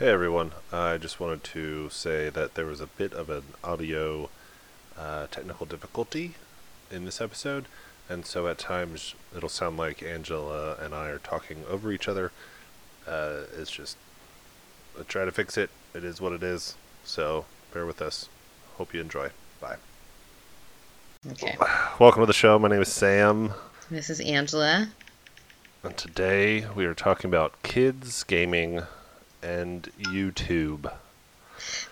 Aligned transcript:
Hey 0.00 0.08
everyone, 0.08 0.52
I 0.72 0.96
just 0.96 1.20
wanted 1.20 1.44
to 1.44 1.90
say 1.90 2.30
that 2.30 2.54
there 2.54 2.64
was 2.64 2.80
a 2.80 2.86
bit 2.86 3.12
of 3.12 3.28
an 3.28 3.42
audio 3.62 4.30
uh, 4.98 5.26
technical 5.26 5.66
difficulty 5.66 6.36
in 6.90 7.04
this 7.04 7.20
episode, 7.20 7.66
and 8.08 8.24
so 8.24 8.48
at 8.48 8.56
times 8.56 9.14
it'll 9.36 9.50
sound 9.50 9.76
like 9.76 10.02
Angela 10.02 10.76
and 10.80 10.94
I 10.94 11.08
are 11.08 11.18
talking 11.18 11.64
over 11.68 11.92
each 11.92 12.08
other. 12.08 12.32
Uh, 13.06 13.42
it's 13.58 13.70
just, 13.70 13.98
I 14.98 15.02
try 15.02 15.26
to 15.26 15.30
fix 15.30 15.58
it. 15.58 15.68
It 15.94 16.02
is 16.02 16.18
what 16.18 16.32
it 16.32 16.42
is, 16.42 16.76
so 17.04 17.44
bear 17.74 17.84
with 17.84 18.00
us. 18.00 18.30
Hope 18.78 18.94
you 18.94 19.02
enjoy. 19.02 19.28
Bye. 19.60 19.76
Okay. 21.32 21.58
Welcome 21.98 22.22
to 22.22 22.26
the 22.26 22.32
show. 22.32 22.58
My 22.58 22.68
name 22.68 22.80
is 22.80 22.90
Sam, 22.90 23.52
This 23.90 24.08
is 24.08 24.18
Angela. 24.20 24.88
and 25.82 25.94
today 25.98 26.64
we 26.74 26.86
are 26.86 26.94
talking 26.94 27.28
about 27.28 27.62
kids, 27.62 28.24
gaming, 28.24 28.80
and 29.42 29.88
YouTube. 29.98 30.92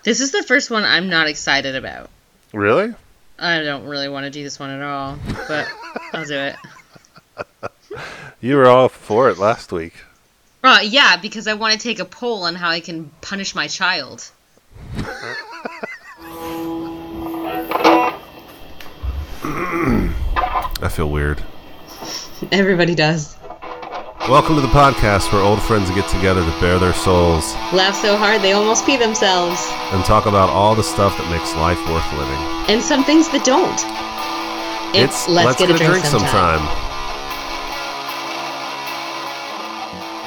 This 0.02 0.20
is 0.20 0.33
the 0.33 0.43
first 0.43 0.70
one 0.70 0.84
I'm 0.84 1.09
not 1.09 1.29
excited 1.29 1.74
about. 1.74 2.11
Really? 2.52 2.95
I 3.38 3.62
don't 3.62 3.84
really 3.84 4.09
want 4.09 4.24
to 4.24 4.30
do 4.30 4.43
this 4.43 4.59
one 4.59 4.71
at 4.71 4.83
all, 4.83 5.19
but 5.47 5.69
I'll 6.12 6.24
do 6.24 6.34
it. 6.34 6.57
You 8.41 8.57
were 8.57 8.66
all 8.66 8.88
for 8.88 9.30
it 9.30 9.38
last 9.38 9.73
week. 9.73 9.95
Uh, 10.62 10.80
yeah, 10.83 11.16
because 11.16 11.47
I 11.47 11.55
want 11.55 11.74
to 11.74 11.79
take 11.79 11.98
a 11.98 12.05
poll 12.05 12.43
on 12.43 12.55
how 12.55 12.69
I 12.71 12.80
can 12.80 13.11
punish 13.21 13.55
my 13.55 13.69
child. 13.69 14.30
I 20.80 20.88
feel 20.91 21.10
weird. 21.10 21.43
Everybody 22.52 22.95
does. 22.95 23.38
Welcome 24.28 24.56
to 24.56 24.60
the 24.60 24.68
podcast 24.68 25.32
where 25.32 25.41
old 25.41 25.62
friends 25.62 25.88
get 25.92 26.06
together 26.10 26.45
to 26.45 26.60
bare 26.60 26.78
their 26.78 26.92
souls 26.92 27.55
Laugh 27.73 27.95
so 27.95 28.14
hard 28.14 28.42
they 28.42 28.52
almost 28.52 28.84
pee 28.84 28.98
themselves. 28.98 29.59
and 29.91 30.04
talk 30.04 30.27
about 30.27 30.51
all 30.51 30.74
the 30.74 30.82
stuff 30.82 31.16
that 31.16 31.30
makes 31.30 31.54
life 31.54 31.79
worth 31.88 32.04
living. 32.12 32.37
And 32.68 32.82
some 32.82 33.04
things 33.04 33.30
that 33.30 33.43
don't. 33.46 33.73
It's, 34.95 35.26
let's, 35.30 35.59
get, 35.59 35.70
a 35.70 35.79
drink, 35.79 36.04
sometime. 36.04 36.60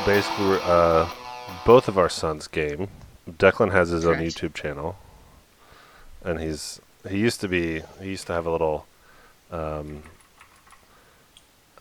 Basically, 0.04 0.46
we're, 0.48 0.62
uh, 0.64 1.08
both 1.64 1.88
of 1.88 2.00
our 2.00 2.10
sons 2.10 2.48
game. 2.48 2.88
Declan 3.30 3.72
has 3.72 3.90
his 3.90 4.04
own 4.04 4.16
YouTube 4.16 4.56
channel, 4.56 4.98
and 6.26 6.40
he's 6.40 6.82
he 7.08 7.20
used 7.20 7.40
to 7.42 7.48
be 7.48 7.84
he 8.02 8.10
used 8.10 8.26
to 8.26 8.34
have 8.34 8.48
a 8.48 8.52
little 8.52 8.88
um, 9.52 10.02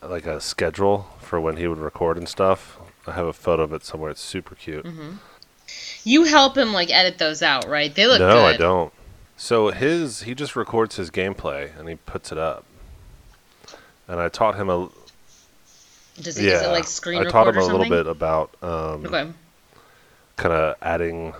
like 0.03 0.25
a 0.25 0.41
schedule 0.41 1.07
for 1.19 1.39
when 1.39 1.57
he 1.57 1.67
would 1.67 1.77
record 1.77 2.17
and 2.17 2.27
stuff. 2.27 2.77
I 3.07 3.11
have 3.11 3.25
a 3.25 3.33
photo 3.33 3.63
of 3.63 3.73
it 3.73 3.83
somewhere. 3.83 4.11
It's 4.11 4.21
super 4.21 4.55
cute. 4.55 4.85
Mm-hmm. 4.85 5.13
You 6.03 6.25
help 6.25 6.57
him 6.57 6.73
like 6.73 6.91
edit 6.91 7.17
those 7.17 7.41
out, 7.41 7.67
right? 7.67 7.93
They 7.93 8.07
look 8.07 8.19
no, 8.19 8.33
good. 8.33 8.55
I 8.55 8.57
don't. 8.57 8.93
So 9.37 9.69
his 9.69 10.23
he 10.23 10.35
just 10.35 10.55
records 10.55 10.97
his 10.97 11.09
gameplay 11.09 11.77
and 11.77 11.87
he 11.89 11.95
puts 11.95 12.31
it 12.31 12.37
up. 12.37 12.65
And 14.07 14.19
I 14.19 14.29
taught 14.29 14.55
him 14.55 14.69
a 14.69 14.89
Does 16.21 16.37
it, 16.37 16.45
yeah. 16.45 16.65
it 16.67 16.71
like 16.71 16.85
screen 16.85 17.25
I 17.25 17.29
taught 17.29 17.47
him 17.47 17.57
a 17.57 17.65
little 17.65 17.89
bit 17.89 18.05
about 18.07 18.53
um, 18.61 19.05
Okay. 19.05 19.29
kind 20.37 20.53
of 20.53 20.75
adding. 20.81 21.33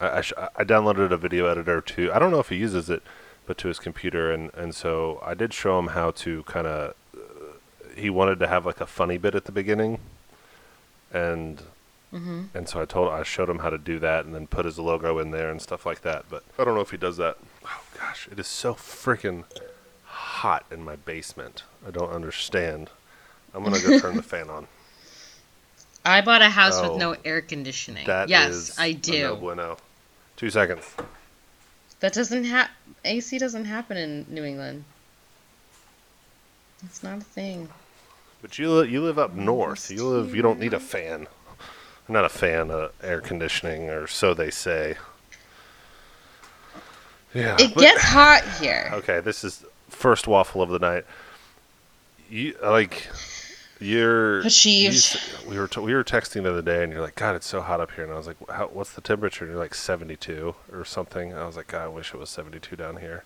I, 0.00 0.18
I, 0.18 0.20
sh- 0.20 0.32
I 0.38 0.64
downloaded 0.64 1.10
a 1.10 1.16
video 1.16 1.46
editor 1.46 1.80
to. 1.80 2.12
I 2.12 2.18
don't 2.18 2.30
know 2.30 2.38
if 2.40 2.48
he 2.48 2.56
uses 2.56 2.88
it, 2.88 3.02
but 3.46 3.58
to 3.58 3.68
his 3.68 3.78
computer, 3.78 4.32
and 4.32 4.52
and 4.54 4.74
so 4.74 5.20
I 5.24 5.34
did 5.34 5.52
show 5.52 5.78
him 5.78 5.88
how 5.88 6.10
to 6.12 6.42
kind 6.44 6.66
of. 6.66 6.94
He 7.96 8.10
wanted 8.10 8.38
to 8.40 8.46
have 8.48 8.64
like 8.66 8.80
a 8.80 8.86
funny 8.86 9.18
bit 9.18 9.34
at 9.34 9.44
the 9.44 9.52
beginning, 9.52 9.98
and 11.12 11.62
Mm-hmm. 12.12 12.42
and 12.54 12.68
so 12.68 12.78
I 12.82 12.84
told 12.84 13.08
I 13.10 13.22
showed 13.22 13.48
him 13.48 13.60
how 13.60 13.70
to 13.70 13.78
do 13.78 13.98
that, 14.00 14.26
and 14.26 14.34
then 14.34 14.46
put 14.46 14.66
his 14.66 14.78
logo 14.78 15.18
in 15.18 15.30
there 15.30 15.50
and 15.50 15.62
stuff 15.62 15.86
like 15.86 16.02
that. 16.02 16.26
But 16.28 16.44
I 16.58 16.64
don't 16.64 16.74
know 16.74 16.82
if 16.82 16.90
he 16.90 16.98
does 16.98 17.16
that. 17.16 17.38
Oh 17.64 17.80
gosh, 17.98 18.28
it 18.30 18.38
is 18.38 18.46
so 18.46 18.74
freaking 18.74 19.44
hot 20.04 20.66
in 20.70 20.84
my 20.84 20.96
basement. 20.96 21.62
I 21.88 21.90
don't 21.90 22.10
understand. 22.10 22.90
I'm 23.54 23.64
gonna 23.64 23.80
go 23.80 23.98
turn 23.98 24.16
the 24.16 24.22
fan 24.34 24.50
on. 24.50 24.66
I 26.04 26.20
bought 26.20 26.42
a 26.42 26.50
house 26.50 26.74
Oh. 26.76 26.90
with 26.90 27.00
no 27.00 27.16
air 27.24 27.40
conditioning. 27.40 28.06
That 28.06 28.28
yes, 28.28 28.78
I 28.78 28.92
do. 28.92 29.22
No 29.22 29.36
bueno. 29.36 29.78
Two 30.36 30.50
seconds. 30.50 30.84
That 32.00 32.12
doesn't 32.12 32.44
have 32.44 32.68
AC 33.06 33.38
doesn't 33.38 33.64
happen 33.64 33.96
in 33.96 34.26
New 34.28 34.44
England. 34.44 34.84
It's 36.84 37.02
not 37.02 37.18
a 37.18 37.24
thing. 37.24 37.70
But 38.42 38.58
you 38.58 38.82
you 38.82 39.00
live 39.02 39.18
up 39.18 39.32
north. 39.34 39.90
You 39.90 40.06
live. 40.06 40.34
You 40.34 40.42
don't 40.42 40.58
need 40.58 40.74
a 40.74 40.80
fan. 40.80 41.26
I'm 42.08 42.12
not 42.12 42.24
a 42.24 42.28
fan 42.28 42.70
of 42.70 42.92
air 43.02 43.20
conditioning, 43.20 43.88
or 43.88 44.06
so 44.08 44.34
they 44.34 44.50
say. 44.50 44.96
Yeah. 47.32 47.56
It 47.58 47.74
but- 47.74 47.80
gets 47.80 48.02
hot 48.02 48.42
here. 48.60 48.90
Okay, 48.92 49.20
this 49.20 49.44
is 49.44 49.64
first 49.88 50.26
waffle 50.26 50.60
of 50.60 50.68
the 50.70 50.78
night. 50.78 51.04
You 52.28 52.56
like 52.62 53.08
you're 53.80 54.40
you 54.40 54.46
Achieved. 54.46 55.20
we 55.48 55.58
were 55.58 55.68
t- 55.68 55.80
we 55.80 55.94
were 55.94 56.04
texting 56.04 56.42
the 56.44 56.50
other 56.50 56.62
day, 56.62 56.82
and 56.82 56.92
you're 56.92 57.02
like, 57.02 57.14
God, 57.14 57.34
it's 57.36 57.46
so 57.46 57.60
hot 57.60 57.80
up 57.80 57.92
here, 57.92 58.04
and 58.04 58.12
I 58.12 58.16
was 58.16 58.26
like, 58.26 58.36
What's 58.74 58.92
the 58.92 59.00
temperature? 59.00 59.44
And 59.44 59.52
you're 59.52 59.60
like 59.62 59.74
72 59.74 60.54
or 60.72 60.84
something. 60.84 61.34
I 61.34 61.46
was 61.46 61.56
like, 61.56 61.68
God, 61.68 61.82
I 61.84 61.88
wish 61.88 62.12
it 62.14 62.18
was 62.18 62.30
72 62.30 62.74
down 62.76 62.96
here. 62.96 63.24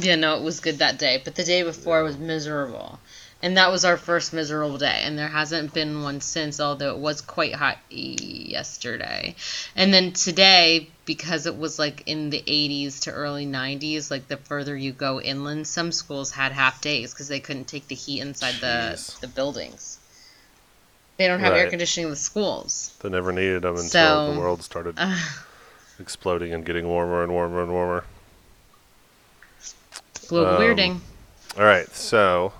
Yeah, 0.00 0.16
no, 0.16 0.36
it 0.36 0.42
was 0.42 0.60
good 0.60 0.78
that 0.78 0.98
day, 0.98 1.20
but 1.24 1.34
the 1.34 1.44
day 1.44 1.62
before 1.62 2.02
was 2.02 2.16
miserable. 2.16 2.98
And 3.42 3.58
that 3.58 3.70
was 3.70 3.84
our 3.84 3.98
first 3.98 4.32
miserable 4.32 4.78
day, 4.78 5.02
and 5.02 5.18
there 5.18 5.28
hasn't 5.28 5.74
been 5.74 6.02
one 6.02 6.22
since, 6.22 6.60
although 6.60 6.94
it 6.94 6.98
was 6.98 7.20
quite 7.20 7.54
hot 7.54 7.76
yesterday. 7.90 9.36
And 9.76 9.92
then 9.92 10.12
today, 10.12 10.88
because 11.04 11.44
it 11.44 11.56
was 11.56 11.78
like 11.78 12.04
in 12.06 12.30
the 12.30 12.42
80s 12.46 13.00
to 13.00 13.10
early 13.12 13.44
90s, 13.44 14.10
like 14.10 14.28
the 14.28 14.38
further 14.38 14.74
you 14.74 14.92
go 14.92 15.20
inland, 15.20 15.66
some 15.66 15.92
schools 15.92 16.30
had 16.30 16.52
half 16.52 16.80
days 16.80 17.12
because 17.12 17.28
they 17.28 17.40
couldn't 17.40 17.66
take 17.66 17.86
the 17.86 17.94
heat 17.94 18.20
inside 18.20 18.54
Jeez. 18.54 19.20
the, 19.20 19.26
the 19.26 19.28
buildings. 19.28 19.98
They 21.18 21.28
don't 21.28 21.40
have 21.40 21.52
air 21.52 21.68
conditioning 21.68 22.06
in 22.06 22.10
the 22.10 22.16
schools. 22.16 22.92
They 23.00 23.10
never 23.10 23.30
needed 23.30 23.62
them 23.62 23.76
until 23.76 23.90
So, 23.90 24.32
the 24.32 24.40
world 24.40 24.62
started 24.62 24.94
Uh, 24.96 25.18
exploding 26.00 26.52
and 26.54 26.64
getting 26.64 26.88
warmer 26.88 27.22
and 27.22 27.30
warmer 27.30 27.62
and 27.62 27.72
warmer. 27.72 28.04
Global 30.28 30.56
Um, 30.56 30.60
weirding. 30.60 31.00
All 31.56 31.64
right, 31.64 31.88
so 31.94 32.52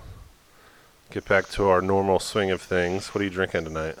get 1.11 1.25
back 1.27 1.49
to 1.49 1.67
our 1.67 1.81
normal 1.81 2.19
swing 2.19 2.51
of 2.51 2.61
things. 2.61 3.07
What 3.13 3.21
are 3.21 3.25
you 3.25 3.29
drinking 3.29 3.65
tonight? 3.65 3.97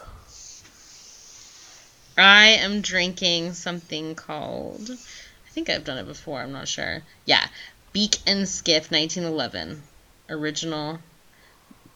I 2.17 2.47
am 2.47 2.81
drinking 2.81 3.53
something 3.53 4.15
called. 4.15 4.89
I 4.91 5.49
think 5.51 5.69
I've 5.69 5.83
done 5.85 5.97
it 5.97 6.05
before. 6.07 6.41
I'm 6.41 6.51
not 6.51 6.67
sure. 6.67 7.03
Yeah, 7.25 7.47
Beak 7.93 8.17
and 8.27 8.47
Skiff 8.47 8.91
1911, 8.91 9.83
original, 10.29 10.99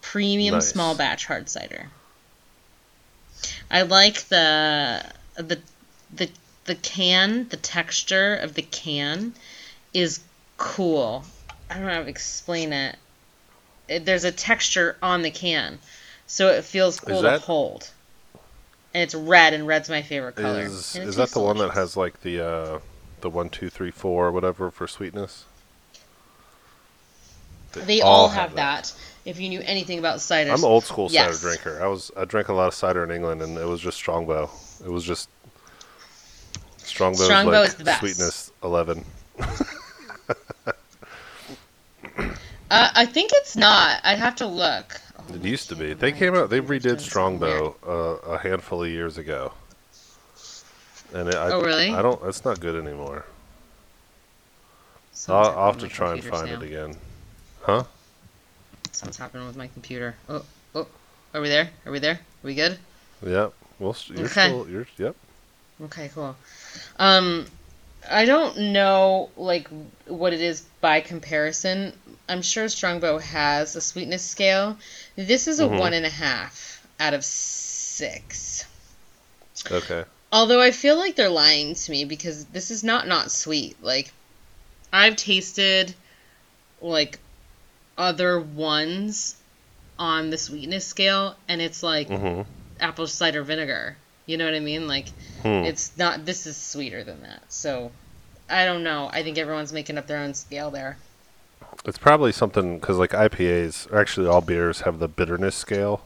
premium 0.02 0.54
Nice. 0.54 0.68
small 0.68 0.94
batch 0.94 1.26
hard 1.26 1.48
cider. 1.48 1.90
I 3.70 3.82
like 3.82 4.28
the 4.28 5.04
the 5.36 5.60
the 6.12 6.30
the 6.64 6.74
can. 6.74 7.48
The 7.48 7.56
texture 7.56 8.34
of 8.36 8.54
the 8.54 8.62
can 8.62 9.34
is 9.94 10.20
cool. 10.56 11.24
I 11.70 11.74
don't 11.74 11.84
know 11.86 11.94
how 11.94 12.02
to 12.02 12.08
explain 12.08 12.72
it. 12.72 12.96
It- 13.88 14.04
There's 14.04 14.24
a 14.24 14.32
texture 14.32 14.96
on 15.02 15.22
the 15.22 15.30
can, 15.30 15.78
so 16.26 16.48
it 16.48 16.64
feels 16.64 16.98
cool 17.00 17.22
that- 17.22 17.40
to 17.40 17.46
hold. 17.46 17.90
And 18.92 19.04
it's 19.04 19.14
red, 19.14 19.54
and 19.54 19.68
red's 19.68 19.88
my 19.88 20.02
favorite 20.02 20.34
color. 20.34 20.62
Is 20.62 20.96
is 20.96 21.14
that 21.14 21.30
the 21.30 21.38
one 21.38 21.58
that 21.58 21.70
has 21.70 21.96
like 21.96 22.22
the 22.22 22.44
uh, 22.44 22.78
the 23.20 23.30
one, 23.30 23.48
two, 23.48 23.70
three, 23.70 23.92
four, 23.92 24.26
or 24.26 24.32
whatever 24.32 24.68
for 24.72 24.88
sweetness? 24.88 25.44
They 27.72 28.00
all 28.00 28.28
have 28.30 28.56
that. 28.56 28.92
If 29.24 29.38
you 29.38 29.48
knew 29.48 29.60
anything 29.64 30.00
about 30.00 30.20
cider, 30.20 30.50
I'm 30.50 30.58
an 30.58 30.64
old 30.64 30.82
school 30.84 31.06
Yes. 31.08 31.38
cider 31.38 31.52
drinker. 31.54 31.80
I 31.80 31.86
was 31.86 32.10
I 32.16 32.24
drank 32.24 32.48
a 32.48 32.52
lot 32.52 32.66
of 32.66 32.74
cider 32.74 33.04
in 33.04 33.12
England, 33.12 33.42
and 33.42 33.56
it 33.56 33.64
was 33.66 33.80
just 33.80 33.96
Strongbow. 33.96 34.50
It 34.84 34.90
was 34.90 35.04
just 35.04 35.28
Strongbow. 36.78 37.22
Strongbow 37.26 37.60
like 37.60 37.68
is 37.68 37.74
the 37.76 37.84
best. 37.84 38.00
Sweetness 38.00 38.50
eleven. 38.64 39.04
Uh, 42.70 42.88
I 42.94 43.06
think 43.06 43.30
it's 43.34 43.56
not. 43.56 44.00
I'd 44.04 44.18
have 44.18 44.36
to 44.36 44.46
look. 44.46 45.00
Oh, 45.18 45.34
It 45.34 45.42
used 45.42 45.68
to 45.70 45.76
be. 45.76 45.92
They 45.92 46.12
came 46.12 46.34
out. 46.34 46.50
They 46.50 46.60
redid 46.60 47.00
Strongbow 47.00 47.76
uh, 47.86 48.30
a 48.32 48.38
handful 48.38 48.84
of 48.84 48.88
years 48.90 49.18
ago, 49.18 49.52
and 51.12 51.28
it, 51.28 51.34
I, 51.34 51.50
Oh, 51.50 51.60
really? 51.62 51.90
I 51.90 52.00
don't. 52.02 52.22
It's 52.24 52.44
not 52.44 52.60
good 52.60 52.76
anymore. 52.76 53.24
I'll, 55.28 55.36
I'll 55.58 55.66
have 55.72 55.78
to 55.78 55.88
happening 55.88 55.90
with 55.90 55.92
my 55.92 55.96
try 55.96 56.12
and 56.12 56.24
find 56.24 56.48
Sam. 56.48 56.62
it 56.62 56.66
again. 56.66 56.96
Huh? 57.62 57.84
Something's 58.92 59.16
happening 59.18 59.46
with 59.46 59.56
my 59.56 59.66
computer. 59.68 60.14
Oh, 60.28 60.44
oh, 60.74 60.86
are 61.34 61.40
we 61.40 61.48
there? 61.48 61.70
Are 61.86 61.92
we 61.92 61.98
there? 61.98 62.14
Are 62.14 62.20
we 62.44 62.54
good? 62.54 62.78
Yep. 63.26 63.52
Well, 63.78 63.96
you're 64.06 64.26
Okay. 64.26 64.48
still. 64.48 64.68
You're. 64.68 64.86
Yep. 64.96 65.16
Okay, 65.84 66.10
cool. 66.14 66.36
Um, 66.98 67.46
I 68.10 68.24
don't 68.24 68.72
know 68.72 69.30
like 69.36 69.68
what 70.06 70.32
it 70.32 70.40
is 70.40 70.62
by 70.80 71.00
comparison. 71.00 71.92
I'm 72.30 72.42
sure 72.42 72.68
Strongbow 72.68 73.18
has 73.18 73.74
a 73.74 73.80
sweetness 73.80 74.22
scale. 74.22 74.78
This 75.16 75.48
is 75.48 75.58
a 75.58 75.64
Mhm. 75.64 75.78
one 75.78 75.92
and 75.94 76.06
a 76.06 76.10
half 76.10 76.86
out 77.00 77.12
of 77.12 77.24
six. 77.24 78.64
Okay. 79.70 80.04
Although 80.32 80.60
I 80.60 80.70
feel 80.70 80.96
like 80.96 81.16
they're 81.16 81.28
lying 81.28 81.74
to 81.74 81.90
me 81.90 82.04
because 82.04 82.44
this 82.46 82.70
is 82.70 82.84
not 82.84 83.08
not 83.08 83.32
sweet. 83.32 83.82
Like 83.82 84.12
I've 84.92 85.16
tasted 85.16 85.92
like 86.80 87.18
other 87.98 88.38
ones 88.38 89.34
on 89.98 90.30
the 90.30 90.38
sweetness 90.38 90.86
scale 90.86 91.36
and 91.48 91.60
it's 91.60 91.82
like 91.82 92.08
Mm-hmm. 92.08 92.42
apple 92.80 93.06
cider 93.08 93.42
vinegar. 93.42 93.96
You 94.26 94.36
know 94.36 94.44
what 94.44 94.54
I 94.54 94.60
mean? 94.60 94.86
Like 94.86 95.08
Hmm. 95.42 95.64
it's 95.64 95.90
not 95.98 96.24
this 96.24 96.46
is 96.46 96.56
sweeter 96.56 97.02
than 97.02 97.22
that. 97.22 97.42
So 97.48 97.90
I 98.48 98.66
don't 98.66 98.84
know. 98.84 99.10
I 99.12 99.24
think 99.24 99.36
everyone's 99.36 99.72
making 99.72 99.98
up 99.98 100.06
their 100.06 100.18
own 100.18 100.34
scale 100.34 100.70
there. 100.70 100.96
It's 101.84 101.98
probably 101.98 102.32
something 102.32 102.78
because 102.78 102.98
like 102.98 103.10
IPAs, 103.10 103.90
or 103.90 103.98
actually 103.98 104.26
all 104.26 104.40
beers 104.40 104.82
have 104.82 104.98
the 104.98 105.08
bitterness 105.08 105.56
scale. 105.56 106.02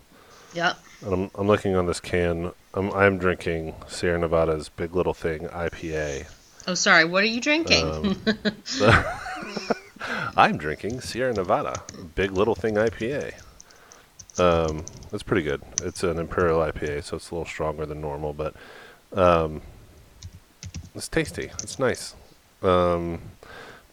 Yeah. 0.53 0.75
And 1.05 1.13
I'm, 1.13 1.31
I'm 1.35 1.47
looking 1.47 1.75
on 1.75 1.87
this 1.87 2.01
can. 2.01 2.53
I'm, 2.75 2.93
I'm 2.93 3.19
drinking 3.19 3.75
Sierra 3.89 4.19
Nevada's 4.19 4.69
Big 4.69 4.95
Little 4.95 5.15
Thing 5.15 5.49
IPA. 5.49 6.27
Oh 6.67 6.75
sorry, 6.75 7.05
what 7.05 7.23
are 7.23 7.27
you 7.27 7.41
drinking? 7.41 7.85
Um, 7.85 8.23
I'm 10.37 10.57
drinking 10.57 11.01
Sierra 11.01 11.33
Nevada 11.33 11.83
Big 12.15 12.31
Little 12.31 12.55
Thing 12.55 12.75
IPA. 12.77 13.35
Um, 14.39 14.85
it's 15.13 15.23
pretty 15.23 15.43
good. 15.43 15.63
It's 15.83 16.03
an 16.03 16.19
Imperial 16.19 16.61
IPA, 16.61 17.05
so 17.05 17.17
it's 17.17 17.31
a 17.31 17.35
little 17.35 17.47
stronger 17.47 17.87
than 17.87 18.01
normal, 18.01 18.33
but 18.33 18.55
um, 19.13 19.63
it's 20.95 21.09
tasty. 21.09 21.51
It's 21.63 21.79
nice. 21.79 22.15
Um, 22.63 23.21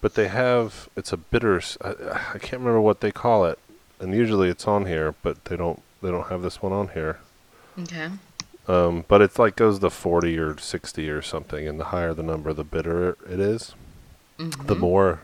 but 0.01 0.15
they 0.15 0.27
have 0.27 0.89
it's 0.95 1.13
a 1.13 1.17
bitter. 1.17 1.61
I, 1.81 1.89
I 2.33 2.37
can't 2.39 2.59
remember 2.59 2.81
what 2.81 3.01
they 3.01 3.11
call 3.11 3.45
it, 3.45 3.59
and 3.99 4.13
usually 4.13 4.49
it's 4.49 4.67
on 4.67 4.85
here, 4.85 5.15
but 5.21 5.45
they 5.45 5.55
don't 5.55 5.81
they 6.01 6.11
don't 6.11 6.27
have 6.27 6.41
this 6.41 6.61
one 6.61 6.73
on 6.73 6.89
here. 6.89 7.19
okay. 7.79 8.09
Um, 8.67 9.05
but 9.07 9.21
it's 9.21 9.39
like 9.39 9.55
goes 9.55 9.79
to 9.79 9.89
40 9.89 10.37
or 10.37 10.57
60 10.57 11.09
or 11.09 11.21
something, 11.21 11.67
and 11.67 11.79
the 11.79 11.85
higher 11.85 12.13
the 12.13 12.23
number, 12.23 12.53
the 12.53 12.63
bitter 12.63 13.17
it 13.27 13.39
is. 13.39 13.73
The 14.37 14.75
more 14.75 15.21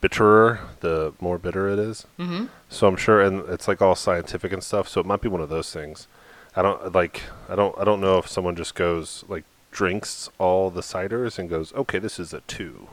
bitterer, 0.00 0.60
the 0.80 1.12
more 1.20 1.38
bitter 1.38 1.68
it 1.68 1.78
is. 1.78 2.06
Mm-hmm. 2.18 2.46
So 2.68 2.86
I'm 2.86 2.96
sure, 2.96 3.20
and 3.20 3.48
it's 3.48 3.66
like 3.68 3.82
all 3.82 3.94
scientific 3.94 4.52
and 4.52 4.62
stuff. 4.62 4.88
So 4.88 5.00
it 5.00 5.06
might 5.06 5.20
be 5.20 5.28
one 5.28 5.40
of 5.40 5.48
those 5.48 5.72
things. 5.72 6.06
I 6.54 6.62
don't 6.62 6.92
like. 6.94 7.22
I 7.48 7.54
don't. 7.54 7.76
I 7.78 7.84
don't 7.84 8.00
know 8.00 8.18
if 8.18 8.28
someone 8.28 8.56
just 8.56 8.74
goes 8.74 9.24
like 9.28 9.44
drinks 9.70 10.30
all 10.38 10.70
the 10.70 10.80
ciders 10.80 11.38
and 11.38 11.50
goes, 11.50 11.72
okay, 11.74 11.98
this 11.98 12.18
is 12.18 12.32
a 12.32 12.40
two. 12.42 12.88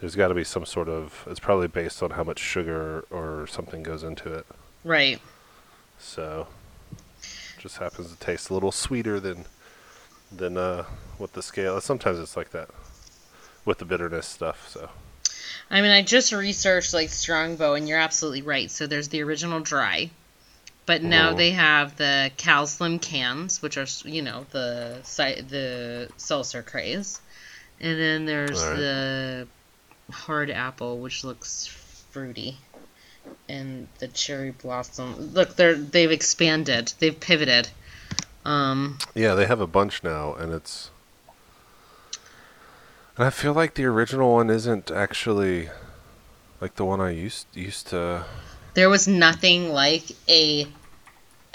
There's 0.00 0.16
got 0.16 0.28
to 0.28 0.34
be 0.34 0.44
some 0.44 0.64
sort 0.64 0.88
of. 0.88 1.26
It's 1.30 1.40
probably 1.40 1.68
based 1.68 2.02
on 2.02 2.10
how 2.12 2.24
much 2.24 2.38
sugar 2.38 3.04
or 3.10 3.46
something 3.46 3.82
goes 3.82 4.02
into 4.02 4.32
it. 4.32 4.46
Right. 4.82 5.20
So 5.98 6.48
just 7.58 7.76
happens 7.76 8.10
to 8.10 8.18
taste 8.18 8.48
a 8.48 8.54
little 8.54 8.72
sweeter 8.72 9.20
than 9.20 9.44
than 10.32 10.56
uh, 10.56 10.84
what 11.18 11.34
the 11.34 11.42
scale. 11.42 11.80
Sometimes 11.80 12.18
it's 12.18 12.36
like 12.36 12.50
that 12.50 12.70
with 13.66 13.78
the 13.78 13.84
bitterness 13.84 14.26
stuff. 14.26 14.68
So 14.68 14.88
I 15.70 15.82
mean, 15.82 15.90
I 15.90 16.00
just 16.02 16.32
researched 16.32 16.94
like 16.94 17.10
Strongbow, 17.10 17.74
and 17.74 17.86
you're 17.88 17.98
absolutely 17.98 18.42
right. 18.42 18.70
So 18.70 18.86
there's 18.86 19.08
the 19.08 19.22
original 19.22 19.60
dry, 19.60 20.10
but 20.86 21.02
now 21.02 21.32
Mhm. 21.32 21.36
they 21.36 21.50
have 21.50 21.96
the 21.96 22.30
Cal 22.38 22.66
Slim 22.66 22.98
cans, 22.98 23.60
which 23.60 23.76
are 23.76 23.86
you 24.04 24.22
know 24.22 24.46
the 24.50 25.00
the 25.48 26.08
seltzer 26.16 26.62
craze, 26.62 27.20
and 27.80 28.00
then 28.00 28.24
there's 28.24 28.62
Alright. 28.62 28.78
the 28.78 29.48
hard 30.10 30.50
apple, 30.50 30.98
which 30.98 31.24
looks 31.24 31.66
fruity, 31.66 32.58
and 33.48 33.88
the 33.98 34.08
cherry 34.08 34.50
blossom. 34.50 35.32
Look, 35.32 35.56
they're 35.56 35.74
they've 35.74 36.10
expanded, 36.10 36.92
they've 36.98 37.18
pivoted. 37.18 37.68
Um, 38.44 38.98
yeah, 39.14 39.34
they 39.34 39.46
have 39.46 39.60
a 39.60 39.66
bunch 39.66 40.02
now, 40.02 40.34
and 40.34 40.52
it's. 40.52 40.90
And 43.16 43.26
I 43.26 43.30
feel 43.30 43.52
like 43.52 43.74
the 43.74 43.84
original 43.84 44.32
one 44.32 44.48
isn't 44.48 44.90
actually 44.90 45.68
like 46.60 46.76
the 46.76 46.84
one 46.84 47.00
I 47.00 47.10
used 47.10 47.46
used 47.54 47.88
to. 47.88 48.24
There 48.74 48.88
was 48.88 49.08
nothing 49.08 49.72
like 49.72 50.04
a 50.28 50.66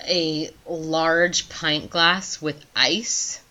a 0.08 0.51
large 0.68 1.50
pint 1.50 1.90
glass 1.90 2.42
with 2.42 2.66
ice 2.75 3.42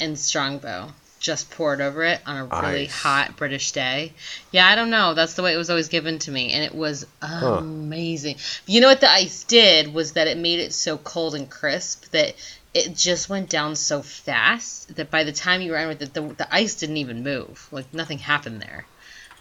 and 0.00 0.18
strongbow 0.18 0.92
just 1.18 1.50
poured 1.50 1.80
over 1.80 2.04
it 2.04 2.20
on 2.26 2.36
a 2.36 2.44
really 2.44 2.84
Ice. 2.84 3.02
hot 3.02 3.36
British 3.36 3.72
day. 3.72 4.12
Yeah, 4.52 4.66
I 4.66 4.74
don't 4.74 4.90
know. 4.90 5.14
That's 5.14 5.34
the 5.34 5.42
way 5.42 5.52
it 5.52 5.56
was 5.56 5.70
always 5.70 5.88
given 5.88 6.18
to 6.20 6.30
me, 6.30 6.52
and 6.52 6.64
it 6.64 6.74
was 6.74 7.06
amazing. 7.22 8.36
You 8.66 8.80
know 8.80 8.88
what 8.88 9.00
the 9.00 9.10
ice 9.10 9.44
did 9.44 9.92
was 9.92 10.12
that 10.12 10.28
it 10.28 10.38
made 10.38 10.60
it 10.60 10.72
so 10.72 10.96
cold 10.98 11.34
and 11.34 11.50
crisp 11.50 12.10
that 12.12 12.34
it 12.74 12.94
just 12.94 13.28
went 13.28 13.48
down 13.48 13.76
so 13.76 14.02
fast 14.02 14.94
that 14.96 15.10
by 15.10 15.24
the 15.24 15.32
time 15.32 15.60
you 15.60 15.72
ran 15.72 15.88
with 15.88 16.02
it, 16.02 16.14
the, 16.14 16.20
the 16.20 16.54
ice 16.54 16.74
didn't 16.74 16.98
even 16.98 17.22
move. 17.22 17.68
Like 17.72 17.92
nothing 17.92 18.18
happened 18.18 18.60
there. 18.60 18.86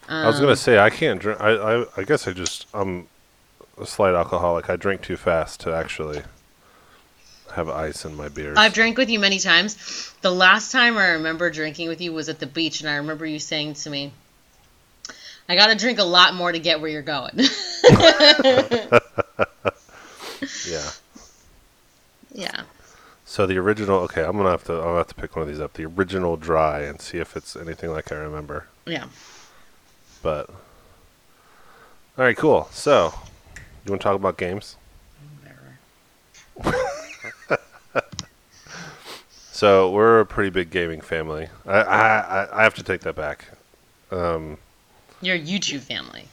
Um, 0.07 0.25
I 0.25 0.27
was 0.27 0.39
gonna 0.39 0.55
say 0.55 0.79
I 0.79 0.89
can't 0.89 1.19
drink. 1.19 1.39
I, 1.41 1.51
I 1.51 1.85
I 1.97 2.03
guess 2.03 2.27
I 2.27 2.31
just 2.33 2.65
I'm 2.73 3.07
a 3.79 3.85
slight 3.85 4.15
alcoholic. 4.15 4.69
I 4.69 4.75
drink 4.75 5.01
too 5.01 5.17
fast 5.17 5.59
to 5.61 5.73
actually 5.73 6.21
have 7.57 7.69
ice 7.69 8.05
in 8.05 8.15
my 8.15 8.29
beers. 8.29 8.55
I've 8.57 8.73
drank 8.73 8.97
with 8.97 9.09
you 9.09 9.19
many 9.19 9.39
times. 9.39 10.13
The 10.21 10.31
last 10.31 10.71
time 10.71 10.97
I 10.97 11.09
remember 11.09 11.49
drinking 11.49 11.89
with 11.89 11.99
you 11.99 12.13
was 12.13 12.29
at 12.29 12.39
the 12.39 12.45
beach, 12.47 12.81
and 12.81 12.89
I 12.89 12.95
remember 12.95 13.25
you 13.25 13.39
saying 13.39 13.73
to 13.75 13.89
me, 13.89 14.11
I 15.49 15.55
got 15.55 15.67
to 15.67 15.75
drink 15.75 15.99
a 15.99 16.03
lot 16.03 16.33
more 16.35 16.51
to 16.51 16.59
get 16.59 16.79
where 16.81 16.89
you're 16.89 17.01
going. 17.01 17.31
yeah. 20.67 20.89
yeah. 22.33 22.61
So 23.25 23.45
the 23.47 23.57
original. 23.57 23.99
Okay, 24.01 24.23
I'm 24.23 24.37
gonna 24.37 24.51
have 24.51 24.65
to. 24.65 24.73
I'll 24.73 24.97
have 24.97 25.07
to 25.07 25.15
pick 25.15 25.35
one 25.35 25.43
of 25.43 25.47
these 25.47 25.59
up. 25.59 25.73
The 25.73 25.85
original 25.85 26.37
dry 26.37 26.81
and 26.81 27.01
see 27.01 27.17
if 27.17 27.35
it's 27.35 27.55
anything 27.55 27.91
like 27.91 28.11
I 28.11 28.15
remember. 28.15 28.67
Yeah. 28.85 29.05
But 30.21 30.49
all 30.49 32.25
right, 32.25 32.37
cool. 32.37 32.67
So 32.71 33.13
you 33.85 33.91
want 33.91 34.01
to 34.01 34.05
talk 34.05 34.15
about 34.15 34.37
games? 34.37 34.75
Whatever. 36.63 36.89
So 39.57 39.89
we're 39.89 40.19
a 40.19 40.25
pretty 40.27 40.51
big 40.51 40.69
gaming 40.69 41.01
family. 41.01 41.49
I 41.65 41.79
I, 41.81 42.59
I- 42.59 42.63
have 42.63 42.75
to 42.75 42.83
take 42.83 43.01
that 43.01 43.15
back. 43.15 43.45
Um, 44.11 44.59
You're 45.19 45.35
a 45.35 45.39
YouTube 45.39 45.79
family. 45.79 46.27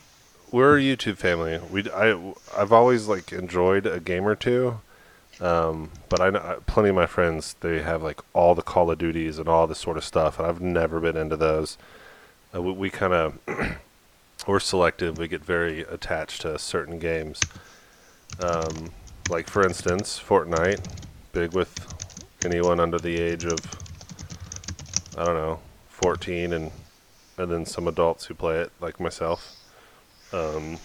we're 0.53 0.77
a 0.77 0.83
YouTube 0.83 1.17
family. 1.17 1.59
We 1.71 1.91
I 1.91 2.35
I've 2.55 2.71
always 2.71 3.09
like 3.09 3.33
enjoyed 3.33 3.87
a 3.87 3.99
game 3.99 4.29
or 4.29 4.35
two. 4.35 4.79
Um, 5.41 5.89
but 6.11 6.21
I 6.21 6.29
know 6.29 6.63
plenty 6.67 6.91
of 6.91 6.97
my 6.97 7.07
friends 7.07 7.57
they 7.61 7.81
have 7.81 8.03
like 8.03 8.21
all 8.35 8.55
the 8.55 8.61
Call 8.61 8.91
of 8.91 8.99
Duties 8.99 9.39
and 9.39 9.49
all 9.49 9.67
this 9.67 9.79
sort 9.79 9.97
of 9.97 10.05
stuff, 10.05 10.39
and 10.39 10.47
I've 10.47 10.61
never 10.61 11.01
been 11.01 11.17
into 11.17 11.39
those. 11.39 11.79
Uh, 12.55 12.61
we 12.61 12.73
we 12.73 12.91
kind 12.91 13.15
of 13.15 13.39
we're 14.47 14.61
selective. 14.61 15.17
We 15.17 15.29
get 15.29 15.43
very 15.43 15.81
attached 15.81 16.43
to 16.43 16.59
certain 16.59 16.99
games. 16.99 17.41
Um, 18.39 18.91
like 19.31 19.49
for 19.49 19.65
instance, 19.67 20.21
Fortnite, 20.23 20.85
big 21.33 21.55
with 21.55 21.73
anyone 22.45 22.81
under 22.81 22.99
the 22.99 23.21
age 23.21 23.45
of 23.45 23.59
I 25.17 25.25
don't 25.25 25.37
know, 25.37 25.61
14 25.89 26.53
and 26.53 26.71
and 27.37 27.51
then 27.51 27.67
some 27.67 27.89
adults 27.89 28.27
who 28.27 28.35
play 28.35 28.61
it 28.61 28.71
like 28.81 29.01
myself. 29.01 29.57
Um, 30.33 30.79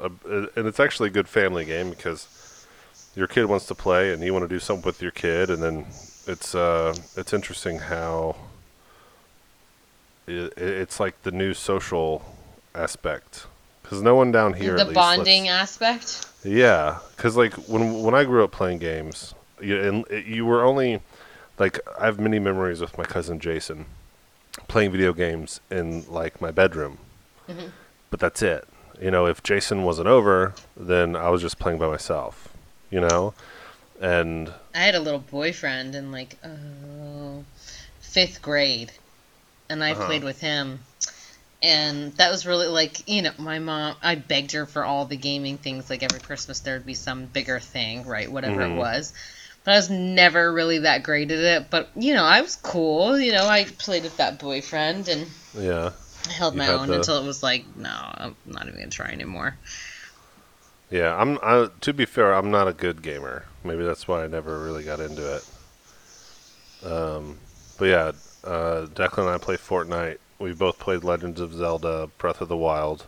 and 0.00 0.66
it's 0.66 0.80
actually 0.80 1.08
a 1.08 1.12
good 1.12 1.28
family 1.28 1.64
game 1.64 1.90
because 1.90 2.66
your 3.14 3.26
kid 3.26 3.46
wants 3.46 3.66
to 3.66 3.74
play 3.74 4.12
and 4.12 4.22
you 4.22 4.32
want 4.32 4.44
to 4.44 4.48
do 4.48 4.58
something 4.58 4.84
with 4.84 5.02
your 5.02 5.10
kid 5.10 5.50
and 5.50 5.62
then 5.62 5.86
it's 6.26 6.54
uh 6.54 6.94
it's 7.16 7.32
interesting 7.32 7.78
how 7.78 8.36
it, 10.26 10.52
it's 10.56 11.00
like 11.00 11.20
the 11.22 11.30
new 11.30 11.52
social 11.54 12.24
aspect 12.74 13.46
because 13.82 14.02
no 14.02 14.14
one 14.14 14.30
down 14.30 14.52
here 14.52 14.76
at 14.76 14.86
the 14.86 14.94
bonding 14.94 15.48
aspect. 15.48 16.26
yeah, 16.44 16.98
because 17.16 17.36
like 17.36 17.54
when 17.68 18.02
when 18.02 18.14
I 18.14 18.24
grew 18.24 18.44
up 18.44 18.52
playing 18.52 18.78
games, 18.78 19.34
you, 19.62 19.80
and 19.80 20.06
it- 20.08 20.26
you 20.26 20.44
were 20.46 20.62
only 20.64 21.00
like 21.58 21.78
I 21.98 22.06
have 22.06 22.18
many 22.18 22.38
memories 22.38 22.80
with 22.80 22.96
my 22.98 23.04
cousin 23.04 23.38
Jason 23.40 23.86
playing 24.68 24.92
video 24.92 25.12
games 25.12 25.60
in 25.70 26.04
like 26.08 26.40
my 26.40 26.50
bedroom, 26.50 26.98
Mhm. 27.48 27.70
but 28.10 28.20
that's 28.20 28.42
it. 28.42 28.66
You 29.00 29.10
know, 29.10 29.26
if 29.26 29.42
Jason 29.42 29.84
wasn't 29.84 30.08
over, 30.08 30.54
then 30.76 31.16
I 31.16 31.30
was 31.30 31.40
just 31.42 31.58
playing 31.58 31.78
by 31.78 31.86
myself. 31.88 32.48
You 32.90 33.00
know, 33.00 33.34
and 34.00 34.52
I 34.74 34.78
had 34.78 34.94
a 34.94 35.00
little 35.00 35.20
boyfriend 35.20 35.94
in 35.94 36.10
like 36.12 36.36
oh, 36.44 37.44
fifth 38.00 38.42
grade, 38.42 38.92
and 39.68 39.82
I 39.84 39.92
Uh-huh. 39.92 40.06
played 40.06 40.24
with 40.24 40.40
him. 40.40 40.80
And 41.62 42.14
that 42.16 42.30
was 42.30 42.46
really 42.46 42.68
like, 42.68 43.06
you 43.06 43.20
know, 43.20 43.32
my 43.36 43.58
mom, 43.58 43.94
I 44.02 44.14
begged 44.14 44.52
her 44.52 44.64
for 44.64 44.82
all 44.82 45.04
the 45.04 45.16
gaming 45.18 45.58
things. 45.58 45.90
Like 45.90 46.02
every 46.02 46.18
Christmas, 46.20 46.60
there 46.60 46.74
would 46.76 46.86
be 46.86 46.94
some 46.94 47.26
bigger 47.26 47.60
thing, 47.60 48.06
right? 48.06 48.32
Whatever 48.32 48.62
Mhm. 48.62 48.72
it 48.72 48.78
was. 48.78 49.12
But 49.64 49.72
I 49.72 49.76
was 49.76 49.90
never 49.90 50.52
really 50.52 50.78
that 50.78 51.02
great 51.02 51.30
at 51.30 51.38
it. 51.38 51.70
But, 51.70 51.90
you 51.94 52.14
know, 52.14 52.24
I 52.24 52.40
was 52.40 52.56
cool. 52.56 53.18
You 53.18 53.32
know, 53.32 53.46
I 53.46 53.64
played 53.64 54.04
with 54.04 54.16
that 54.16 54.38
boyfriend 54.38 55.08
and 55.08 55.26
yeah, 55.54 55.90
I 56.28 56.32
held 56.32 56.56
my 56.56 56.68
own 56.68 56.88
the- 56.88 56.96
until 56.96 57.18
it 57.22 57.26
was 57.26 57.42
like, 57.42 57.64
no, 57.76 57.90
I'm 57.90 58.36
not 58.46 58.68
even 58.68 58.80
to 58.80 58.88
try 58.88 59.08
anymore. 59.10 59.56
yeah. 60.90 61.14
I'm 61.14 61.38
I, 61.42 61.68
to 61.82 61.92
be 61.92 62.06
fair, 62.06 62.34
I'm 62.34 62.50
not 62.50 62.68
a 62.68 62.72
good 62.72 63.02
gamer. 63.02 63.44
Maybe 63.62 63.84
that's 63.84 64.08
why 64.08 64.24
I 64.24 64.26
never 64.28 64.58
really 64.58 64.82
got 64.84 65.00
into 65.00 65.36
it. 65.36 65.44
Um, 66.82 67.38
but 67.78 67.84
yeah, 67.84 68.12
uh, 68.44 68.86
Declan 68.86 69.18
and 69.18 69.28
I 69.28 69.38
play 69.38 69.56
Fortnite. 69.56 70.18
We 70.38 70.52
both 70.52 70.78
played 70.78 71.04
Legends 71.04 71.40
of 71.40 71.52
Zelda: 71.52 72.08
Breath 72.16 72.40
of 72.40 72.48
the 72.48 72.56
Wild, 72.56 73.04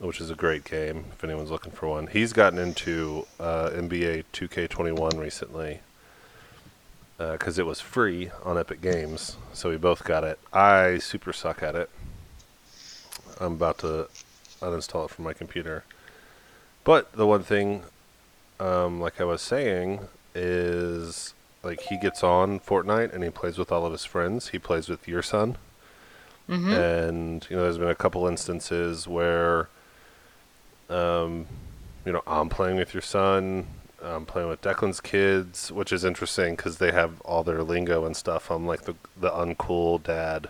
which 0.00 0.20
is 0.20 0.30
a 0.30 0.34
great 0.34 0.64
game 0.64 1.04
if 1.12 1.22
anyone's 1.24 1.50
looking 1.50 1.72
for 1.72 1.88
one. 1.88 2.06
He's 2.08 2.32
gotten 2.32 2.58
into 2.58 3.26
uh, 3.40 3.70
NBA 3.70 4.24
2K21 4.32 5.18
recently 5.18 5.80
because 7.16 7.58
it 7.58 7.64
was 7.66 7.80
free 7.80 8.30
on 8.44 8.58
Epic 8.58 8.80
Games, 8.80 9.36
so 9.52 9.70
we 9.70 9.76
both 9.76 10.04
got 10.04 10.24
it. 10.24 10.38
I 10.52 10.98
super 10.98 11.32
suck 11.32 11.62
at 11.62 11.74
it. 11.74 11.88
I'm 13.40 13.52
about 13.52 13.78
to 13.78 14.08
uninstall 14.60 15.04
it 15.06 15.10
from 15.10 15.24
my 15.24 15.32
computer. 15.32 15.84
But 16.82 17.12
the 17.12 17.26
one 17.26 17.42
thing, 17.42 17.84
um, 18.60 19.00
like 19.00 19.20
I 19.20 19.24
was 19.24 19.40
saying, 19.42 20.00
is 20.34 21.34
like 21.62 21.80
he 21.82 21.98
gets 21.98 22.22
on 22.22 22.60
Fortnite 22.60 23.14
and 23.14 23.24
he 23.24 23.30
plays 23.30 23.56
with 23.58 23.72
all 23.72 23.86
of 23.86 23.92
his 23.92 24.04
friends. 24.04 24.48
He 24.48 24.58
plays 24.58 24.88
with 24.88 25.06
your 25.08 25.22
son, 25.22 25.56
Mm-hmm. 26.46 26.72
and 26.72 27.46
you 27.48 27.56
know, 27.56 27.62
there's 27.62 27.78
been 27.78 27.88
a 27.88 27.94
couple 27.94 28.26
instances 28.26 29.08
where, 29.08 29.70
um, 30.94 31.46
you 32.04 32.12
know, 32.12 32.22
I'm 32.26 32.48
playing 32.48 32.76
with 32.76 32.94
your 32.94 33.02
son. 33.02 33.66
I'm 34.02 34.26
playing 34.26 34.48
with 34.48 34.60
Declan's 34.60 35.00
kids, 35.00 35.72
which 35.72 35.92
is 35.92 36.04
interesting 36.04 36.56
because 36.56 36.76
they 36.76 36.92
have 36.92 37.20
all 37.22 37.42
their 37.42 37.62
lingo 37.62 38.04
and 38.04 38.16
stuff. 38.16 38.50
I'm 38.50 38.66
like 38.66 38.82
the 38.82 38.94
the 39.18 39.30
uncool 39.30 40.02
dad. 40.02 40.48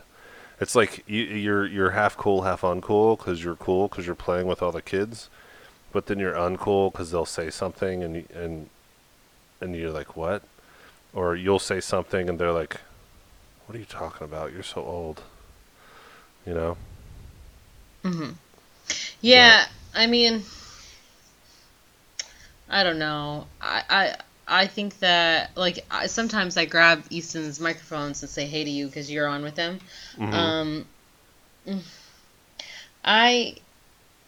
It's 0.61 0.75
like 0.75 1.05
you, 1.07 1.23
you're 1.23 1.67
you're 1.67 1.91
half 1.91 2.17
cool, 2.17 2.43
half 2.43 2.63
uncool 2.63 3.17
because 3.17 3.43
you're 3.45 3.57
cool 3.57 3.89
because 3.89 4.07
you're 4.07 4.15
playing 4.15 4.47
with 4.47 4.61
all 4.61 4.73
the 4.73 4.83
kids, 4.83 5.31
but 5.93 6.07
then 6.07 6.19
you're 6.19 6.35
uncool 6.35 6.93
because 6.93 7.11
they'll 7.11 7.25
say 7.25 7.49
something 7.49 8.03
and 8.03 8.29
and 8.31 8.69
and 9.61 9.77
you're 9.77 9.91
like 9.91 10.17
what, 10.17 10.43
or 11.13 11.37
you'll 11.37 11.61
say 11.61 11.81
something 11.81 12.29
and 12.29 12.39
they're 12.39 12.53
like, 12.53 12.81
what 13.67 13.77
are 13.77 13.79
you 13.79 13.85
talking 13.85 14.25
about? 14.25 14.53
You're 14.53 14.63
so 14.65 14.83
old. 14.85 15.23
You 16.45 16.55
know. 16.55 16.77
Mm-hmm. 18.05 18.33
Yeah, 19.21 19.67
I 19.95 20.07
mean, 20.07 20.43
I 22.69 22.83
don't 22.83 22.99
know. 22.99 23.47
I 23.61 23.83
I 23.89 24.17
I 24.47 24.67
think 24.67 24.99
that 24.99 25.57
like 25.57 25.85
I, 25.91 26.07
sometimes 26.07 26.57
I 26.57 26.65
grab 26.65 27.05
Easton's 27.11 27.61
microphones 27.61 28.23
and 28.23 28.31
say 28.31 28.47
hey 28.47 28.65
to 28.65 28.71
you 28.71 28.87
because 28.87 29.11
you're 29.11 29.29
on 29.29 29.43
with 29.43 29.57
him. 29.57 29.81
Mhm. 30.19 30.33
Um, 30.33 31.85
I 33.05 33.57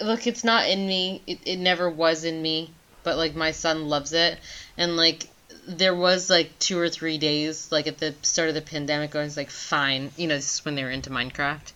look. 0.00 0.26
It's 0.26 0.44
not 0.44 0.68
in 0.68 0.86
me. 0.86 1.22
It 1.26 1.40
it 1.44 1.58
never 1.58 1.88
was 1.90 2.24
in 2.24 2.40
me. 2.40 2.70
But 3.02 3.16
like 3.16 3.34
my 3.34 3.52
son 3.52 3.88
loves 3.88 4.12
it, 4.12 4.38
and 4.76 4.96
like 4.96 5.28
there 5.68 5.94
was 5.94 6.28
like 6.30 6.58
two 6.58 6.78
or 6.78 6.88
three 6.88 7.18
days 7.18 7.70
like 7.72 7.86
at 7.86 7.98
the 7.98 8.14
start 8.22 8.48
of 8.48 8.54
the 8.54 8.62
pandemic 8.62 9.14
I 9.14 9.22
was 9.22 9.36
like 9.36 9.50
fine. 9.50 10.10
You 10.16 10.28
know, 10.28 10.36
this 10.36 10.54
is 10.58 10.64
when 10.64 10.74
they 10.74 10.84
were 10.84 10.90
into 10.90 11.10
Minecraft. 11.10 11.72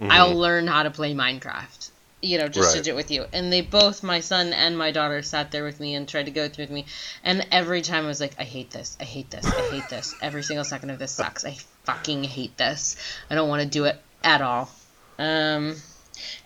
I'll 0.00 0.34
learn 0.34 0.66
how 0.66 0.82
to 0.82 0.90
play 0.90 1.14
Minecraft. 1.14 1.90
You 2.24 2.38
know, 2.38 2.48
just 2.48 2.74
to 2.76 2.82
do 2.82 2.90
it 2.92 2.96
with 2.96 3.10
you. 3.10 3.26
And 3.32 3.52
they 3.52 3.60
both, 3.60 4.02
my 4.02 4.20
son 4.20 4.52
and 4.54 4.78
my 4.78 4.90
daughter, 4.92 5.20
sat 5.22 5.50
there 5.50 5.62
with 5.64 5.78
me 5.78 5.94
and 5.94 6.08
tried 6.08 6.24
to 6.24 6.30
go 6.30 6.48
through 6.48 6.64
with 6.64 6.70
me. 6.70 6.86
And 7.22 7.46
every 7.52 7.82
time 7.82 8.04
I 8.04 8.06
was 8.08 8.20
like, 8.20 8.34
I 8.38 8.44
hate 8.44 8.70
this. 8.70 8.96
I 8.98 9.04
hate 9.04 9.30
this. 9.30 9.44
I 9.44 9.60
hate 9.74 9.88
this. 9.90 10.14
Every 10.22 10.42
single 10.42 10.64
second 10.64 10.88
of 10.90 10.98
this 10.98 11.12
sucks. 11.12 11.44
I 11.44 11.56
fucking 11.84 12.24
hate 12.24 12.56
this. 12.56 12.96
I 13.30 13.34
don't 13.34 13.48
want 13.50 13.62
to 13.62 13.68
do 13.68 13.84
it 13.84 14.00
at 14.22 14.40
all. 14.40 14.70
Um, 15.18 15.76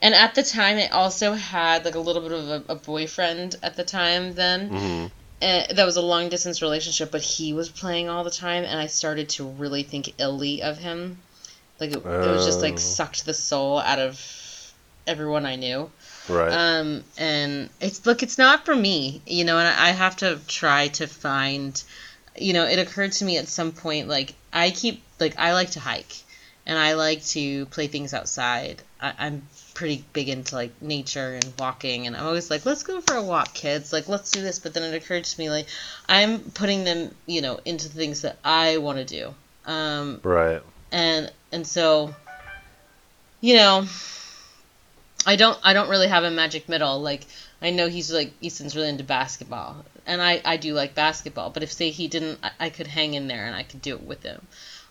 and 0.03 0.15
at 0.15 0.35
the 0.35 0.43
time, 0.43 0.79
I 0.79 0.89
also 0.89 1.35
had 1.35 1.85
like 1.85 1.95
a 1.95 2.01
little 2.01 2.23
bit 2.23 2.33
of 2.33 2.49
a, 2.49 2.73
a 2.73 2.75
boyfriend 2.75 3.55
at 3.63 3.77
the 3.77 3.85
time 3.85 4.35
then. 4.35 4.69
hmm 4.69 5.07
Uh, 5.41 5.73
that 5.73 5.87
was 5.87 5.97
a 5.97 6.03
long 6.03 6.29
distance 6.29 6.61
relationship, 6.63 7.13
but 7.13 7.23
he 7.23 7.53
was 7.53 7.69
playing 7.69 8.09
all 8.09 8.25
the 8.25 8.31
time, 8.47 8.65
and 8.65 8.81
I 8.81 8.89
started 8.89 9.29
to 9.37 9.47
really 9.47 9.85
think 9.85 10.15
illy 10.19 10.63
of 10.63 10.79
him. 10.79 11.19
Like 11.79 11.93
it, 11.93 11.99
it 11.99 12.05
was 12.05 12.45
just 12.45 12.59
Oh. 12.59 12.63
like 12.63 12.81
sucked 12.81 13.25
the 13.25 13.35
soul 13.35 13.79
out 13.79 14.01
of 14.01 14.19
everyone 15.09 15.47
I 15.47 15.57
knew. 15.57 15.91
Right. 16.29 16.53
Um, 16.53 17.05
and 17.17 17.71
it's 17.81 18.05
look, 18.07 18.23
it's 18.23 18.39
not 18.39 18.65
for 18.65 18.77
me, 18.77 19.23
you 19.27 19.45
know, 19.45 19.59
and 19.59 19.67
I 19.67 19.89
I 19.89 19.91
have 19.93 20.17
to 20.17 20.39
try 20.47 20.89
to 20.89 21.07
find, 21.07 21.83
you 22.37 22.53
know, 22.53 22.67
it 22.67 22.79
occurred 22.79 23.13
to 23.13 23.25
me 23.25 23.39
at 23.39 23.49
some 23.49 23.73
point, 23.73 24.09
like 24.09 24.35
I 24.53 24.71
keep 24.71 25.03
like 25.19 25.39
I 25.39 25.55
like 25.55 25.71
to 25.71 25.81
hike, 25.81 26.15
and 26.67 26.79
I 26.79 26.93
like 26.95 27.25
to 27.27 27.67
play 27.67 27.87
things 27.87 28.13
outside. 28.15 28.83
I, 29.01 29.15
I'm 29.19 29.43
pretty 29.75 30.05
big 30.13 30.29
into 30.29 30.55
like 30.55 30.83
nature 30.83 31.35
and 31.35 31.53
walking, 31.59 32.07
and 32.07 32.17
I'm 32.17 32.27
always 32.27 32.51
like, 32.51 32.67
let's 32.67 32.83
go 32.83 33.01
for 33.01 33.15
a 33.15 33.23
walk, 33.23 33.55
kids. 33.55 33.93
Like 33.93 34.09
let's 34.09 34.31
do 34.31 34.43
this. 34.43 34.59
But 34.59 34.75
then 34.75 34.83
it 34.83 34.95
occurred 34.95 35.25
to 35.25 35.41
me, 35.41 35.49
like 35.51 35.67
I'm 36.09 36.41
putting 36.41 36.85
them, 36.85 37.15
you 37.27 37.41
know, 37.41 37.59
into 37.65 37.89
things 37.89 38.23
that 38.23 38.39
I 38.45 38.77
want 38.79 38.99
to 38.99 39.05
do. 39.05 39.35
Um, 39.65 40.21
right. 40.23 40.63
and 40.93 41.31
and 41.53 41.67
so 41.67 42.15
you 43.41 43.57
know 43.57 43.87
i 45.27 45.37
don't 45.37 45.59
i 45.63 45.73
don't 45.73 45.89
really 45.89 46.09
have 46.09 46.25
a 46.25 46.31
magic 46.31 46.69
middle 46.69 47.01
like 47.01 47.27
i 47.63 47.71
know 47.71 47.89
he's 47.89 48.13
like 48.13 48.33
easton's 48.41 48.77
really 48.77 48.89
into 48.89 49.05
basketball 49.05 49.85
and 50.07 50.23
i 50.23 50.41
i 50.45 50.57
do 50.57 50.75
like 50.75 50.95
basketball 50.95 51.51
but 51.51 51.63
if 51.63 51.73
say 51.73 51.91
he 51.91 52.09
didn't 52.09 52.39
i, 52.43 52.51
I 52.61 52.71
could 52.71 52.87
hang 52.87 53.15
in 53.15 53.29
there 53.29 53.47
and 53.47 53.55
i 53.55 53.63
could 53.63 53.83
do 53.83 53.95
it 53.95 54.03
with 54.03 54.23
him 54.23 54.47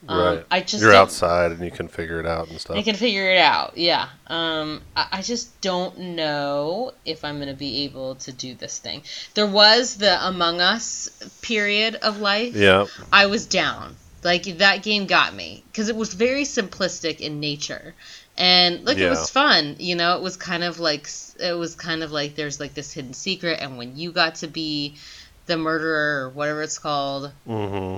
um, 0.07 0.19
right. 0.19 0.45
i 0.51 0.59
just 0.61 0.83
You're 0.83 0.93
outside 0.93 1.51
and 1.51 1.61
you 1.61 1.71
can 1.71 1.87
figure 1.87 2.19
it 2.19 2.27
out 2.27 2.49
and 2.49 2.61
stuff. 2.61 2.77
I 2.77 2.83
can 2.83 2.95
figure 2.95 3.31
it 3.31 3.39
out. 3.39 3.77
Yeah. 3.77 4.09
Um, 4.27 4.83
I, 4.95 5.07
I 5.13 5.21
just 5.23 5.59
don't 5.59 5.97
know 5.97 6.91
if 7.03 7.25
I'm 7.25 7.39
gonna 7.39 7.55
be 7.55 7.85
able 7.85 8.13
to 8.15 8.31
do 8.31 8.53
this 8.53 8.77
thing. 8.77 9.01
There 9.33 9.47
was 9.47 9.97
the 9.97 10.27
Among 10.27 10.61
Us 10.61 11.09
period 11.41 11.95
of 11.95 12.19
life. 12.19 12.53
yeah. 12.53 12.85
I 13.11 13.25
was 13.25 13.47
down. 13.47 13.95
Like 14.23 14.43
that 14.57 14.83
game 14.83 15.05
got 15.07 15.33
me 15.33 15.63
because 15.71 15.89
it 15.89 15.95
was 15.95 16.13
very 16.13 16.43
simplistic 16.43 17.19
in 17.19 17.39
nature, 17.39 17.95
and 18.37 18.85
like 18.85 18.97
it 18.97 19.09
was 19.09 19.29
fun. 19.29 19.75
You 19.79 19.95
know, 19.95 20.15
it 20.17 20.21
was 20.21 20.37
kind 20.37 20.63
of 20.63 20.79
like 20.79 21.09
it 21.39 21.57
was 21.57 21.75
kind 21.75 22.03
of 22.03 22.11
like 22.11 22.35
there's 22.35 22.59
like 22.59 22.73
this 22.73 22.91
hidden 22.93 23.13
secret, 23.13 23.59
and 23.61 23.77
when 23.77 23.95
you 23.97 24.11
got 24.11 24.35
to 24.35 24.47
be 24.47 24.97
the 25.45 25.57
murderer 25.57 26.25
or 26.25 26.29
whatever 26.29 26.61
it's 26.61 26.77
called, 26.79 27.31
hmm 27.45 27.97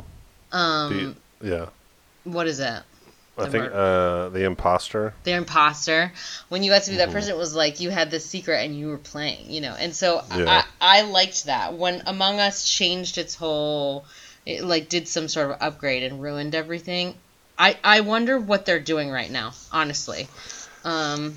um, 0.51 1.15
yeah. 1.43 1.67
what 2.23 2.47
is 2.47 2.59
it? 2.59 2.83
I 3.37 3.45
The 3.45 3.51
think 3.51 3.71
uh, 3.71 4.29
the 4.29 4.43
imposter. 4.43 5.13
the 5.23 5.31
imposter 5.31 6.11
when 6.49 6.61
you 6.61 6.69
got 6.71 6.83
to 6.83 6.91
be 6.91 6.97
that 6.97 7.09
Mhm. 7.09 7.13
person 7.13 7.31
it 7.31 7.37
was 7.37 7.55
like 7.55 7.79
you 7.79 7.89
had 7.89 8.11
this 8.11 8.25
secret 8.25 8.65
and 8.65 8.77
you 8.77 8.87
were 8.87 8.97
playing 8.97 9.49
you 9.49 9.61
know 9.61 9.73
and 9.79 9.95
so 9.95 10.21
Yeah. 10.35 10.63
I, 10.81 10.99
I 10.99 11.01
liked 11.03 11.45
that 11.45 11.73
when 11.73 12.03
among 12.05 12.39
us 12.41 12.69
changed 12.69 13.17
its 13.17 13.35
whole 13.35 14.05
it 14.45 14.63
like 14.63 14.89
did 14.89 15.07
some 15.07 15.29
sort 15.29 15.51
of 15.51 15.57
upgrade 15.61 16.03
and 16.03 16.21
ruined 16.21 16.53
everything 16.53 17.15
i 17.59 17.77
i 17.83 18.01
wonder 18.01 18.39
what 18.39 18.65
they're 18.65 18.79
doing 18.79 19.09
right 19.11 19.29
now 19.31 19.51
honestly 19.71 20.27
um 20.83 21.35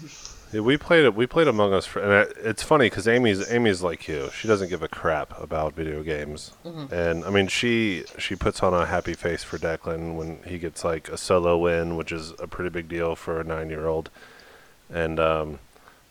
Yeah, 0.52 0.60
we 0.60 0.76
played 0.76 1.06
it. 1.06 1.14
We 1.14 1.26
played 1.26 1.48
Among 1.48 1.72
Us, 1.72 1.86
for, 1.86 2.00
and 2.00 2.30
it's 2.44 2.62
funny 2.62 2.86
because 2.90 3.08
Amy's 3.08 3.50
Amy's 3.50 3.80
like 3.80 4.06
you. 4.06 4.28
She 4.38 4.46
doesn't 4.46 4.68
give 4.68 4.82
a 4.82 4.88
crap 4.88 5.32
about 5.40 5.72
video 5.74 6.02
games, 6.02 6.52
Mhm. 6.62 6.92
and 6.92 7.24
I 7.24 7.30
mean 7.30 7.48
she 7.48 8.04
she 8.18 8.36
puts 8.36 8.62
on 8.62 8.74
a 8.74 8.84
happy 8.84 9.14
face 9.14 9.42
for 9.42 9.56
Declan 9.56 10.14
when 10.14 10.40
he 10.46 10.58
gets 10.58 10.84
like 10.84 11.08
a 11.08 11.16
solo 11.16 11.56
win, 11.56 11.96
which 11.96 12.12
is 12.12 12.34
a 12.38 12.46
pretty 12.46 12.68
big 12.68 12.86
deal 12.86 13.16
for 13.16 13.40
a 13.40 13.44
nine 13.44 13.70
year 13.70 13.86
old, 13.86 14.10
and 14.92 15.18
um, 15.18 15.58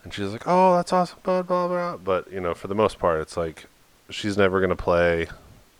and 0.04 0.12
she's 0.12 0.32
like, 0.32 0.48
oh, 0.48 0.76
that's 0.76 0.92
awesome, 0.92 1.20
blah 1.22 1.44
blah 1.44 1.68
blah. 1.68 1.98
But 1.98 2.32
you 2.34 2.40
know, 2.42 2.56
for 2.56 2.68
the 2.68 2.74
most 2.84 2.98
part, 2.98 3.22
it's 3.22 3.38
like 3.38 3.66
she's 4.10 4.38
never 4.38 4.60
gonna 4.60 4.76
play. 4.76 5.28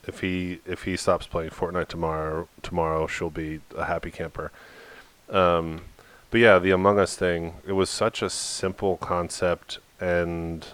If 0.08 0.22
he 0.22 0.60
if 0.66 0.84
he 0.84 0.98
stops 0.98 1.28
playing 1.28 1.52
Fortnite 1.52 1.88
tomorrow, 1.88 2.48
tomorrow 2.64 3.08
she'll 3.08 3.30
be 3.30 3.62
a 3.78 3.86
happy 3.86 4.12
camper. 4.12 4.52
Um, 5.30 5.82
but 6.32 6.40
yeah, 6.40 6.60
the 6.60 6.72
Among 6.72 6.98
Us 6.98 7.16
thing, 7.16 7.56
it 7.68 7.74
was 7.74 7.90
such 7.90 8.22
a 8.22 8.30
simple 8.30 8.98
concept, 8.98 9.80
and 10.00 10.66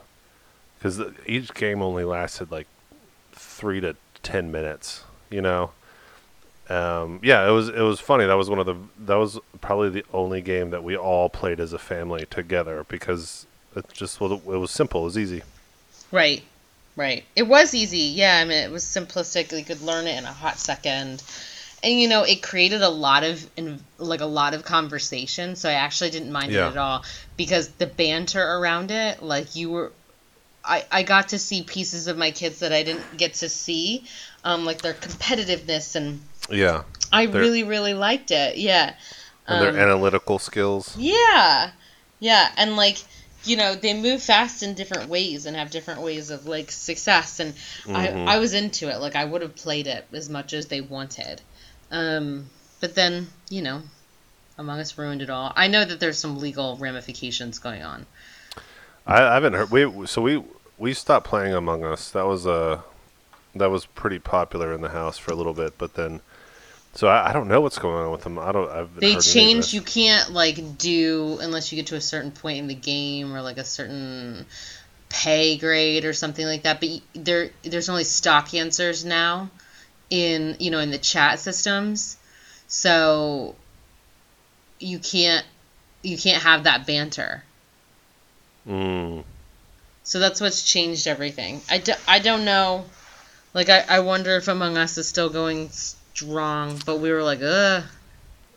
because 0.78 1.02
each 1.26 1.54
game 1.54 1.82
only 1.82 2.04
lasted 2.04 2.52
like 2.52 2.68
three 3.34 3.82
to 3.82 3.96
ten 4.24 4.52
minutes, 4.52 5.04
you 5.30 5.42
know. 5.42 5.72
Um, 6.70 7.20
yeah, 7.24 7.48
it 7.48 7.52
was 7.52 7.70
it 7.70 7.82
was 7.82 8.00
funny. 8.00 8.26
That 8.26 8.36
was 8.36 8.50
one 8.50 8.60
of 8.60 8.66
the 8.66 8.76
that 9.06 9.16
was 9.16 9.40
probably 9.62 9.90
the 9.90 10.06
only 10.14 10.42
game 10.42 10.70
that 10.70 10.84
we 10.84 10.96
all 10.96 11.30
played 11.30 11.60
as 11.60 11.74
a 11.74 11.80
family 11.80 12.26
together 12.30 12.86
because 12.88 13.46
it 13.76 13.86
just 13.94 14.20
was 14.20 14.32
it 14.32 14.46
was 14.46 14.72
simple, 14.72 15.02
it 15.02 15.06
was 15.06 15.18
easy. 15.18 15.44
right 16.12 16.44
right 16.98 17.24
it 17.36 17.44
was 17.44 17.74
easy 17.74 18.12
yeah 18.16 18.40
i 18.40 18.44
mean 18.44 18.58
it 18.58 18.70
was 18.72 18.84
simplistic 18.84 19.58
you 19.58 19.64
could 19.64 19.82
learn 19.82 20.06
it 20.08 20.18
in 20.18 20.26
a 20.26 20.34
hot 20.34 20.58
second 20.58 21.24
and 21.84 22.00
you 22.02 22.10
know 22.10 22.24
it 22.24 22.42
created 22.44 22.82
a 22.82 22.90
lot 22.90 23.24
of 23.24 23.50
like 24.00 24.20
a 24.22 24.26
lot 24.26 24.54
of 24.54 24.66
conversation 24.66 25.56
so 25.56 25.70
i 25.70 25.74
actually 25.74 26.10
didn't 26.10 26.32
mind 26.32 26.52
Yeah. 26.52 26.68
it 26.68 26.72
at 26.72 26.78
all 26.78 27.06
because 27.38 27.70
the 27.70 27.88
banter 27.88 28.42
around 28.44 28.92
it 28.92 29.24
like 29.24 29.56
you 29.56 29.70
were 29.70 29.92
I, 30.66 30.84
I 30.92 31.04
got 31.04 31.30
to 31.30 31.40
see 31.40 31.64
pieces 31.64 32.08
of 32.08 32.18
my 32.18 32.32
kids 32.32 32.60
that 32.60 32.74
I 32.74 32.84
didn't 32.84 33.16
get 33.16 33.36
to 33.36 33.48
see, 33.48 34.04
um, 34.44 34.66
like 34.66 34.82
their 34.82 34.94
competitiveness, 34.94 35.96
and 35.96 36.20
Yeah, 36.50 36.84
I 37.10 37.24
really, 37.24 37.64
really 37.64 37.94
liked 37.94 38.32
it. 38.32 38.58
Yeah. 38.58 38.94
and 39.48 39.62
their 39.62 39.70
Um, 39.70 39.78
analytical 39.78 40.40
skills. 40.40 40.94
yeah, 40.98 41.72
yeah, 42.20 42.52
and 42.58 42.76
like 42.76 42.98
you 43.44 43.56
know 43.56 43.76
they 43.76 43.94
move 43.94 44.22
fast 44.22 44.64
in 44.64 44.74
different 44.74 45.10
ways 45.10 45.46
and 45.46 45.56
have 45.56 45.72
different 45.72 46.02
ways 46.02 46.30
of 46.30 46.48
like 46.48 46.72
success, 46.72 47.40
and 47.40 47.54
Mhm. 47.86 48.28
I 48.28 48.36
I 48.36 48.40
was 48.40 48.54
into 48.54 48.90
it. 48.90 48.98
Like 49.00 49.16
I 49.16 49.26
would 49.26 49.42
have 49.42 49.56
played 49.56 49.88
it 49.88 50.06
as 50.14 50.30
much 50.30 50.54
as 50.54 50.68
they 50.68 50.82
wanted. 50.82 51.42
Um, 51.92 52.50
but 52.80 52.96
then 52.96 53.28
you 53.50 53.62
know, 53.62 53.82
Among 54.58 54.80
Us 54.80 54.98
ruined 54.98 55.22
it 55.22 55.30
all. 55.30 55.54
I 55.56 55.68
know 55.68 55.86
that 55.86 56.00
there's 56.00 56.18
some 56.18 56.40
legal 56.40 56.78
ramifications 56.78 57.60
going 57.60 57.84
on. 57.84 58.06
I, 59.06 59.22
I 59.22 59.34
haven't 59.36 59.54
heard. 59.54 59.72
We 59.72 60.08
so 60.08 60.22
we 60.22 60.44
we 60.78 60.94
stopped 60.94 61.28
playing 61.28 61.54
Among 61.54 61.84
Us. 61.84 62.12
That 62.12 62.26
was 62.26 62.46
uh 62.48 62.82
that 63.56 63.70
was 63.70 63.86
pretty 63.86 64.20
popular 64.20 64.74
in 64.74 64.82
the 64.82 64.90
house 64.90 65.18
for 65.18 65.32
a 65.32 65.36
little 65.36 65.54
bit, 65.54 65.78
but 65.78 65.94
then 65.96 66.22
so 66.98 67.08
I, 67.08 67.30
I 67.30 67.34
don't 67.34 67.48
know 67.48 67.62
what's 67.62 67.78
going 67.78 68.06
on 68.06 68.12
with 68.12 68.24
them. 68.24 68.40
I 68.40 68.52
don't. 68.52 68.72
I've 68.72 68.96
They 68.96 69.10
heard 69.10 69.10
any 69.12 69.18
of 69.18 69.24
changed. 69.24 69.72
You 69.72 69.84
can't 69.84 70.32
like 70.32 70.80
do 70.80 71.38
unless 71.40 71.72
you 71.72 71.76
get 71.76 71.86
to 71.88 71.96
a 71.96 72.02
certain 72.02 72.32
point 72.32 72.58
in 72.58 72.66
the 72.66 72.74
game 72.74 73.36
or 73.36 73.44
like 73.44 73.60
a 73.60 73.64
certain 73.64 74.48
pay 75.08 75.58
grade 75.58 76.06
or 76.06 76.14
something 76.14 76.44
like 76.44 76.64
that. 76.64 76.80
But 76.80 76.90
there, 77.14 77.52
there's 77.62 77.90
only 77.90 78.04
stock 78.04 78.52
answers 78.56 79.06
now 79.06 79.52
in 80.10 80.56
you 80.60 80.72
know 80.72 80.80
in 80.80 80.90
the 80.90 80.98
chat 80.98 81.38
systems, 81.38 82.18
so 82.68 83.54
you 84.80 84.98
can't 84.98 85.46
you 86.02 86.18
can't 86.18 86.42
have 86.42 86.64
that 86.64 86.88
banter. 86.88 87.44
Mm. 88.68 89.24
So 90.02 90.20
that's 90.20 90.42
what's 90.42 90.64
changed 90.64 91.06
everything. 91.06 91.62
I, 91.70 91.78
do, 91.78 91.94
I 92.08 92.18
don't 92.18 92.44
know. 92.44 92.86
Like 93.54 93.70
I, 93.70 93.86
I 93.88 94.00
wonder 94.00 94.36
if 94.38 94.48
Among 94.48 94.78
Us 94.78 94.98
is 94.98 95.08
still 95.08 95.30
going 95.30 95.70
strong, 96.18 96.80
but 96.86 97.00
we 97.00 97.12
were 97.12 97.24
like, 97.24 97.40
ugh. 97.42 97.84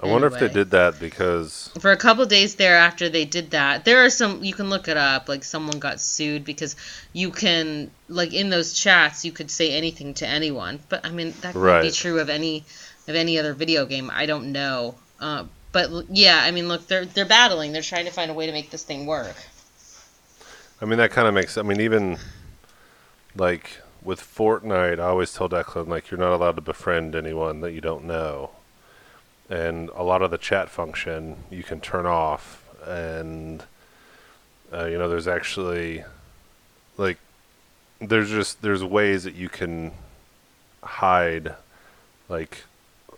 I 0.03 0.07
wonder 0.07 0.29
if 0.29 0.39
they 0.39 0.49
did 0.49 0.71
that 0.71 0.99
because 0.99 1.71
for 1.79 1.91
a 1.93 1.97
couple 1.97 2.25
days 2.25 2.55
there 2.55 2.79
after 2.79 3.11
they 3.11 3.27
did 3.27 3.51
that 3.51 3.85
there 3.85 4.03
are 4.03 4.09
some 4.09 4.43
you 4.43 4.55
can 4.55 4.71
look 4.71 4.89
it 4.89 4.97
up 4.97 5.29
like 5.29 5.45
someone 5.45 5.79
got 5.79 6.01
sued 6.01 6.43
because 6.43 6.75
you 7.13 7.31
can 7.31 7.91
like 8.09 8.33
in 8.33 8.49
those 8.49 8.73
chats 8.73 9.27
you 9.27 9.31
could 9.31 9.51
say 9.51 9.75
anything 9.75 10.15
to 10.15 10.27
anyone 10.27 10.81
but 10.89 11.05
i 11.05 11.11
mean 11.11 11.35
that 11.43 11.53
could 11.53 11.83
be 11.83 11.91
true 11.91 12.19
of 12.19 12.31
any 12.31 12.65
of 13.09 13.15
any 13.15 13.39
other 13.39 13.53
video 13.53 13.85
game 13.85 14.11
i 14.11 14.25
don't 14.25 14.51
know 14.51 14.95
uh, 15.21 15.45
but 15.71 15.91
yeah 16.09 16.41
i 16.45 16.51
mean 16.51 16.67
look 16.67 16.87
they're 16.87 17.05
they're 17.05 17.27
battling 17.27 17.71
they're 17.73 17.83
trying 17.83 18.07
to 18.07 18.11
find 18.11 18.31
a 18.31 18.35
way 18.35 18.47
to 18.47 18.53
make 18.53 18.71
this 18.71 18.85
thing 18.85 19.05
work 19.05 19.37
I 20.83 20.87
mean 20.87 20.99
that 20.99 21.11
kind 21.11 21.29
of 21.29 21.35
makes. 21.35 21.59
I 21.59 21.63
mean 21.63 21.81
even 21.81 22.17
like 23.37 23.81
with 24.03 24.21
Fortnite, 24.21 24.99
I 24.99 25.09
always 25.09 25.33
tell 25.33 25.49
Declan 25.49 25.89
like 25.89 26.11
you're 26.11 26.21
not 26.21 26.33
allowed 26.33 26.57
to 26.57 26.63
befriend 26.63 27.15
anyone 27.15 27.61
that 27.61 27.73
you 27.73 27.81
don't 27.81 28.05
know, 28.05 28.51
and 29.49 29.91
a 29.91 30.03
lot 30.03 30.23
of 30.23 30.31
the 30.31 30.39
chat 30.39 30.71
function 30.71 31.37
you 31.51 31.63
can 31.63 31.81
turn 31.81 32.07
off, 32.07 32.65
and 32.87 33.65
uh, 34.73 34.87
you 34.87 34.99
know 34.99 35.09
there's 35.09 35.29
actually 35.29 36.05
like 36.97 37.19
there's 38.01 38.31
just 38.31 38.63
there's 38.63 38.83
ways 38.83 39.25
that 39.25 39.35
you 39.35 39.49
can 39.49 39.93
hide 40.83 41.55
like 42.29 42.65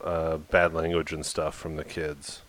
uh, 0.03 0.39
bad 0.39 0.75
language 0.75 1.13
and 1.13 1.25
stuff 1.25 1.55
from 1.55 1.77
the 1.77 1.85
kids. 1.85 2.43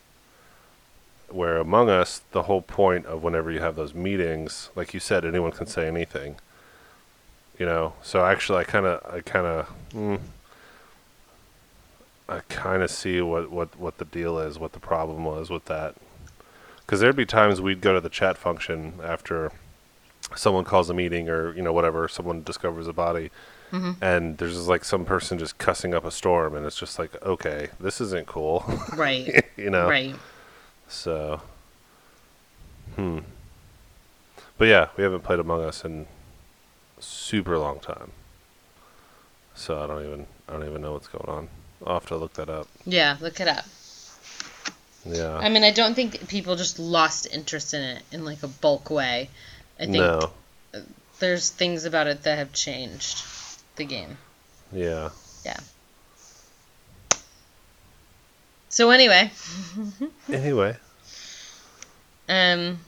Where 1.29 1.57
among 1.57 1.89
us 1.89 2.21
the 2.31 2.43
whole 2.43 2.61
point 2.61 3.05
of 3.05 3.23
whenever 3.23 3.51
you 3.51 3.59
have 3.59 3.75
those 3.75 3.95
meetings 3.95 4.69
like 4.75 4.93
you 4.93 4.99
said 4.99 5.25
anyone 5.25 5.51
can 5.51 5.65
say 5.65 5.87
anything 5.87 6.35
you 7.59 7.65
know? 7.65 7.93
So 8.01 8.23
actually 8.25 8.59
i 8.59 8.63
kind 8.63 8.85
of 8.85 9.13
i 9.13 9.21
kind 9.21 9.45
of 9.45 9.69
mm, 9.93 10.19
i 12.29 12.39
kind 12.49 12.81
of 12.83 12.89
see 12.89 13.21
what 13.21 13.51
what 13.51 13.77
what 13.77 13.97
the 13.97 14.05
deal 14.05 14.39
is 14.39 14.57
what 14.59 14.73
the 14.73 14.79
problem 14.79 15.25
was 15.25 15.49
with 15.49 15.65
that. 15.65 15.95
Because 16.85 16.99
there'd 16.99 17.15
be 17.15 17.25
times 17.25 17.61
we'd 17.61 17.81
go 17.81 17.93
to 17.93 18.01
the 18.01 18.09
chat 18.09 18.37
function 18.37 18.93
after 19.03 19.51
someone 20.35 20.63
calls 20.63 20.89
a 20.89 20.93
meeting 20.93 21.29
or 21.29 21.53
you 21.55 21.61
know 21.61 21.73
whatever 21.73 22.07
someone 22.07 22.43
discovers 22.43 22.87
a 22.87 22.93
body 22.93 23.29
Mhm. 23.71 23.95
and 24.03 24.37
there's 24.37 24.53
just 24.53 24.67
like 24.67 24.83
some 24.85 25.03
person 25.03 25.39
just 25.39 25.57
cussing 25.57 25.95
up 25.95 26.05
a 26.05 26.11
storm 26.11 26.53
and 26.55 26.63
it's 26.63 26.77
just 26.77 26.99
like 26.99 27.19
okay 27.23 27.69
this 27.79 27.99
isn't 28.01 28.27
cool. 28.27 28.63
Right. 28.95 29.45
You 29.57 29.69
know? 29.69 29.87
Right. 29.87 30.15
So, 30.87 31.41
hmm. 32.95 33.19
But 34.57 34.65
yeah, 34.65 34.87
we 34.97 35.03
haven't 35.03 35.21
played 35.23 35.39
Among 35.39 35.63
Us 35.63 35.85
in 35.85 36.05
super 37.03 37.57
long 37.57 37.79
time. 37.79 38.11
So 39.55 39.81
I 39.83 39.87
don't 39.87 40.05
even 40.05 40.27
I 40.47 40.53
don't 40.53 40.67
even 40.67 40.81
know 40.81 40.93
what's 40.93 41.07
going 41.07 41.29
on. 41.29 41.49
I'll 41.85 41.95
have 41.95 42.07
to 42.07 42.15
look 42.17 42.33
that 42.33 42.49
up. 42.49 42.67
yeah 42.85 43.17
look 43.19 43.41
it 43.41 43.47
up 43.49 43.65
Yeah. 45.05 45.35
i 45.37 45.49
mean 45.49 45.63
i 45.65 45.71
don't 45.71 45.95
think 45.95 46.29
people 46.29 46.55
just 46.55 46.79
lost 46.79 47.27
interest 47.29 47.73
in 47.73 47.81
it 47.81 48.03
in 48.13 48.23
like 48.23 48.41
a 48.41 48.47
bulk 48.47 48.89
way 48.89 49.29
i 49.77 49.83
think 49.83 49.97
no. 49.97 50.31
there's 51.19 51.49
things 51.49 51.83
about 51.83 52.07
it 52.07 52.23
that 52.23 52.37
have 52.37 52.53
changed 52.53 53.25
the 53.75 53.83
game 53.83 54.17
Yeah. 54.71 55.09
Yeah. 55.45 55.59
So 58.69 58.89
anyway 58.91 59.29
Anyway, 60.31 60.77
Um, 62.29 62.79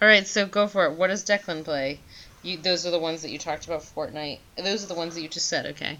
all 0.00 0.08
right, 0.08 0.26
so 0.26 0.46
go 0.46 0.66
for 0.66 0.86
it. 0.86 0.92
What 0.94 1.08
does 1.08 1.24
Declan 1.24 1.62
play? 1.64 2.00
You, 2.42 2.56
those 2.56 2.84
are 2.86 2.90
the 2.90 2.98
ones 2.98 3.22
that 3.22 3.30
you 3.30 3.38
talked 3.38 3.66
about. 3.66 3.82
Fortnite. 3.82 4.38
Those 4.56 4.84
are 4.84 4.88
the 4.88 4.94
ones 4.94 5.14
that 5.14 5.22
you 5.22 5.28
just 5.28 5.46
said. 5.46 5.66
Okay. 5.66 5.98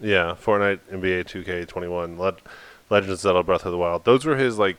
yeah. 0.00 0.34
Fortnite, 0.42 0.80
NBA 0.90 1.24
2K21, 1.24 2.18
Le- 2.18 2.36
Legend 2.88 3.12
of 3.12 3.18
Zelda: 3.18 3.42
Breath 3.42 3.66
of 3.66 3.72
the 3.72 3.78
Wild. 3.78 4.04
Those 4.04 4.24
were 4.24 4.36
his 4.36 4.58
like, 4.58 4.76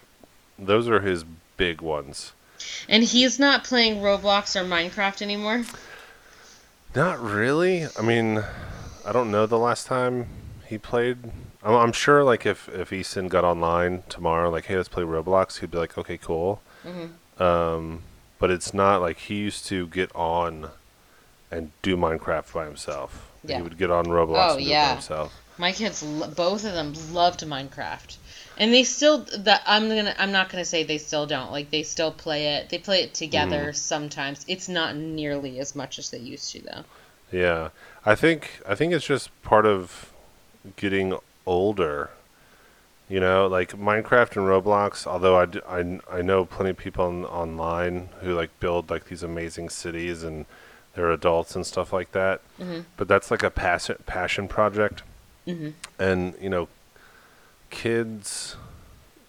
those 0.57 0.87
are 0.89 0.99
his 1.01 1.23
big 1.57 1.81
ones. 1.81 2.33
And 2.89 3.03
he's 3.03 3.39
not 3.39 3.63
playing 3.63 4.01
Roblox 4.01 4.55
or 4.55 4.63
Minecraft 4.65 5.21
anymore. 5.21 5.63
Not 6.95 7.19
really. 7.19 7.85
I 7.97 8.01
mean, 8.01 8.43
I 9.05 9.11
don't 9.11 9.31
know 9.31 9.45
the 9.45 9.57
last 9.57 9.87
time 9.87 10.27
he 10.67 10.77
played. 10.77 11.17
I'm, 11.63 11.73
I'm 11.75 11.91
sure, 11.91 12.23
like, 12.23 12.45
if 12.45 12.67
if 12.69 12.91
Easton 12.91 13.27
got 13.29 13.43
online 13.43 14.03
tomorrow, 14.09 14.49
like, 14.49 14.65
hey, 14.65 14.77
let's 14.77 14.89
play 14.89 15.03
Roblox, 15.03 15.59
he'd 15.59 15.71
be 15.71 15.77
like, 15.77 15.97
okay, 15.97 16.17
cool. 16.17 16.61
Mhm. 16.85 17.41
Um, 17.41 18.03
but 18.41 18.51
it's 18.51 18.73
not 18.73 18.99
like 18.99 19.17
he 19.19 19.35
used 19.35 19.65
to 19.67 19.87
get 19.87 20.13
on 20.13 20.69
and 21.49 21.71
do 21.81 21.95
Minecraft 21.95 22.51
by 22.53 22.65
himself. 22.65 23.31
Yeah. 23.45 23.57
He 23.57 23.61
would 23.63 23.77
get 23.77 23.89
on 23.91 24.05
Roblox 24.07 24.49
Oh, 24.49 24.55
and 24.55 24.59
do 24.59 24.65
it 24.65 24.69
yeah. 24.71 24.87
by 24.89 24.93
himself. 24.95 25.33
My 25.57 25.71
kids, 25.71 26.03
both 26.03 26.65
of 26.65 26.73
them, 26.73 26.93
loved 27.13 27.41
Minecraft, 27.41 28.17
and 28.57 28.73
they 28.73 28.83
still. 28.83 29.19
That 29.37 29.61
I'm 29.67 29.87
gonna. 29.89 30.15
I'm 30.17 30.31
not 30.31 30.49
gonna 30.49 30.65
say 30.65 30.83
they 30.83 30.97
still 30.97 31.27
don't. 31.27 31.51
Like 31.51 31.69
they 31.69 31.83
still 31.83 32.11
play 32.11 32.55
it. 32.55 32.69
They 32.69 32.79
play 32.79 33.03
it 33.03 33.13
together 33.13 33.61
Mm-hmm. 33.65 33.73
sometimes. 33.75 34.43
It's 34.47 34.67
not 34.69 34.95
nearly 34.95 35.59
as 35.59 35.75
much 35.75 35.99
as 35.99 36.09
they 36.09 36.17
used 36.17 36.51
to, 36.53 36.61
though. 36.61 36.83
Yeah, 37.31 37.69
I 38.05 38.15
think 38.15 38.59
I 38.67 38.73
think 38.75 38.91
it's 38.93 39.05
just 39.05 39.29
part 39.43 39.65
of 39.67 40.11
getting 40.77 41.15
older. 41.45 42.09
You 43.11 43.19
know, 43.19 43.45
like 43.47 43.71
Minecraft 43.71 44.37
and 44.37 44.45
Roblox. 44.47 45.05
Although 45.05 45.37
I 45.37 45.79
I 45.79 45.99
I 46.19 46.21
know 46.21 46.45
plenty 46.45 46.69
of 46.71 46.77
people 46.77 47.03
on, 47.05 47.25
online 47.25 48.07
who 48.21 48.33
like 48.33 48.57
build 48.61 48.89
like 48.89 49.05
these 49.09 49.21
amazing 49.21 49.67
cities 49.69 50.23
and 50.23 50.45
they're 50.93 51.11
adults 51.11 51.53
and 51.55 51.65
stuff 51.65 51.91
like 51.91 52.13
that. 52.13 52.39
Mhm. 52.59 52.85
But 52.95 53.09
that's 53.09 53.29
like 53.29 53.43
a 53.43 53.49
passion 53.49 53.97
passion 54.05 54.47
project. 54.47 55.03
Mhm. 55.45 55.73
And 55.99 56.35
you 56.39 56.49
know, 56.49 56.69
kids. 57.69 58.55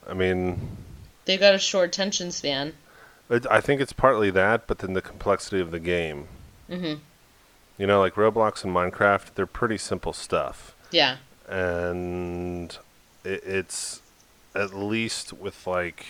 I 0.09 0.15
mean, 0.15 0.77
They've 1.25 1.41
got 1.41 1.55
a 1.55 1.59
short 1.59 1.89
attention 1.89 2.31
span. 2.33 2.75
it, 3.31 3.47
I 3.51 3.61
think 3.61 3.81
it's 3.81 3.93
partly 3.93 4.31
that, 4.31 4.67
but 4.67 4.79
then 4.79 4.93
the 4.95 5.03
complexity 5.03 5.61
of 5.61 5.71
the 5.73 5.79
game. 5.81 6.29
hmm 6.69 6.95
You 7.79 7.87
know, 7.89 8.01
like 8.01 8.15
Roblox 8.15 8.63
and 8.65 8.73
Minecraft, 8.75 9.35
they're 9.35 9.47
pretty 9.47 9.79
simple 9.79 10.13
stuff. 10.13 10.75
Yeah. 10.93 11.17
and 11.49 12.79
it, 13.25 13.43
it's 13.45 14.01
at 14.55 14.75
least 14.75 15.33
with 15.33 15.67
like 15.67 16.05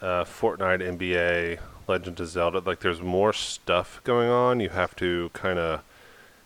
uh, 0.00 0.24
Fortnite, 0.24 0.80
NBA, 0.98 1.58
Legend 1.86 2.20
of 2.20 2.28
Zelda. 2.28 2.60
Like, 2.60 2.80
there's 2.80 3.00
more 3.00 3.32
stuff 3.32 4.00
going 4.04 4.28
on. 4.28 4.60
You 4.60 4.68
have 4.70 4.94
to 4.96 5.30
kind 5.32 5.58
of 5.58 5.82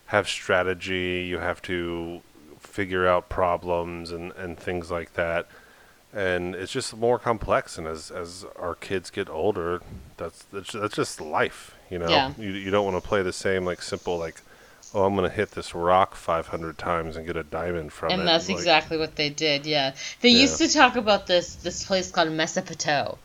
have 0.07 0.29
strategy. 0.29 1.27
You 1.29 1.39
have 1.39 1.61
to 1.63 2.23
figure 2.61 3.07
out 3.07 3.29
problems 3.29 4.11
and, 4.11 4.33
and 4.33 4.59
things 4.59 4.91
like 4.91 5.15
that. 5.15 5.47
And 6.15 6.55
it's 6.55 6.73
just 6.73 6.97
more 6.97 7.19
complex. 7.19 7.79
And 7.79 7.87
as 7.87 8.11
as 8.11 8.45
our 8.59 8.75
kids 8.75 9.09
get 9.11 9.31
older, 9.31 9.81
that's 10.19 10.43
that's, 10.53 10.73
that's 10.73 10.95
just 10.95 11.21
life. 11.23 11.75
You 11.91 11.99
know, 11.99 12.09
Yeah. 12.09 12.33
you 12.39 12.51
you 12.51 12.71
don't 12.71 12.85
want 12.91 13.03
to 13.03 13.07
play 13.09 13.23
the 13.23 13.33
same 13.33 13.65
like 13.65 13.81
simple 13.81 14.19
like 14.19 14.43
oh, 14.95 15.05
I'm 15.05 15.15
going 15.17 15.29
to 15.29 15.35
hit 15.35 15.53
this 15.53 15.75
rock 15.75 16.15
500 16.15 16.79
times 16.79 17.17
and 17.17 17.27
get 17.27 17.37
a 17.37 17.43
diamond 17.43 17.93
from 17.93 18.11
it. 18.11 18.15
and 18.15 18.29
that's 18.29 18.49
Like, 18.49 18.59
exactly 18.59 18.99
what 18.99 19.17
they 19.17 19.31
did. 19.31 19.67
Yeah, 19.67 19.95
they 20.21 20.31
Yeah. 20.31 20.43
used 20.43 20.59
to 20.59 20.69
talk 20.69 20.97
about 20.97 21.27
this 21.27 21.55
this 21.57 21.85
place 21.85 22.11
called 22.11 22.29
Mesopoto, 22.29 23.19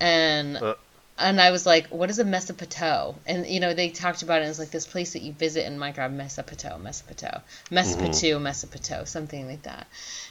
and 0.00 0.56
Uh. 0.56 0.74
And 1.18 1.40
I 1.40 1.50
was 1.50 1.66
like, 1.66 1.88
what 1.88 2.10
is 2.10 2.18
a 2.18 2.24
Mesopoto? 2.24 3.14
And 3.26 3.46
you 3.46 3.60
know, 3.60 3.74
they 3.74 3.88
talked 3.90 4.22
about 4.22 4.42
it 4.42 4.46
as 4.46 4.58
like 4.58 4.70
this 4.70 4.86
place 4.86 5.12
that 5.14 5.22
you 5.22 5.32
visit 5.32 5.66
in 5.66 5.78
Minecraft, 5.78 6.16
Mesopoto, 6.16 6.80
Mesopoto, 6.80 7.42
Mesopoto, 7.70 8.36
mm-hmm. 8.36 8.46
Mesopoto, 8.46 9.06
something 9.06 9.46
like 9.48 9.62
that. 9.62 9.86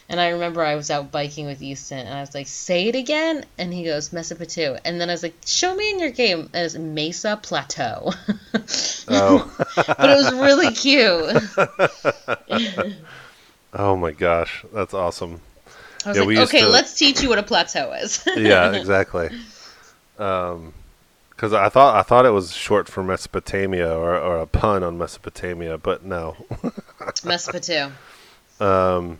And 0.08 0.18
I 0.18 0.30
remember 0.30 0.62
I 0.64 0.74
was 0.74 0.90
out 0.90 1.12
biking 1.12 1.44
with 1.46 1.60
Easton, 1.62 1.98
and 1.98 2.14
I 2.16 2.20
was 2.20 2.34
like, 2.34 2.46
say 2.46 2.88
it 2.88 2.94
again, 2.94 3.44
and 3.58 3.72
he 3.72 3.84
goes 3.84 4.08
Mesopoto, 4.08 4.78
and 4.84 4.98
then 4.98 5.10
I 5.10 5.12
was 5.12 5.22
like, 5.22 5.34
show 5.44 5.74
me 5.74 5.90
in 5.90 5.98
your 5.98 6.10
game 6.10 6.48
as 6.54 6.76
Mesa 6.78 7.38
Plateau. 7.42 8.12
Oh. 9.10 9.50
but 9.76 10.10
it 10.10 10.16
was 10.16 10.32
really 10.34 10.72
cute. 10.74 11.42
Oh 13.72 13.96
my 13.96 14.12
gosh, 14.12 14.64
that's 14.72 14.94
awesome. 14.94 15.40
I 16.04 16.10
was 16.10 16.18
Yeah, 16.18 16.24
like, 16.24 16.38
okay, 16.48 16.60
to- 16.60 16.68
let's 16.68 16.94
teach 16.96 17.22
you 17.22 17.28
what 17.28 17.38
a 17.38 17.42
plateau 17.42 17.92
is. 17.92 18.22
yeah, 18.36 18.72
exactly. 18.72 19.28
Um, 20.18 20.74
because 21.30 21.52
I 21.52 21.68
thought 21.68 21.94
I 21.94 22.02
thought 22.02 22.26
it 22.26 22.30
was 22.30 22.52
short 22.52 22.88
for 22.88 23.04
Mesopotamia 23.04 23.94
or, 23.96 24.18
or 24.18 24.38
a 24.40 24.46
pun 24.46 24.82
on 24.82 24.98
Mesopotamia, 24.98 25.78
but 25.78 26.04
no. 26.04 26.34
Mesopotamia. 27.24 27.92
Um, 28.58 29.18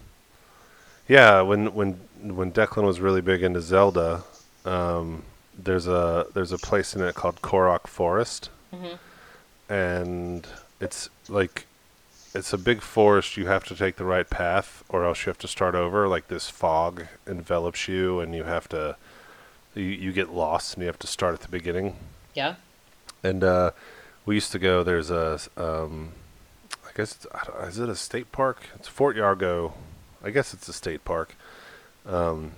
yeah, 1.06 1.42
when 1.42 1.72
when 1.74 2.00
when 2.20 2.50
Declan 2.50 2.82
was 2.84 2.98
really 2.98 3.20
big 3.20 3.44
into 3.44 3.60
Zelda, 3.60 4.24
um, 4.64 5.22
there's 5.56 5.86
a 5.86 6.26
there's 6.34 6.50
a 6.50 6.58
place 6.58 6.96
in 6.96 7.02
it 7.02 7.14
called 7.14 7.40
Korok 7.40 7.86
Forest, 7.86 8.50
Mhm. 8.74 8.98
and 9.68 10.46
it's 10.80 11.08
like 11.28 11.66
it's 12.34 12.52
a 12.52 12.58
big 12.58 12.82
forest. 12.82 13.36
You 13.36 13.46
have 13.46 13.64
to 13.66 13.76
take 13.76 13.94
the 13.94 14.04
right 14.04 14.28
path, 14.28 14.82
or 14.88 15.04
else 15.04 15.24
you 15.24 15.30
have 15.30 15.38
to 15.38 15.48
start 15.48 15.76
over. 15.76 16.08
Like 16.08 16.26
this 16.26 16.50
fog 16.50 17.06
envelops 17.28 17.86
you, 17.86 18.18
and 18.18 18.34
you 18.34 18.42
have 18.42 18.68
to 18.70 18.96
you, 19.78 19.84
you 19.90 20.12
get 20.12 20.30
lost, 20.32 20.74
and 20.74 20.82
you 20.82 20.86
have 20.86 20.98
to 21.00 21.06
start 21.06 21.34
at 21.34 21.40
the 21.40 21.48
beginning. 21.48 21.96
Yeah. 22.34 22.56
And 23.22 23.42
uh, 23.42 23.70
we 24.26 24.34
used 24.34 24.52
to 24.52 24.58
go. 24.58 24.82
There's 24.82 25.10
a, 25.10 25.38
um, 25.56 26.12
I 26.86 26.90
guess, 26.96 27.26
is 27.62 27.78
it 27.78 27.88
a 27.88 27.96
state 27.96 28.30
park? 28.32 28.62
It's 28.74 28.88
Fort 28.88 29.16
Yargo. 29.16 29.72
I 30.22 30.30
guess 30.30 30.52
it's 30.54 30.68
a 30.68 30.72
state 30.72 31.04
park. 31.04 31.34
Um, 32.06 32.52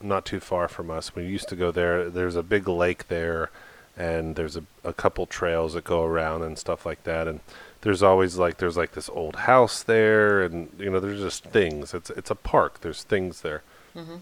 not 0.00 0.24
too 0.26 0.40
far 0.40 0.68
from 0.68 0.90
us. 0.90 1.14
We 1.14 1.24
used 1.26 1.48
to 1.48 1.56
go 1.56 1.70
there. 1.70 2.10
There's 2.10 2.36
a 2.36 2.42
big 2.42 2.68
lake 2.68 3.08
there, 3.08 3.50
and 3.96 4.36
there's 4.36 4.56
a, 4.56 4.64
a 4.82 4.92
couple 4.92 5.26
trails 5.26 5.74
that 5.74 5.84
go 5.84 6.04
around 6.04 6.42
and 6.42 6.58
stuff 6.58 6.84
like 6.84 7.04
that. 7.04 7.26
And 7.28 7.40
there's 7.82 8.02
always 8.02 8.36
like 8.36 8.58
there's 8.58 8.76
like 8.76 8.92
this 8.92 9.08
old 9.08 9.36
house 9.36 9.82
there, 9.82 10.42
and 10.42 10.68
you 10.78 10.90
know 10.90 11.00
there's 11.00 11.20
just 11.20 11.44
things. 11.44 11.94
It's 11.94 12.10
it's 12.10 12.30
a 12.30 12.34
park. 12.34 12.80
There's 12.80 13.02
things 13.02 13.40
there, 13.42 13.62
Mm-hmm. 13.96 14.16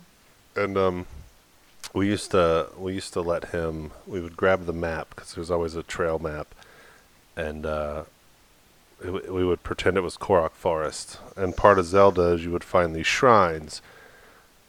and 0.57 0.77
um, 0.77 1.07
we 1.94 2.07
used 2.07 2.31
to 2.31 2.68
we 2.76 2.94
used 2.94 3.12
to 3.12 3.20
let 3.20 3.50
him. 3.50 3.90
We 4.07 4.20
would 4.20 4.37
grab 4.37 4.66
the 4.66 4.72
map 4.72 5.11
because 5.11 5.35
there's 5.35 5.50
always 5.50 5.74
a 5.74 5.83
trail 5.83 6.18
map, 6.18 6.55
and 7.37 7.66
uh, 7.66 8.05
we 9.05 9.44
would 9.44 9.62
pretend 9.62 9.96
it 9.96 10.02
was 10.02 10.16
Korok 10.16 10.52
Forest. 10.52 11.18
And 11.37 11.57
part 11.57 11.78
of 11.78 11.87
Zelda 11.87 12.33
is 12.33 12.44
you 12.44 12.50
would 12.52 12.64
find 12.64 12.94
these 12.94 13.07
shrines, 13.07 13.83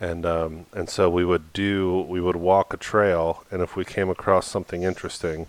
and 0.02 0.26
um, 0.26 0.66
and 0.74 0.90
so 0.90 1.10
we 1.10 1.24
would 1.24 1.54
do 1.54 2.06
we 2.10 2.20
would 2.20 2.36
walk 2.36 2.74
a 2.74 2.78
trail, 2.78 3.44
and 3.52 3.62
if 3.62 3.76
we 3.76 3.86
came 3.86 4.10
across 4.10 4.48
something 4.48 4.84
interesting, 4.84 5.48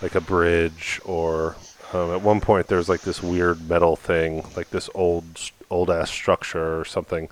like 0.00 0.14
a 0.14 0.20
bridge 0.20 1.00
or 1.04 1.56
um, 1.92 2.10
at 2.10 2.22
one 2.22 2.40
point 2.40 2.68
there 2.68 2.78
was 2.78 2.88
like 2.88 3.02
this 3.02 3.22
weird 3.22 3.68
metal 3.68 3.96
thing, 3.96 4.46
like 4.56 4.70
this 4.70 4.88
old 4.94 5.24
old 5.68 5.90
ass 5.90 6.10
structure 6.10 6.80
or 6.80 6.84
something, 6.84 7.28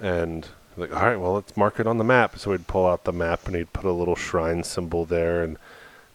and 0.00 0.48
like 0.76 0.94
all 0.94 1.02
right, 1.02 1.16
well 1.16 1.34
let's 1.34 1.56
mark 1.56 1.80
it 1.80 1.86
on 1.86 1.98
the 1.98 2.04
map. 2.04 2.38
So 2.38 2.50
we'd 2.50 2.66
pull 2.66 2.86
out 2.86 3.04
the 3.04 3.12
map 3.12 3.46
and 3.46 3.56
he'd 3.56 3.72
put 3.72 3.84
a 3.84 3.92
little 3.92 4.16
shrine 4.16 4.62
symbol 4.64 5.04
there, 5.04 5.42
and 5.42 5.56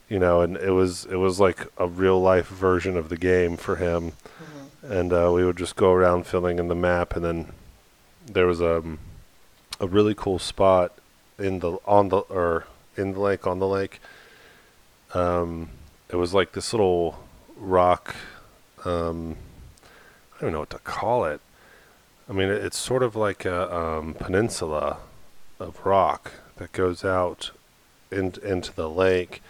you 0.09 0.19
know, 0.19 0.41
and 0.41 0.57
it 0.57 0.71
was 0.71 1.05
it 1.05 1.15
was 1.15 1.39
like 1.39 1.67
a 1.77 1.87
real 1.87 2.21
life 2.21 2.47
version 2.47 2.97
of 2.97 3.09
the 3.09 3.17
game 3.17 3.57
for 3.57 3.77
him, 3.77 4.13
and 4.83 5.13
uh, 5.13 5.31
we 5.33 5.45
would 5.45 5.57
just 5.57 5.75
go 5.75 5.91
around 5.91 6.27
filling 6.27 6.59
in 6.59 6.67
the 6.67 6.75
map, 6.75 7.15
and 7.15 7.23
then 7.23 7.51
there 8.25 8.45
was 8.45 8.61
um, 8.61 8.99
a 9.79 9.87
really 9.87 10.13
cool 10.13 10.37
spot 10.37 10.93
in 11.39 11.59
the 11.59 11.77
on 11.85 12.09
the 12.09 12.17
or 12.17 12.65
in 12.97 13.13
the 13.13 13.19
lake 13.19 13.47
on 13.47 13.59
the 13.59 13.67
lake. 13.67 13.99
Um, 15.13 15.69
it 16.09 16.15
was 16.15 16.33
like 16.33 16.51
this 16.51 16.73
little 16.73 17.23
rock. 17.55 18.15
Um, 18.85 19.37
I 20.37 20.41
don't 20.41 20.51
know 20.51 20.59
what 20.59 20.69
to 20.71 20.79
call 20.79 21.25
it. 21.25 21.41
I 22.29 22.33
mean, 22.33 22.49
it's 22.49 22.77
sort 22.77 23.03
of 23.03 23.15
like 23.15 23.45
a 23.45 23.75
um, 23.75 24.13
peninsula 24.13 24.97
of 25.59 25.85
rock 25.85 26.31
that 26.57 26.71
goes 26.71 27.03
out 27.03 27.51
in, 28.11 28.33
into 28.43 28.73
the 28.73 28.89
lake, 28.89 29.41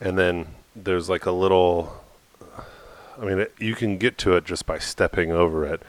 and 0.00 0.18
then 0.18 0.46
there's 0.74 1.08
like 1.08 1.26
a 1.26 1.32
little. 1.32 2.04
I 3.20 3.24
mean, 3.24 3.40
it, 3.40 3.54
you 3.58 3.74
can 3.74 3.98
get 3.98 4.16
to 4.18 4.34
it 4.34 4.44
just 4.44 4.64
by 4.64 4.78
stepping 4.78 5.32
over 5.32 5.64
it, 5.64 5.82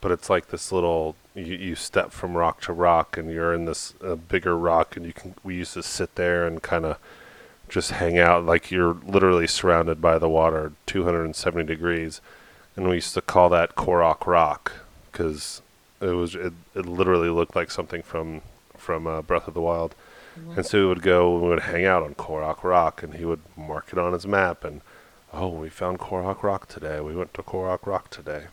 but 0.00 0.12
it's 0.12 0.30
like 0.30 0.48
this 0.48 0.72
little. 0.72 1.16
You, 1.34 1.44
you 1.44 1.74
step 1.74 2.12
from 2.12 2.36
rock 2.36 2.60
to 2.62 2.72
rock, 2.72 3.16
and 3.16 3.30
you're 3.30 3.52
in 3.52 3.64
this 3.66 3.94
uh, 4.02 4.14
bigger 4.14 4.56
rock, 4.56 4.96
and 4.96 5.04
you 5.04 5.12
can. 5.12 5.34
We 5.44 5.56
used 5.56 5.74
to 5.74 5.82
sit 5.82 6.14
there 6.14 6.46
and 6.46 6.62
kind 6.62 6.84
of 6.84 6.98
just 7.68 7.92
hang 7.92 8.18
out, 8.18 8.44
like 8.44 8.70
you're 8.70 8.94
literally 9.06 9.46
surrounded 9.46 10.00
by 10.00 10.18
the 10.18 10.28
water, 10.28 10.72
270 10.86 11.66
degrees, 11.66 12.20
and 12.76 12.88
we 12.88 12.96
used 12.96 13.14
to 13.14 13.20
call 13.20 13.48
that 13.48 13.74
Korok 13.74 14.26
Rock 14.26 14.72
because 15.10 15.62
it 16.00 16.06
was 16.06 16.34
it, 16.34 16.52
it 16.74 16.86
literally 16.86 17.30
looked 17.30 17.56
like 17.56 17.70
something 17.70 18.02
from 18.02 18.42
from 18.76 19.06
uh, 19.06 19.22
Breath 19.22 19.48
of 19.48 19.54
the 19.54 19.60
Wild. 19.60 19.94
And 20.54 20.66
so 20.66 20.80
we 20.80 20.86
would 20.86 21.00
go 21.00 21.34
and 21.34 21.42
we 21.44 21.48
would 21.48 21.60
hang 21.60 21.86
out 21.86 22.02
on 22.02 22.14
Korok 22.14 22.62
Rock, 22.62 23.02
and 23.02 23.14
he 23.14 23.24
would 23.24 23.40
mark 23.56 23.88
it 23.90 23.98
on 23.98 24.12
his 24.12 24.26
map. 24.26 24.64
And 24.64 24.82
oh, 25.32 25.48
we 25.48 25.70
found 25.70 25.98
Korok 25.98 26.42
Rock 26.42 26.68
today. 26.68 27.00
We 27.00 27.16
went 27.16 27.32
to 27.34 27.42
Korok 27.42 27.86
Rock 27.86 28.10
today. 28.10 28.44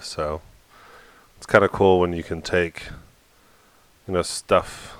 So 0.00 0.40
it's 1.36 1.44
kind 1.44 1.64
of 1.64 1.70
cool 1.70 2.00
when 2.00 2.14
you 2.14 2.22
can 2.22 2.40
take, 2.40 2.84
you 4.08 4.14
know, 4.14 4.22
stuff, 4.22 4.96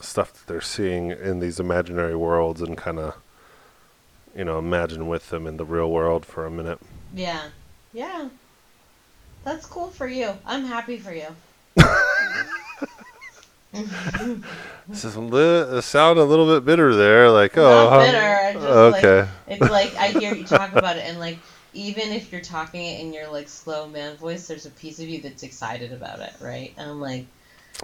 stuff 0.00 0.34
that 0.34 0.46
they're 0.46 0.60
seeing 0.60 1.10
in 1.10 1.40
these 1.40 1.58
imaginary 1.58 2.14
worlds, 2.14 2.60
and 2.60 2.76
kind 2.76 2.98
of, 2.98 3.16
you 4.36 4.44
know, 4.44 4.58
imagine 4.58 5.08
with 5.08 5.30
them 5.30 5.46
in 5.46 5.56
the 5.56 5.64
real 5.64 5.90
world 5.90 6.26
for 6.26 6.44
a 6.44 6.50
minute. 6.50 6.78
Yeah. 7.14 7.44
Yeah. 7.94 8.28
That's 9.46 9.64
cool 9.64 9.90
for 9.90 10.08
you. 10.08 10.36
I'm 10.44 10.64
happy 10.64 10.98
for 10.98 11.14
you. 11.14 11.28
This 14.88 15.04
is 15.04 15.16
a 15.16 15.20
li- 15.20 15.82
sound 15.82 16.18
a 16.18 16.24
little 16.24 16.46
bit 16.46 16.64
bitter 16.64 16.94
there, 16.94 17.30
like 17.30 17.58
oh, 17.58 17.90
Not 17.90 18.06
bitter. 18.06 18.18
I 18.18 18.52
just 18.54 18.66
okay. 18.66 19.20
like 19.20 19.28
it's 19.48 19.70
like 19.70 19.94
I 19.96 20.18
hear 20.18 20.34
you 20.34 20.44
talk 20.44 20.74
about 20.74 20.96
it 20.96 21.04
and 21.04 21.20
like 21.20 21.38
even 21.74 22.10
if 22.10 22.32
you're 22.32 22.40
talking 22.40 22.82
it 22.82 23.00
in 23.00 23.12
your 23.12 23.30
like 23.30 23.48
slow 23.48 23.86
man 23.86 24.16
voice, 24.16 24.48
there's 24.48 24.64
a 24.66 24.70
piece 24.70 24.98
of 24.98 25.08
you 25.08 25.20
that's 25.20 25.42
excited 25.42 25.92
about 25.92 26.20
it, 26.20 26.32
right? 26.40 26.72
And 26.78 26.90
I'm 26.90 27.00
like, 27.00 27.26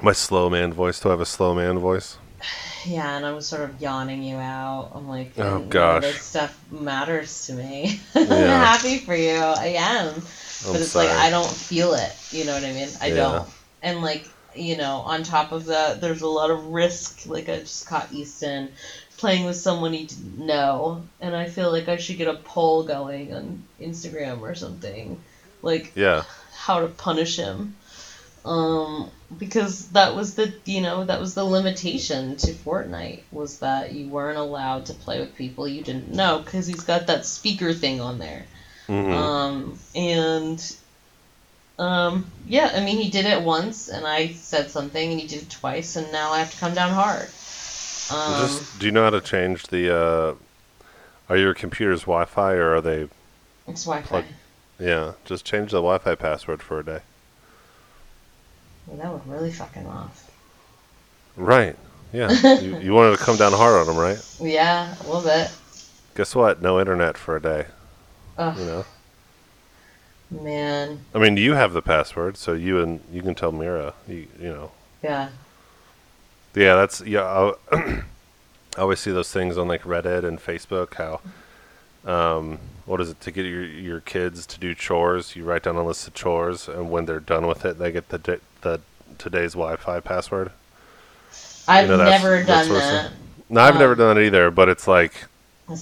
My 0.01 0.13
slow 0.13 0.49
man 0.49 0.73
voice. 0.73 0.99
Do 0.99 1.11
I 1.11 1.13
have 1.13 1.21
a 1.21 1.27
slow 1.27 1.55
man 1.55 1.79
voice? 1.79 2.17
Yeah, 2.85 3.17
and 3.17 3.25
I'm 3.27 3.41
sort 3.41 3.63
of 3.63 3.81
yawning 3.81 4.23
you 4.23 4.37
out. 4.37 4.93
I'm 4.95 5.09
like, 5.09 5.33
Oh, 5.39 5.61
gosh. 5.61 6.03
this 6.03 6.23
stuff 6.23 6.59
matters 6.71 7.47
to 7.47 7.55
me. 7.55 8.01
I'm 8.15 8.27
happy 8.27 8.99
for 8.99 9.15
you. 9.15 9.37
I 9.37 9.75
am. 9.79 10.15
I'm 10.15 10.23
but 10.73 10.81
it's 10.81 10.91
sorry. 10.91 11.07
like 11.09 11.17
I 11.17 11.31
don't 11.31 11.51
feel 11.51 11.95
it. 11.95 12.13
You 12.31 12.45
know 12.45 12.55
what 12.55 12.65
I 12.65 12.73
mean? 12.73 12.89
I 13.01 13.07
Yeah. 13.09 13.15
don't. 13.17 13.49
And 13.83 14.03
like 14.03 14.29
you 14.55 14.77
know, 14.77 14.97
on 14.97 15.23
top 15.23 15.53
of 15.53 15.67
that, 15.67 16.01
there's 16.03 16.21
a 16.23 16.29
lot 16.29 16.51
of 16.51 16.67
risk. 16.67 17.27
Like 17.27 17.49
I 17.49 17.59
just 17.61 17.87
caught 17.87 18.13
Easton 18.13 18.71
playing 19.17 19.45
with 19.47 19.57
someone 19.57 19.93
he 19.93 20.05
didn't 20.05 20.39
know, 20.39 21.03
and 21.21 21.35
I 21.35 21.49
feel 21.49 21.71
like 21.71 21.89
I 21.89 21.97
should 21.97 22.19
get 22.19 22.29
a 22.29 22.35
poll 22.35 22.83
going 22.83 23.33
on 23.33 23.63
Instagram 23.81 24.41
or 24.43 24.55
something, 24.55 25.19
like 25.63 25.93
Yeah. 25.95 26.25
how 26.55 26.81
to 26.81 26.89
punish 26.89 27.37
him. 27.37 27.77
Um, 28.45 29.11
because 29.39 29.89
that 29.91 30.17
was 30.17 30.35
the 30.35 30.53
you 30.65 30.81
know 30.81 31.05
that 31.05 31.21
was 31.21 31.35
the 31.35 31.45
limitation 31.45 32.37
to 32.39 32.53
Fortnite 32.53 33.21
was 33.31 33.61
that 33.61 33.93
you 33.93 34.09
weren't 34.09 34.37
allowed 34.39 34.87
to 34.87 34.95
play 34.95 35.21
with 35.21 35.37
people 35.37 35.69
you 35.69 35.83
didn't 35.83 36.13
know 36.13 36.41
because 36.45 36.67
he's 36.67 36.83
got 36.83 37.07
that 37.07 37.25
speaker 37.25 37.73
thing 37.73 38.01
on 38.01 38.19
there. 38.19 38.45
hmm 38.89 39.13
Um, 39.13 39.79
and 39.95 40.77
um, 41.79 42.31
yeah, 42.47 42.73
I 42.75 42.81
mean, 42.81 42.99
he 42.99 43.11
did 43.11 43.25
it 43.27 43.43
once, 43.43 43.89
and 43.89 44.07
I 44.07 44.29
said 44.35 44.71
something, 44.71 45.11
and 45.13 45.21
he 45.21 45.27
did 45.27 45.43
it 45.43 45.51
twice, 45.51 45.97
and 45.97 46.11
now 46.13 46.31
I 46.33 46.39
have 46.41 46.51
to 46.53 46.59
come 46.59 46.75
down 46.75 46.91
hard. 46.91 47.29
Um, 48.11 48.37
Just 48.37 48.79
do 48.79 48.87
you 48.87 48.93
know 48.93 49.05
how 49.05 49.11
to 49.11 49.21
change 49.21 49.69
the? 49.69 49.97
Uh, 49.97 50.35
are 51.29 51.37
your 51.37 51.55
computers 51.55 52.03
Wi-Fi 52.03 52.53
or 52.55 52.75
are 52.75 52.81
they? 52.81 53.09
it's 53.69 53.85
Wi-Fi. 53.85 54.07
plug- 54.09 54.25
Yeah, 54.79 55.13
just 55.25 55.45
change 55.47 55.71
the 55.71 55.79
Wi-Fi 55.79 56.17
password 56.17 56.61
for 56.63 56.81
a 56.81 56.85
day. 56.85 57.01
Well, 58.87 58.97
that 58.97 59.13
would 59.13 59.27
really 59.27 59.53
fuck 59.53 59.73
him 59.75 59.87
off. 59.87 60.31
Right. 61.37 61.77
Yeah. 62.13 62.31
you, 62.61 62.79
you 62.79 62.93
wanted 62.93 63.19
to 63.19 63.25
come 63.25 63.37
down 63.37 63.53
hard 63.53 63.81
on 63.81 63.87
them, 63.87 63.97
right? 63.97 64.19
Yeah, 64.41 64.95
a 65.01 65.05
little 65.05 65.23
bit. 65.23 65.51
Guess 66.15 66.35
what? 66.35 66.61
No 66.61 66.79
internet 66.79 67.17
for 67.17 67.37
a 67.37 67.41
day. 67.43 67.67
Ugh, 68.39 68.59
You 68.59 68.65
know. 68.65 68.85
man. 70.31 71.05
I 71.15 71.19
mean, 71.19 71.37
you 71.37 71.55
have 71.55 71.73
the 71.73 71.83
password, 71.83 72.37
so 72.37 72.53
you 72.53 72.81
and 72.83 73.01
you 73.11 73.23
can 73.23 73.35
tell 73.35 73.53
Mira. 73.53 73.95
You 74.09 74.27
you 74.39 74.49
know. 74.53 74.73
Yeah. 75.03 75.29
Yeah, 76.55 76.75
that's 76.77 77.01
yeah. 77.03 77.53
I, 77.73 78.03
always 78.79 79.01
see 79.01 79.11
those 79.11 79.31
things 79.33 79.57
on 79.57 79.69
like 79.69 79.83
Reddit 79.83 80.25
and 80.25 80.39
Facebook. 80.39 80.95
How, 80.95 81.21
um, 82.11 82.59
what 82.85 83.01
is 83.01 83.11
it 83.11 83.21
to 83.23 83.31
get 83.31 83.47
your 83.47 83.65
your 83.65 84.01
kids 84.01 84.45
to 84.47 84.61
do 84.61 84.75
chores? 84.75 85.35
You 85.37 85.45
write 85.45 85.63
down 85.63 85.77
a 85.77 85.85
list 85.85 86.07
of 86.07 86.15
chores, 86.15 86.69
and 86.69 86.91
when 86.91 87.07
they're 87.07 87.21
done 87.21 87.47
with 87.47 87.65
it, 87.65 87.79
they 87.79 87.91
get 87.91 88.09
the 88.11 88.19
the 88.63 88.81
today's 89.19 89.53
Wi-Fi 89.53 90.01
password. 90.01 90.53
I've 91.67 91.89
know, 91.89 91.97
never 91.97 92.43
done 92.45 92.71
of 92.71 92.87
that. 92.89 93.13
No, 93.49 93.61
I've 93.61 93.77
never 93.77 93.95
Um, 93.95 93.97
done 93.97 94.19
it 94.19 94.27
either, 94.27 94.51
but 94.51 94.69
it's 94.69 94.89
like 94.89 95.27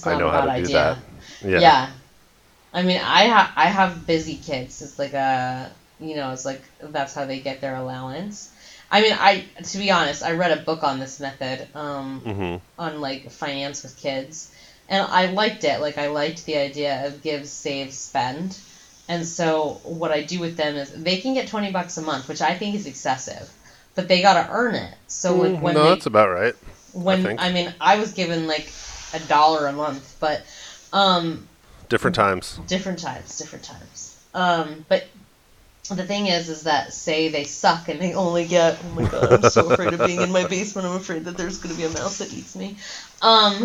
I 0.03 0.15
know 0.15 0.29
how 0.29 0.41
to 0.41 0.51
do 0.51 0.67
idea. 0.67 0.69
that. 0.69 0.99
Yeah. 1.41 1.59
Yeah. 1.59 1.91
I 2.73 2.83
mean, 2.83 3.01
I 3.01 3.27
ha- 3.27 3.53
I 3.55 3.67
have 3.67 4.05
busy 4.07 4.37
kids. 4.37 4.81
It's 4.81 4.99
like 4.99 5.13
a 5.13 5.71
you 5.99 6.15
know, 6.15 6.31
it's 6.31 6.45
like 6.45 6.63
that's 6.81 7.13
how 7.13 7.25
they 7.25 7.39
get 7.39 7.61
their 7.61 7.75
allowance. 7.75 8.49
I 8.91 9.01
mean, 9.01 9.13
I 9.13 9.45
to 9.63 9.77
be 9.77 9.91
honest, 9.91 10.23
I 10.23 10.31
read 10.33 10.51
a 10.57 10.61
book 10.63 10.83
on 10.83 10.99
this 10.99 11.19
method, 11.19 11.67
um, 11.75 12.21
Mm-hmm. 12.25 12.57
on 12.79 13.01
like 13.01 13.31
finance 13.31 13.83
with 13.83 13.97
kids, 13.97 14.51
and 14.89 15.05
I 15.07 15.27
liked 15.27 15.63
it. 15.63 15.81
Like 15.81 15.97
I 15.97 16.07
liked 16.07 16.45
the 16.45 16.57
idea 16.57 17.07
of 17.07 17.21
give, 17.21 17.47
save, 17.47 17.93
spend. 17.93 18.57
And 19.11 19.27
so 19.27 19.81
what 19.83 20.11
I 20.11 20.23
do 20.23 20.39
with 20.39 20.55
them 20.55 20.77
is 20.77 20.89
they 20.93 21.17
can 21.17 21.33
get 21.33 21.49
twenty 21.49 21.69
bucks 21.69 21.97
a 21.97 22.01
month, 22.01 22.29
which 22.29 22.41
I 22.41 22.57
think 22.57 22.75
is 22.75 22.87
excessive, 22.87 23.51
but 23.93 24.07
they 24.07 24.21
gotta 24.21 24.49
earn 24.49 24.73
it. 24.73 24.93
So 25.07 25.35
like 25.35 25.61
when 25.61 25.73
no, 25.73 25.83
they, 25.83 25.89
that's 25.89 26.05
about 26.05 26.29
right. 26.29 26.55
when 26.93 27.21
think. 27.21 27.41
I, 27.41 27.51
mean 27.51 27.73
I 27.81 27.99
was 27.99 28.13
given 28.13 28.47
like 28.47 28.71
a 29.13 29.19
dollar 29.27 29.67
a 29.67 29.73
month, 29.73 30.15
but 30.21 30.43
um 30.93 31.45
Different 31.89 32.15
times. 32.15 32.61
different 32.67 32.99
times, 32.99 33.37
different 33.37 33.65
times. 33.65 34.17
Um 34.33 34.85
but 34.87 35.03
the 35.89 36.05
thing 36.05 36.27
is 36.27 36.47
is 36.47 36.63
that 36.63 36.93
say 36.93 37.29
they 37.29 37.43
suck 37.43 37.89
and 37.89 37.99
they 37.99 38.13
only 38.13 38.45
get 38.45 38.77
oh 38.83 38.89
my 38.93 39.09
god, 39.09 39.33
I'm 39.33 39.49
so 39.49 39.69
afraid 39.69 39.93
of 39.93 40.05
being 40.05 40.21
in 40.21 40.31
my 40.31 40.47
basement, 40.47 40.87
I'm 40.87 40.95
afraid 40.95 41.25
that 41.25 41.37
there's 41.37 41.57
gonna 41.57 41.75
be 41.75 41.83
a 41.83 41.89
mouse 41.89 42.19
that 42.19 42.33
eats 42.33 42.55
me. 42.55 42.77
Um 43.21 43.57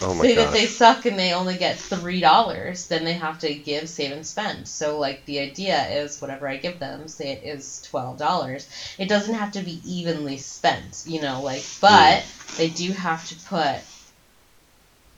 Oh 0.00 0.14
my 0.14 0.22
say 0.22 0.34
that 0.36 0.52
they 0.52 0.66
suck 0.66 1.06
and 1.06 1.18
they 1.18 1.32
only 1.34 1.56
get 1.56 1.76
three 1.76 2.20
dollars, 2.20 2.88
then 2.88 3.04
they 3.04 3.12
have 3.14 3.38
to 3.40 3.54
give, 3.54 3.88
save, 3.88 4.12
and 4.12 4.26
spend. 4.26 4.66
So 4.66 4.98
like 4.98 5.24
the 5.26 5.40
idea 5.40 6.02
is 6.02 6.20
whatever 6.20 6.48
I 6.48 6.56
give 6.56 6.78
them, 6.78 7.06
say 7.08 7.32
it 7.32 7.44
is 7.44 7.82
twelve 7.82 8.18
dollars, 8.18 8.68
it 8.98 9.08
doesn't 9.08 9.34
have 9.34 9.52
to 9.52 9.60
be 9.62 9.80
evenly 9.84 10.38
spent, 10.38 11.04
you 11.06 11.20
know, 11.20 11.42
like 11.42 11.64
but 11.80 12.24
they 12.56 12.68
do 12.70 12.92
have 12.92 13.28
to 13.28 13.36
put 13.46 13.76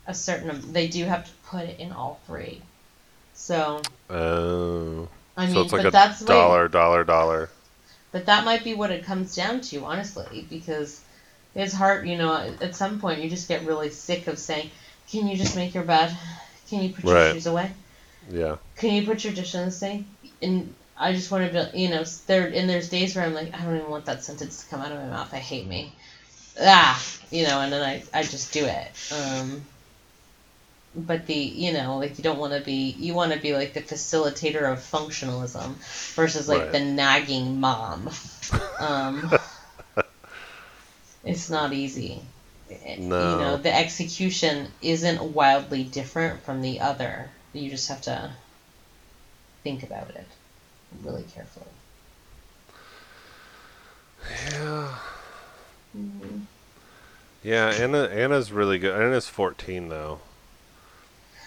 a 0.07 0.13
certain 0.13 0.73
they 0.73 0.87
do 0.87 1.05
have 1.05 1.25
to 1.25 1.31
put 1.47 1.63
it 1.63 1.79
in 1.79 1.91
all 1.91 2.19
three. 2.27 2.61
So 3.33 3.81
Oh. 4.09 5.07
I 5.37 5.45
mean, 5.47 5.55
so 5.55 5.61
it's 5.61 5.73
like 5.73 5.83
but 5.83 5.87
a 5.89 5.91
that's 5.91 6.19
the 6.19 6.25
way- 6.25 6.33
dollar, 6.33 6.67
dollar, 6.67 7.03
dollar. 7.03 7.49
but 8.11 8.25
that 8.27 8.45
might 8.45 8.63
be 8.63 8.73
what 8.73 8.91
it 8.91 9.03
comes 9.05 9.35
down 9.35 9.61
to, 9.61 9.83
honestly, 9.85 10.45
because 10.49 11.01
it's 11.55 11.73
hard, 11.73 12.07
you 12.07 12.17
know, 12.17 12.33
at- 12.35 12.61
at 12.61 12.75
some 12.75 12.99
point 13.01 13.21
you 13.21 13.29
just 13.29 13.47
get 13.47 13.65
really 13.65 13.89
sick 13.89 14.27
of 14.27 14.39
saying, 14.39 14.69
Can 15.11 15.27
you 15.27 15.37
just 15.37 15.55
make 15.55 15.73
your 15.75 15.83
bed? 15.83 16.15
Can 16.69 16.81
you 16.83 16.93
put 16.93 17.03
your 17.03 17.13
Right. 17.13 17.33
shoes 17.33 17.45
away? 17.45 17.71
Yeah. 18.31 18.55
Can 18.77 18.95
you 18.95 19.05
put 19.05 19.23
your 19.23 19.33
dish 19.33 19.53
in 19.53 19.65
the 19.65 19.71
sink? 19.71 20.07
And 20.41 20.73
I 20.97 21.13
just 21.13 21.29
want 21.29 21.51
to 21.51 21.69
be, 21.71 21.79
you 21.79 21.89
know, 21.89 22.03
there, 22.25 22.47
and 22.47 22.67
there's 22.67 22.89
days 22.89 23.15
where 23.15 23.23
I'm 23.23 23.35
like, 23.35 23.53
I 23.53 23.63
don't 23.63 23.75
even 23.77 23.89
want 23.91 24.05
that 24.05 24.23
sentence 24.23 24.63
to 24.63 24.69
come 24.69 24.81
out 24.81 24.91
of 24.91 24.97
my 24.97 25.05
mouth. 25.07 25.31
I 25.33 25.37
hate 25.37 25.67
me. 25.67 25.93
Ah, 26.59 26.99
you 27.29 27.43
know, 27.45 27.59
and 27.61 27.71
then 27.71 27.83
I, 27.83 28.03
I 28.13 28.23
just 28.23 28.51
do 28.51 28.65
it. 28.65 28.87
Um, 29.13 29.63
but 30.95 31.25
the, 31.27 31.33
you 31.35 31.73
know, 31.73 31.97
like 31.97 32.17
you 32.17 32.23
don't 32.23 32.39
want 32.39 32.53
to 32.53 32.61
be, 32.61 32.95
you 32.97 33.13
want 33.13 33.33
to 33.33 33.39
be 33.39 33.53
like 33.53 33.73
the 33.73 33.81
facilitator 33.81 34.71
of 34.71 34.79
functionalism 34.79 35.75
versus 36.15 36.47
like 36.47 36.61
Right. 36.63 36.71
the 36.71 36.79
nagging 36.79 37.59
mom. 37.59 38.09
Um, 38.79 39.31
it's 41.23 41.49
not 41.49 41.73
easy. 41.73 42.21
no. 42.97 43.31
You 43.31 43.37
know, 43.39 43.57
the 43.57 43.75
execution 43.75 44.67
isn't 44.81 45.21
wildly 45.33 45.83
different 45.83 46.41
from 46.43 46.61
the 46.61 46.79
other. 46.79 47.29
You 47.53 47.69
just 47.69 47.89
have 47.89 48.01
to 48.03 48.31
think 49.63 49.83
about 49.83 50.09
it 50.11 50.27
really 51.03 51.23
carefully. 51.23 51.65
Yeah. 54.51 54.95
Mm-hmm. 55.97 56.39
Yeah, 57.43 57.67
Anna 57.67 58.05
Anna's 58.05 58.51
really 58.51 58.79
good. 58.79 58.99
Anna's 58.99 59.27
14 59.27 59.89
though. 59.89 60.19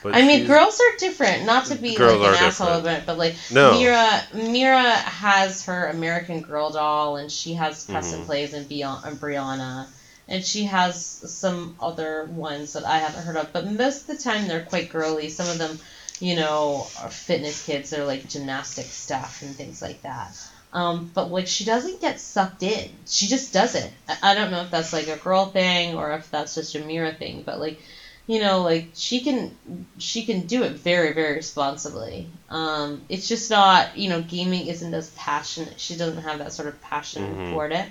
But 0.02 0.14
I 0.14 0.22
mean, 0.22 0.46
girls 0.46 0.80
are 0.80 0.96
different. 0.98 1.44
Not 1.44 1.66
to 1.66 1.74
be 1.74 1.96
like 1.96 2.20
an 2.20 2.34
asshole 2.46 2.78
about 2.78 2.98
it, 2.98 3.06
but 3.06 3.18
like 3.18 3.34
No. 3.50 3.78
Mira, 3.78 4.22
Mira 4.32 4.92
has 4.92 5.64
her 5.64 5.88
American 5.88 6.40
Girl 6.40 6.70
doll, 6.70 7.16
and 7.16 7.30
she 7.30 7.54
has 7.54 7.84
press 7.84 8.12
and 8.12 8.22
Mhm. 8.22 8.26
plays 8.26 8.54
and 8.54 8.68
Beyond 8.68 9.04
and 9.04 9.20
Brianna, 9.20 9.86
and 10.28 10.44
she 10.44 10.64
has 10.64 11.04
some 11.04 11.76
other 11.80 12.24
ones 12.24 12.74
that 12.74 12.84
I 12.84 12.98
haven't 12.98 13.24
heard 13.24 13.36
of. 13.36 13.52
But 13.52 13.66
most 13.66 14.02
of 14.02 14.06
the 14.08 14.18
time, 14.18 14.46
they're 14.46 14.60
quite 14.60 14.90
girly. 14.90 15.30
Some 15.30 15.48
of 15.48 15.58
them, 15.58 15.80
you 16.20 16.36
know, 16.36 16.86
are 17.02 17.10
fitness 17.10 17.64
kids. 17.64 17.90
They're 17.90 18.04
like 18.04 18.28
gymnastic 18.28 18.86
stuff 18.86 19.42
and 19.42 19.54
things 19.56 19.82
like 19.82 20.02
that. 20.02 20.32
Um, 20.72 21.10
but 21.14 21.30
like 21.30 21.46
she 21.46 21.64
doesn't 21.64 22.00
get 22.00 22.20
sucked 22.20 22.62
in. 22.62 22.90
She 23.06 23.26
just 23.26 23.52
doesn't. 23.52 23.90
I, 24.08 24.32
I 24.32 24.34
don't 24.34 24.50
know 24.50 24.60
if 24.60 24.70
that's 24.70 24.92
like 24.92 25.08
a 25.08 25.16
girl 25.16 25.46
thing 25.46 25.96
or 25.96 26.12
if 26.12 26.30
that's 26.30 26.54
just 26.54 26.74
a 26.74 26.80
Mira 26.80 27.12
thing. 27.12 27.42
But 27.44 27.58
like, 27.58 27.80
you 28.28 28.40
know, 28.40 28.62
like 28.62 28.90
she 28.94 29.20
can 29.20 29.56
she 29.98 30.24
can 30.24 30.46
do 30.46 30.62
it 30.62 30.74
very 30.74 31.12
very 31.14 31.34
responsibly. 31.34 32.28
Um, 32.50 33.02
it's 33.08 33.26
just 33.26 33.50
not 33.50 33.98
you 33.98 34.08
know 34.08 34.22
gaming 34.22 34.68
isn't 34.68 34.94
as 34.94 35.10
passionate. 35.10 35.80
She 35.80 35.96
doesn't 35.96 36.22
have 36.22 36.38
that 36.38 36.52
sort 36.52 36.68
of 36.68 36.80
passion 36.82 37.24
Mhm. 37.24 37.50
toward 37.50 37.72
it. 37.72 37.88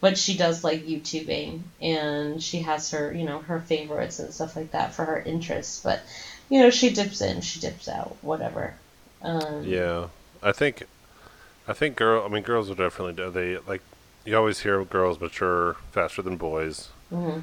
But 0.00 0.16
she 0.16 0.34
does 0.34 0.64
like 0.64 0.86
YouTubing, 0.86 1.60
and 1.82 2.42
she 2.42 2.60
has 2.60 2.90
her, 2.92 3.12
you 3.12 3.26
know, 3.26 3.40
her 3.40 3.60
favorites 3.60 4.18
and 4.18 4.32
stuff 4.32 4.56
like 4.56 4.70
that 4.70 4.94
for 4.94 5.04
her 5.04 5.20
interests. 5.20 5.82
But, 5.82 6.00
you 6.48 6.58
know, 6.58 6.70
she 6.70 6.88
dips 6.88 7.20
in, 7.20 7.42
she 7.42 7.60
dips 7.60 7.86
out, 7.86 8.16
whatever. 8.22 8.72
Um, 9.20 9.62
Yeah, 9.62 10.06
I 10.42 10.52
think, 10.52 10.84
I 11.68 11.74
think 11.74 11.96
girl. 11.96 12.24
I 12.24 12.28
mean, 12.28 12.42
girls 12.42 12.70
are 12.70 12.74
definitely 12.74 13.28
they 13.28 13.58
like. 13.58 13.82
You 14.24 14.38
always 14.38 14.60
hear 14.60 14.82
girls 14.86 15.20
mature 15.20 15.76
faster 15.92 16.22
than 16.22 16.38
boys, 16.38 16.88
mhm. 17.12 17.42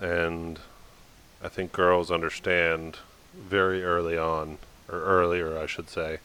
and 0.00 0.60
I 1.42 1.48
think 1.48 1.72
girls 1.72 2.10
understand 2.10 2.98
very 3.36 3.84
early 3.84 4.18
on, 4.18 4.58
or 4.90 5.00
earlier, 5.00 5.58
I 5.58 5.66
should 5.66 5.88
say. 5.88 6.18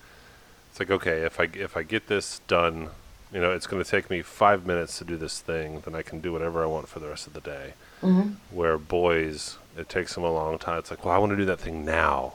It's 0.71 0.79
like 0.79 0.89
okay, 0.89 1.21
if 1.21 1.39
I 1.39 1.49
if 1.53 1.77
I 1.77 1.83
get 1.83 2.07
this 2.07 2.41
done, 2.47 2.89
you 3.31 3.39
know, 3.39 3.51
it's 3.51 3.67
going 3.67 3.83
to 3.83 3.89
take 3.89 4.09
me 4.09 4.21
five 4.21 4.65
minutes 4.65 4.97
to 4.99 5.05
do 5.05 5.17
this 5.17 5.39
thing, 5.39 5.81
then 5.85 5.93
I 5.95 6.01
can 6.01 6.19
do 6.19 6.33
whatever 6.33 6.63
I 6.63 6.67
want 6.67 6.87
for 6.87 6.99
the 6.99 7.07
rest 7.07 7.27
of 7.27 7.33
the 7.33 7.41
day. 7.41 7.73
Mhm. 8.01 8.35
Where 8.51 8.77
boys, 8.77 9.57
it 9.77 9.89
takes 9.89 10.15
them 10.15 10.23
a 10.23 10.31
long 10.31 10.57
time. 10.57 10.79
It's 10.79 10.89
like, 10.89 11.05
well, 11.05 11.13
I 11.13 11.19
want 11.19 11.31
to 11.31 11.37
do 11.37 11.45
that 11.45 11.59
thing 11.59 11.85
now. 11.85 12.33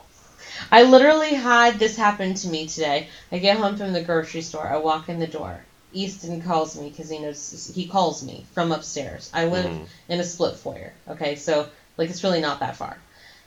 I 0.70 0.82
literally 0.84 1.34
had 1.34 1.78
this 1.78 1.96
happen 1.96 2.34
to 2.34 2.48
me 2.48 2.66
today. 2.66 3.08
I 3.30 3.38
get 3.38 3.58
home 3.58 3.76
from 3.76 3.92
the 3.92 4.02
grocery 4.02 4.42
store. 4.42 4.66
I 4.66 4.76
walk 4.76 5.08
in 5.08 5.18
the 5.18 5.26
door. 5.26 5.60
Easton 5.92 6.42
calls 6.42 6.78
me 6.78 6.90
because 6.90 7.08
he 7.10 7.18
knows 7.18 7.72
he 7.74 7.86
calls 7.86 8.22
me 8.22 8.44
from 8.52 8.72
upstairs. 8.72 9.30
I 9.32 9.46
live 9.46 9.70
Mhm. 9.70 9.86
in 10.08 10.20
a 10.20 10.24
split 10.24 10.56
foyer. 10.56 10.92
Okay, 11.08 11.34
so 11.34 11.68
like 11.98 12.08
it's 12.08 12.24
really 12.24 12.40
not 12.40 12.60
that 12.60 12.76
far. 12.76 12.96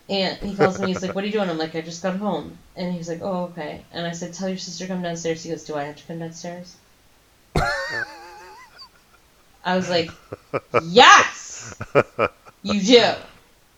And 0.10 0.38
he 0.38 0.56
calls 0.56 0.80
me. 0.80 0.88
He's 0.88 1.02
like, 1.02 1.16
"What 1.16 1.24
are 1.24 1.28
you 1.28 1.34
doing?" 1.34 1.50
I'm 1.50 1.58
like, 1.58 1.74
"I 1.74 1.82
just 1.82 2.04
got 2.04 2.18
home." 2.18 2.58
And 2.76 2.94
he's 2.94 3.10
like, 3.10 3.22
"Oh, 3.22 3.46
okay." 3.46 3.84
And 3.92 4.06
I 4.06 4.12
said, 4.12 4.34
"Tell 4.34 4.50
your 4.50 4.58
sister 4.60 4.86
to 4.86 4.94
come 4.94 5.02
downstairs." 5.02 5.42
He 5.42 5.50
goes, 5.50 5.64
"Do 5.64 5.76
I 5.76 5.86
have 5.86 5.96
to 5.96 6.04
come 6.04 6.20
downstairs?" 6.20 6.76
I 9.64 9.76
was 9.76 9.90
like, 9.90 10.12
"Yes, 10.84 11.74
you 12.62 12.82
do. 12.82 13.14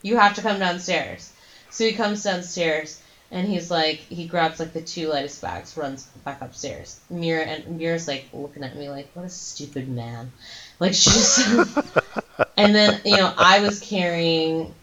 You 0.01 0.17
have 0.17 0.35
to 0.35 0.41
come 0.41 0.59
downstairs." 0.59 1.31
So 1.69 1.85
he 1.85 1.93
comes 1.93 2.23
downstairs 2.23 3.01
and 3.33 3.47
he's 3.47 3.71
like, 3.71 3.97
he 3.97 4.27
grabs 4.27 4.59
like 4.59 4.73
the 4.73 4.81
two 4.81 5.07
lightest 5.07 5.41
bags, 5.41 5.75
runs 5.75 6.03
back 6.23 6.41
upstairs. 6.41 6.99
Mira 7.09 7.43
and 7.43 7.79
Mira's 7.79 8.07
like 8.07 8.25
looking 8.31 8.63
at 8.63 8.75
me 8.75 8.89
like, 8.89 9.09
what 9.15 9.25
a 9.25 9.29
stupid 9.29 9.89
man. 9.89 10.31
Like 10.79 10.93
she's, 10.93 11.43
and 12.57 12.73
then 12.75 13.01
you 13.05 13.17
know 13.17 13.33
I 13.37 13.59
was 13.61 13.79
carrying 13.79 14.73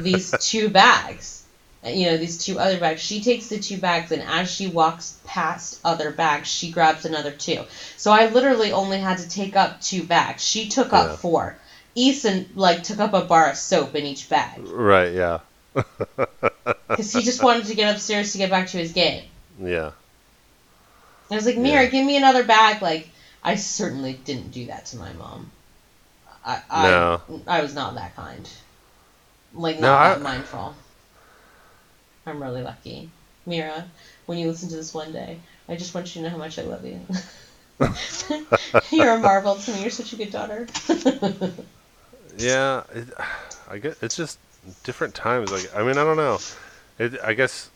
these 0.00 0.34
two 0.40 0.68
bags, 0.68 1.44
you 1.84 2.06
know 2.06 2.16
these 2.16 2.44
two 2.44 2.58
other 2.58 2.78
bags. 2.78 3.00
She 3.00 3.22
takes 3.22 3.48
the 3.48 3.58
two 3.58 3.78
bags 3.78 4.12
and 4.12 4.22
as 4.22 4.50
she 4.50 4.66
walks 4.66 5.18
past 5.24 5.80
other 5.84 6.10
bags, 6.10 6.48
she 6.48 6.70
grabs 6.70 7.04
another 7.04 7.30
two. 7.30 7.62
So 7.96 8.10
I 8.12 8.28
literally 8.28 8.72
only 8.72 8.98
had 8.98 9.18
to 9.18 9.28
take 9.28 9.56
up 9.56 9.80
two 9.80 10.02
bags. 10.04 10.42
She 10.44 10.68
took 10.68 10.92
up 10.92 11.08
Yeah. 11.10 11.16
four. 11.16 11.56
Easton 11.96 12.48
like 12.56 12.82
took 12.82 12.98
up 12.98 13.14
a 13.14 13.20
bar 13.20 13.50
of 13.50 13.56
soap 13.56 13.94
in 13.94 14.04
each 14.04 14.28
bag 14.28 14.60
Right? 14.66 15.12
Yeah. 15.12 15.38
because 16.88 17.12
he 17.12 17.22
just 17.22 17.42
wanted 17.42 17.66
to 17.66 17.74
get 17.74 17.94
upstairs 17.94 18.32
to 18.32 18.38
get 18.38 18.50
back 18.50 18.68
to 18.68 18.78
his 18.78 18.92
game. 18.92 19.24
Yeah. 19.60 19.92
I 21.30 21.34
was 21.36 21.46
like, 21.46 21.56
Mira, 21.56 21.84
Yeah. 21.84 21.88
give 21.90 22.04
me 22.06 22.16
another 22.16 22.44
bag. 22.44 22.82
Like, 22.82 23.08
I 23.42 23.54
certainly 23.56 24.12
didn't 24.12 24.50
do 24.50 24.66
that 24.66 24.86
to 24.86 24.96
my 24.96 25.12
mom. 25.14 25.50
I, 26.44 26.62
I, 26.70 26.90
No. 26.90 27.22
I 27.46 27.62
was 27.62 27.74
not 27.74 27.94
that 27.94 28.14
kind. 28.16 28.48
Like, 29.54 29.76
No, 29.80 29.88
not 29.88 30.18
I- 30.18 30.20
mindful. 30.20 30.74
I'm 32.26 32.42
really 32.42 32.62
lucky. 32.62 33.10
Mira, 33.46 33.84
when 34.26 34.38
you 34.38 34.48
listen 34.48 34.68
to 34.70 34.76
this 34.76 34.94
one 34.94 35.12
day, 35.12 35.38
I 35.68 35.76
just 35.76 35.94
want 35.94 36.14
you 36.14 36.22
to 36.22 36.28
know 36.28 36.30
how 36.30 36.38
much 36.38 36.58
I 36.58 36.62
love 36.62 36.84
you. 36.84 37.00
You're 38.90 39.14
a 39.14 39.18
marvel 39.18 39.56
to 39.56 39.70
me. 39.72 39.82
You're 39.82 39.90
such 39.90 40.12
a 40.12 40.16
good 40.16 40.32
daughter. 40.32 40.66
Yeah, 42.36 42.82
it, 42.92 43.06
I 43.70 43.78
guess 43.78 43.94
it's 44.02 44.16
just 44.16 44.40
different 44.82 45.14
times. 45.14 45.52
Like, 45.52 45.70
I 45.76 45.84
mean, 45.84 45.98
I 45.98 46.02
don't 46.02 46.16
know. 46.16 46.40
It, 46.98 47.14
I 47.22 47.32
guess, 47.34 47.70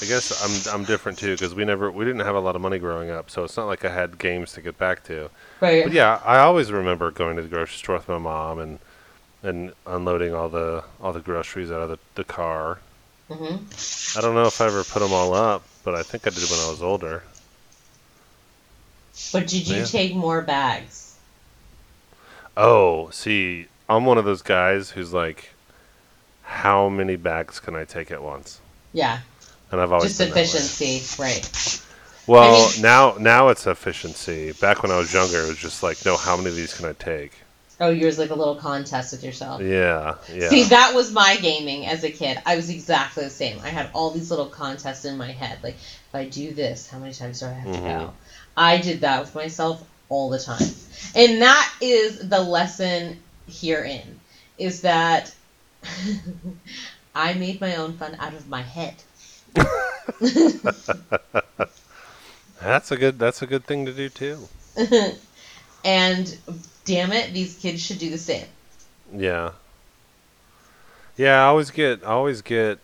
I 0.00 0.04
guess 0.06 0.32
I'm 0.32 0.64
I'm 0.66 0.84
different 0.84 1.18
too 1.18 1.34
because 1.34 1.54
we 1.54 1.64
never 1.64 1.90
we 1.90 2.04
didn't 2.04 2.20
have 2.24 2.34
a 2.36 2.40
lot 2.40 2.56
of 2.56 2.62
money 2.62 2.78
growing 2.78 3.10
up, 3.10 3.30
so 3.30 3.44
it's 3.44 3.56
not 3.56 3.66
like 3.66 3.84
I 3.84 3.90
had 3.90 4.18
games 4.18 4.52
to 4.52 4.62
get 4.62 4.78
back 4.78 5.02
to. 5.04 5.30
right. 5.60 5.82
But 5.82 5.92
yeah, 5.92 6.20
I 6.24 6.38
always 6.38 6.72
remember 6.72 7.10
going 7.10 7.36
to 7.36 7.42
the 7.42 7.48
grocery 7.48 7.76
store 7.78 7.96
with 7.96 8.08
my 8.08 8.18
mom 8.18 8.58
and 8.58 8.78
and 9.42 9.74
unloading 9.86 10.34
all 10.34 10.48
the 10.50 10.84
all 11.00 11.12
the 11.12 11.20
groceries 11.20 11.70
out 11.72 11.82
of 11.82 11.90
the, 11.90 11.98
the 12.16 12.24
car. 12.24 12.80
hmm 13.28 13.56
I 14.16 14.20
don't 14.20 14.34
know 14.34 14.48
if 14.48 14.60
I 14.60 14.66
ever 14.66 14.82
put 14.82 14.98
them 14.98 15.12
all 15.12 15.32
up, 15.32 15.62
but 15.84 15.94
I 15.94 16.02
think 16.02 16.26
I 16.26 16.30
did 16.30 16.50
when 16.50 16.58
I 16.58 16.66
was 16.66 16.82
older. 16.82 17.22
But 19.32 19.46
did 19.46 19.68
you 19.68 19.82
Yeah. 19.82 19.84
take 19.84 20.14
more 20.16 20.42
bags? 20.42 21.14
Oh, 22.56 23.10
see, 23.10 23.68
I'm 23.88 24.04
one 24.04 24.18
of 24.18 24.24
those 24.24 24.42
guys 24.42 24.90
who's 24.90 25.12
like, 25.12 25.50
how 26.42 26.88
many 26.88 27.16
bags 27.16 27.60
can 27.60 27.76
I 27.76 27.84
take 27.84 28.10
at 28.10 28.22
once? 28.22 28.60
Yeah, 28.92 29.20
And 29.72 29.80
I've 29.80 29.92
always 29.92 30.16
just 30.16 30.20
been 30.20 30.28
that 30.30 30.36
way. 30.36 30.42
efficiency, 30.42 31.22
right? 31.22 31.82
Well, 32.26 32.68
I 32.68 32.72
mean- 32.72 32.82
now 32.82 33.16
now 33.18 33.48
it's 33.48 33.66
efficiency. 33.66 34.52
Back 34.52 34.82
when 34.82 34.92
I 34.92 34.98
was 34.98 35.12
younger, 35.12 35.38
it 35.42 35.48
was 35.48 35.58
just 35.58 35.82
like, 35.82 36.04
no, 36.04 36.16
how 36.16 36.36
many 36.36 36.50
of 36.50 36.56
these 36.56 36.74
can 36.74 36.86
I 36.86 36.92
take? 36.92 37.32
Oh, 37.78 37.90
yours 37.90 38.18
like 38.18 38.30
a 38.30 38.34
little 38.34 38.54
contest 38.54 39.12
with 39.12 39.22
yourself. 39.22 39.60
Yeah, 39.60 40.14
yeah. 40.32 40.48
See, 40.48 40.62
that 40.64 40.92
was 40.94 41.12
my 41.12 41.36
gaming 41.42 41.84
as 41.86 42.04
a 42.04 42.10
kid. 42.10 42.40
I 42.46 42.56
was 42.56 42.70
exactly 42.70 43.24
the 43.24 43.28
same. 43.30 43.58
I 43.62 43.68
had 43.68 43.90
all 43.92 44.10
these 44.12 44.30
little 44.30 44.46
contests 44.46 45.04
in 45.04 45.18
my 45.18 45.30
head. 45.30 45.58
Like, 45.62 45.74
if 45.74 46.14
I 46.14 46.24
do 46.24 46.54
this, 46.54 46.88
how 46.88 46.98
many 46.98 47.12
times 47.12 47.40
do 47.40 47.46
I 47.46 47.50
have 47.52 47.74
to 47.74 47.78
Mhm. 47.80 47.98
go? 48.00 48.12
I 48.56 48.78
did 48.78 49.02
that 49.02 49.20
with 49.20 49.34
myself 49.34 49.82
all 50.08 50.30
the 50.30 50.38
time. 50.38 50.62
And 51.14 51.42
that 51.42 51.70
is 51.82 52.26
the 52.26 52.40
lesson 52.40 53.20
herein, 53.46 54.20
is 54.56 54.80
that 54.80 55.34
I 57.14 57.34
made 57.34 57.60
my 57.60 57.76
own 57.76 57.96
fun 57.98 58.16
out 58.18 58.32
of 58.32 58.48
my 58.48 58.62
head. 58.62 58.94
That's 62.60 62.90
a 62.90 62.96
good 62.96 63.18
that's 63.18 63.42
a 63.42 63.46
good 63.46 63.64
thing 63.64 63.86
to 63.86 63.92
do 63.92 64.08
too. 64.08 64.48
and 65.84 66.36
damn 66.84 67.12
it, 67.12 67.32
these 67.32 67.56
kids 67.58 67.80
should 67.80 67.98
do 67.98 68.10
the 68.10 68.18
same. 68.18 68.46
Yeah. 69.14 69.52
Yeah, 71.16 71.42
I 71.42 71.46
always 71.46 71.70
get 71.70 72.02
I 72.02 72.08
always 72.08 72.42
get 72.42 72.78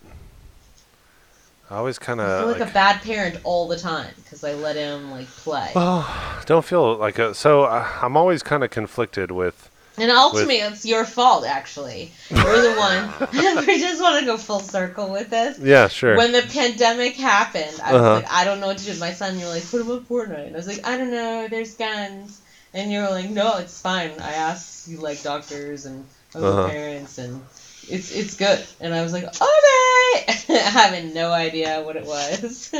I 1.68 1.76
always 1.76 1.98
kind 1.98 2.20
I 2.20 2.40
feel 2.40 2.50
of 2.50 2.60
like, 2.60 2.70
a 2.70 2.72
bad 2.72 3.02
parent 3.02 3.38
all 3.44 3.66
the 3.66 3.78
time 3.78 4.12
because 4.22 4.44
I 4.44 4.54
let 4.54 4.76
him 4.76 5.10
like 5.10 5.26
play. 5.26 5.72
well, 5.74 6.08
don't 6.46 6.64
feel 6.64 6.96
like 6.96 7.18
a 7.18 7.34
so 7.34 7.64
uh, 7.64 7.88
I'm 8.02 8.16
always 8.16 8.42
kind 8.42 8.62
of 8.62 8.70
conflicted 8.70 9.30
with 9.32 9.68
And 9.98 10.10
ultimately, 10.10 10.56
it's 10.56 10.86
your 10.86 11.04
fault, 11.04 11.44
actually. 11.46 12.12
You're 12.30 12.62
the 12.62 12.74
one. 12.78 13.12
we 13.66 13.78
just 13.78 14.00
want 14.00 14.20
to 14.20 14.24
go 14.26 14.36
full 14.38 14.60
circle 14.60 15.10
with 15.12 15.28
this. 15.30 15.58
yeah, 15.58 15.88
sure. 15.88 16.16
When 16.16 16.32
the 16.32 16.42
pandemic 16.42 17.14
happened, 17.16 17.78
I 17.84 17.92
was 17.92 18.00
Uh-huh. 18.02 18.14
like, 18.14 18.30
I 18.32 18.44
don't 18.44 18.60
know 18.60 18.68
what 18.68 18.78
to 18.78 18.84
do 18.84 18.90
with 18.92 19.00
my 19.00 19.12
son. 19.12 19.38
You're 19.38 19.48
like, 19.50 19.68
put 19.70 19.82
him 19.82 19.90
on 19.90 20.00
Fortnite. 20.04 20.46
And 20.46 20.54
I 20.54 20.58
was 20.58 20.66
like, 20.66 20.86
I 20.86 20.96
don't 20.96 21.10
know, 21.10 21.46
there's 21.48 21.74
guns. 21.74 22.40
And 22.74 22.90
you're 22.90 23.10
like, 23.10 23.28
no, 23.28 23.58
it's 23.58 23.80
fine. 23.82 24.12
I 24.18 24.32
asked 24.32 24.88
you 24.88 24.96
like 24.96 25.22
doctors 25.22 25.84
and 25.84 26.06
other 26.34 26.46
Uh-huh. 26.46 26.68
parents, 26.70 27.18
and 27.18 27.42
it's 27.86 28.10
it's 28.12 28.34
good. 28.36 28.64
And 28.80 28.94
I 28.94 29.02
was 29.02 29.12
like, 29.12 29.24
okay, 29.24 30.54
having 30.70 31.12
no 31.12 31.30
idea 31.32 31.82
what 31.82 31.96
it 31.96 32.06
was. 32.06 32.70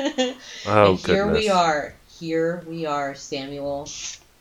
oh 0.66 0.90
and 0.92 0.98
here 0.98 1.26
we 1.30 1.50
are. 1.50 1.94
Here 2.18 2.62
we 2.66 2.86
are, 2.86 3.14
Samuel. 3.14 3.86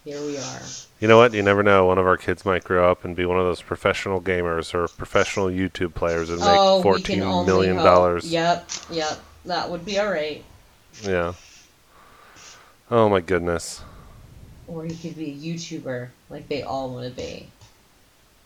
Here 0.05 0.21
we 0.21 0.38
are. 0.38 0.62
You 1.02 1.08
know 1.08 1.18
what? 1.18 1.34
You 1.34 1.42
never 1.42 1.64
know. 1.64 1.86
One 1.88 1.98
of 1.98 2.06
our 2.06 2.16
kids 2.16 2.46
might 2.46 2.64
grow 2.64 2.90
up 2.90 3.04
and 3.04 3.16
be 3.16 3.26
one 3.26 3.40
of 3.40 3.46
those 3.46 3.62
professional 3.62 4.22
gamers 4.22 4.74
or 4.74 4.88
professional 4.88 5.48
YouTube 5.48 5.94
players 5.96 6.30
and 6.30 6.40
make 6.40 6.48
oh, 6.50 6.82
fourteen 6.84 7.20
million 7.20 7.76
hope. 7.78 7.86
dollars. 7.86 8.32
Yep, 8.32 8.70
yep. 8.92 9.20
That 9.46 9.70
would 9.72 9.84
be 9.84 10.00
alright. 10.00 10.46
Yeah. 11.04 11.34
Oh 12.92 13.10
my 13.10 13.20
goodness. 13.20 13.82
Or 14.68 14.86
he 14.86 14.96
could 14.96 15.18
be 15.18 15.32
a 15.32 15.36
YouTuber, 15.36 16.10
like 16.30 16.48
they 16.48 16.62
all 16.62 16.92
want 16.94 17.10
to 17.10 17.16
be. 17.20 17.48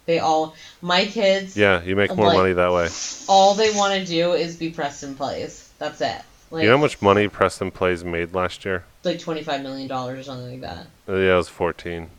They 0.06 0.20
all, 0.20 0.56
my 0.82 1.06
kids, 1.06 1.58
Yeah, 1.58 1.82
you 1.84 1.96
make 1.96 2.15
more 2.15 2.28
Like- 2.28 2.38
money 2.38 2.54
that 2.54 2.72
way. 2.72 2.88
all 3.28 3.54
they 3.56 3.72
want 3.72 4.00
to 4.00 4.06
do 4.06 4.34
is 4.34 4.56
be 4.56 4.70
Preston 4.70 5.15
Plays. 5.15 5.70
That's 5.80 6.00
it. 6.00 6.22
Like, 6.52 6.62
you 6.63 6.70
know 6.70 6.78
how 6.78 6.82
much 6.82 7.02
money 7.02 7.28
Preston 7.28 7.72
Plays 7.72 8.04
made 8.06 8.34
last 8.34 8.63
year? 8.65 8.86
like 9.04 9.18
$25 9.18 9.62
million 9.63 9.91
or 9.91 10.24
something 10.24 10.52
like 10.52 10.62
that. 10.62 10.88
Uh, 11.10 11.15
yeah, 11.18 11.34
it 11.34 11.38
was 11.38 11.50
fourteen, 11.50 12.10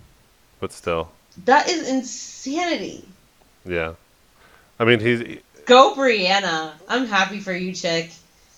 but 0.60 0.72
still, 0.72 1.10
That 1.44 1.68
is 1.68 1.88
insanity. 1.88 3.04
yeah. 3.64 3.94
I 4.78 4.84
mean, 4.84 5.00
he's 5.00 5.38
Go, 5.64 5.94
Brianna. 5.96 6.72
I'm 6.88 7.06
happy 7.06 7.40
for 7.40 7.52
you, 7.52 7.72
chick. 7.72 8.10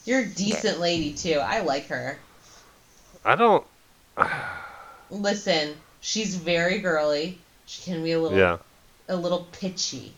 You're 0.04 0.20
a 0.20 0.26
decent 0.26 0.78
lady, 0.80 1.12
too. 1.14 1.34
I 1.42 1.61
like 1.61 1.87
her. 1.88 2.18
I 3.24 3.34
don't. 3.37 3.64
Listen, 5.11 5.74
she's 6.00 6.34
very 6.37 6.78
girly. 6.80 7.38
She 7.66 7.82
can 7.90 8.02
be 8.02 8.12
a 8.12 8.20
little, 8.20 8.37
Yeah. 8.37 8.58
a 9.08 9.16
little 9.16 9.46
pitchy. 9.52 10.12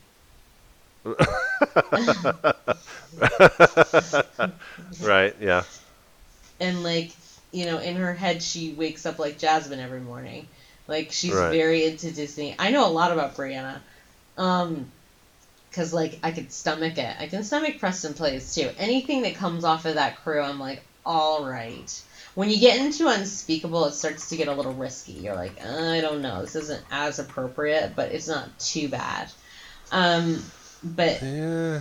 right. 5.01 5.35
Yeah. 5.39 5.63
and 6.59 6.83
like 6.83 7.11
you 7.51 7.65
know 7.65 7.79
in 7.79 7.95
her 7.95 8.13
head 8.13 8.41
she 8.43 8.71
wakes 8.73 9.05
up 9.05 9.17
like 9.19 9.37
jasmine 9.39 9.79
every 9.79 9.99
morning 9.99 10.47
like 10.91 11.11
she's 11.11 11.33
Right. 11.33 11.51
very 11.51 11.85
into 11.85 12.11
disney. 12.11 12.55
I 12.59 12.69
know 12.71 12.85
a 12.87 12.91
lot 12.91 13.11
about 13.11 13.35
brianna. 13.35 13.79
Um 14.37 14.91
because 15.69 15.93
like 15.93 16.19
i 16.21 16.31
could 16.31 16.51
stomach 16.51 16.97
it. 16.97 17.15
I 17.19 17.27
can 17.27 17.43
stomach 17.43 17.79
preston 17.79 18.13
plays 18.13 18.53
too. 18.53 18.69
Anything 18.77 19.23
that 19.23 19.35
comes 19.35 19.63
off 19.63 19.85
of 19.85 19.95
that 19.95 20.21
crew 20.23 20.41
i'm 20.41 20.59
like 20.59 20.83
all 21.05 21.45
right. 21.45 22.01
When 22.35 22.49
you 22.49 22.59
get 22.59 22.79
into 22.79 23.07
unspeakable 23.07 23.85
it 23.85 23.93
starts 23.93 24.29
to 24.29 24.37
get 24.37 24.47
a 24.47 24.53
little 24.53 24.73
risky. 24.73 25.13
You're 25.13 25.35
like 25.35 25.59
i 25.65 26.01
don't 26.01 26.21
know. 26.21 26.41
This 26.41 26.55
isn't 26.55 26.83
as 26.91 27.19
appropriate 27.19 27.93
but 27.95 28.11
it's 28.11 28.27
not 28.27 28.59
too 28.59 28.89
bad. 28.89 29.29
Um 29.91 30.43
but 30.83 31.21
Yeah. 31.23 31.79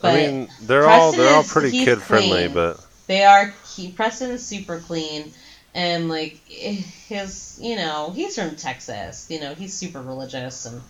but 0.00 0.14
I 0.14 0.30
mean, 0.30 0.48
they're 0.62 0.86
all 0.86 1.12
they're 1.12 1.34
all 1.34 1.44
pretty 1.44 1.84
kid 1.84 2.00
friendly, 2.02 2.48
but 2.48 2.80
They 3.06 3.24
are. 3.24 3.52
He 3.76 3.90
Preston's 3.92 4.46
super 4.46 4.78
clean, 4.78 5.32
and 5.74 6.08
like 6.08 6.38
his, 6.46 7.58
you 7.60 7.76
know, 7.76 8.12
he's 8.14 8.36
from 8.36 8.56
Texas. 8.56 9.26
You 9.28 9.40
know, 9.40 9.54
he's 9.54 9.74
super 9.74 10.00
religious 10.00 10.66
and. 10.66 10.82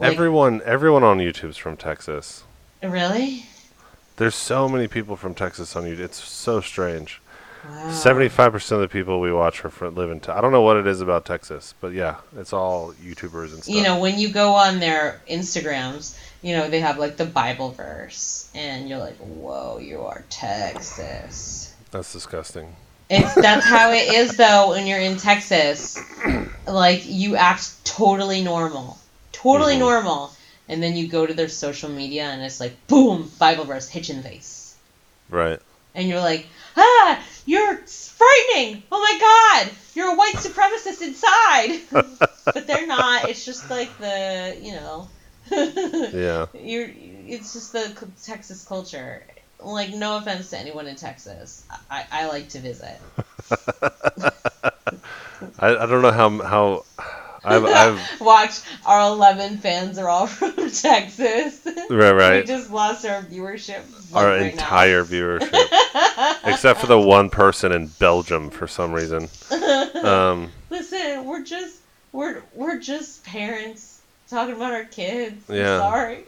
Like, 0.00 0.12
everyone 0.12 0.62
everyone 0.64 1.02
on 1.02 1.18
YouTube's 1.18 1.56
from 1.56 1.76
Texas. 1.76 2.44
really? 2.82 3.46
There's 4.16 4.36
so 4.36 4.68
many 4.68 4.86
people 4.86 5.16
from 5.16 5.34
Texas 5.34 5.74
on 5.74 5.84
YouTube. 5.84 6.00
It's 6.00 6.22
so 6.22 6.60
strange. 6.60 7.20
Wow. 7.68 7.90
Seventy-five 7.90 8.52
percent 8.52 8.80
of 8.80 8.88
the 8.88 8.92
people 8.92 9.20
we 9.20 9.32
watch 9.32 9.64
are 9.64 9.70
from 9.70 9.96
live 9.96 10.10
in. 10.10 10.20
Te- 10.20 10.32
I 10.32 10.40
don't 10.40 10.52
know 10.52 10.62
what 10.62 10.76
it 10.76 10.86
is 10.86 11.00
about 11.00 11.24
Texas, 11.24 11.74
but 11.80 11.92
yeah, 11.92 12.16
it's 12.36 12.52
all 12.52 12.92
YouTubers 12.94 13.52
and 13.52 13.62
stuff. 13.62 13.74
You 13.74 13.82
know, 13.82 13.98
when 13.98 14.18
you 14.18 14.28
go 14.30 14.54
on 14.54 14.78
their 14.78 15.20
Instagrams, 15.28 16.16
you 16.42 16.56
know 16.56 16.70
they 16.70 16.80
have 16.80 16.98
like 16.98 17.16
the 17.16 17.26
Bible 17.26 17.72
verse, 17.72 18.48
and 18.54 18.88
you're 18.88 18.98
like, 18.98 19.16
"Whoa, 19.16 19.78
you 19.78 20.02
are 20.02 20.24
Texas." 20.30 21.74
that's 21.90 22.12
disgusting. 22.12 22.76
It's 23.10 23.34
that's 23.34 23.64
how 23.66 23.92
it 23.92 24.12
is 24.14 24.36
though 24.36 24.70
when 24.70 24.86
you're 24.86 24.98
in 25.00 25.16
Texas. 25.16 25.98
Like 26.66 27.02
you 27.06 27.36
act 27.36 27.84
totally 27.84 28.42
normal. 28.42 28.98
Totally 29.32 29.76
Mhm. 29.76 29.80
normal. 29.80 30.32
And 30.68 30.82
then 30.82 30.96
you 30.96 31.08
go 31.08 31.24
to 31.24 31.32
their 31.32 31.48
social 31.48 31.88
media 31.88 32.24
and 32.24 32.42
it's 32.42 32.60
like 32.60 32.86
boom, 32.86 33.30
Bible 33.38 33.64
verse, 33.64 33.88
hit 33.88 34.10
in 34.10 34.18
the 34.18 34.22
face. 34.28 34.74
Right. 35.30 35.58
And 35.94 36.08
you're 36.08 36.20
like, 36.20 36.46
ah, 36.76 37.22
you're 37.46 37.76
frightening. 37.86 38.82
Oh 38.92 39.00
my 39.00 39.18
god, 39.18 39.70
you're 39.94 40.12
a 40.12 40.16
white 40.16 40.34
supremacist 40.34 41.00
inside. 41.00 42.18
but 42.44 42.66
they're 42.66 42.86
not. 42.86 43.28
It's 43.28 43.44
just 43.44 43.70
like 43.70 43.96
the, 43.98 44.58
you 44.60 44.72
know. 44.72 45.08
Yeah. 45.50 46.46
You're. 46.52 46.90
It's 46.92 47.54
just 47.54 47.72
the 47.72 47.90
Texas 48.22 48.64
culture. 48.66 49.22
Like, 49.60 49.92
no 49.92 50.16
offense 50.18 50.50
to 50.50 50.58
anyone 50.58 50.86
in 50.86 50.96
Texas. 50.96 51.64
I, 51.90 52.04
I 52.10 52.26
like 52.28 52.48
to 52.50 52.60
visit. 52.60 52.98
I, 55.58 55.76
I 55.76 55.86
don't 55.86 56.02
know 56.02 56.12
how 56.12 56.30
how 56.42 56.84
I've 57.44 57.64
I've 57.64 58.00
Watch, 58.20 58.60
our 58.86 59.10
11 59.12 59.58
fans 59.58 59.98
are 59.98 60.08
all 60.08 60.26
from 60.26 60.52
Texas. 60.70 61.66
right 61.90 62.12
right. 62.12 62.40
We 62.40 62.46
just 62.46 62.70
lost 62.70 63.06
our 63.06 63.22
viewership. 63.22 63.82
our 64.14 64.26
right 64.26 64.52
entire 64.52 65.04
viewership 65.04 65.66
except 66.44 66.80
for 66.80 66.86
the 66.86 66.98
one 66.98 67.30
person 67.30 67.72
in 67.72 67.86
Belgium 67.86 68.50
for 68.50 68.66
some 68.66 68.92
reason. 68.92 69.28
Um, 70.02 70.50
Listen, 70.70 71.24
we're 71.24 71.44
just 71.44 71.80
we're 72.12 72.42
we're 72.54 72.78
just 72.78 73.24
parents 73.24 74.00
talking 74.28 74.54
about 74.56 74.72
our 74.72 74.84
kids. 74.84 75.48
I'm 75.48 75.56
Yeah. 75.56 75.78
sorry. 75.78 76.24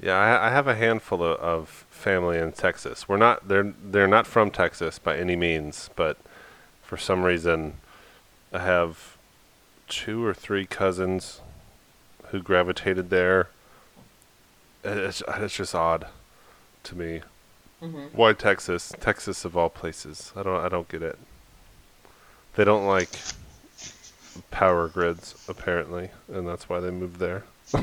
Yeah, 0.00 0.14
I, 0.16 0.48
I 0.48 0.50
have 0.50 0.66
a 0.66 0.74
handful 0.74 1.22
of, 1.22 1.38
of 1.40 1.68
family 1.90 2.38
in 2.38 2.52
Texas. 2.52 3.08
We're 3.08 3.16
not 3.16 3.48
they're 3.48 3.72
they're 3.82 4.06
not 4.08 4.26
from 4.26 4.50
Texas 4.50 4.98
by 4.98 5.16
any 5.16 5.36
means, 5.36 5.90
but 5.96 6.18
for 6.82 6.96
some 6.96 7.22
reason, 7.22 7.74
I 8.52 8.60
have 8.60 9.16
two 9.88 10.24
or 10.24 10.34
three 10.34 10.66
cousins 10.66 11.40
who 12.28 12.40
gravitated 12.42 13.10
there. 13.10 13.48
It's 14.84 15.22
it's 15.26 15.56
just 15.56 15.74
odd 15.74 16.06
to 16.84 16.96
me. 16.96 17.22
Mhm. 17.82 18.14
Why 18.14 18.32
Texas? 18.32 18.92
Texas 19.00 19.44
of 19.44 19.56
all 19.56 19.68
places. 19.70 20.32
I 20.36 20.42
don't 20.42 20.64
I 20.64 20.68
don't 20.68 20.88
get 20.88 21.02
it. 21.02 21.18
They 22.54 22.64
don't 22.64 22.86
like 22.86 23.10
power 24.50 24.88
grids 24.88 25.34
apparently, 25.48 26.10
and 26.32 26.46
that's 26.46 26.68
why 26.68 26.80
they 26.80 26.90
moved 26.90 27.18
there. 27.18 27.44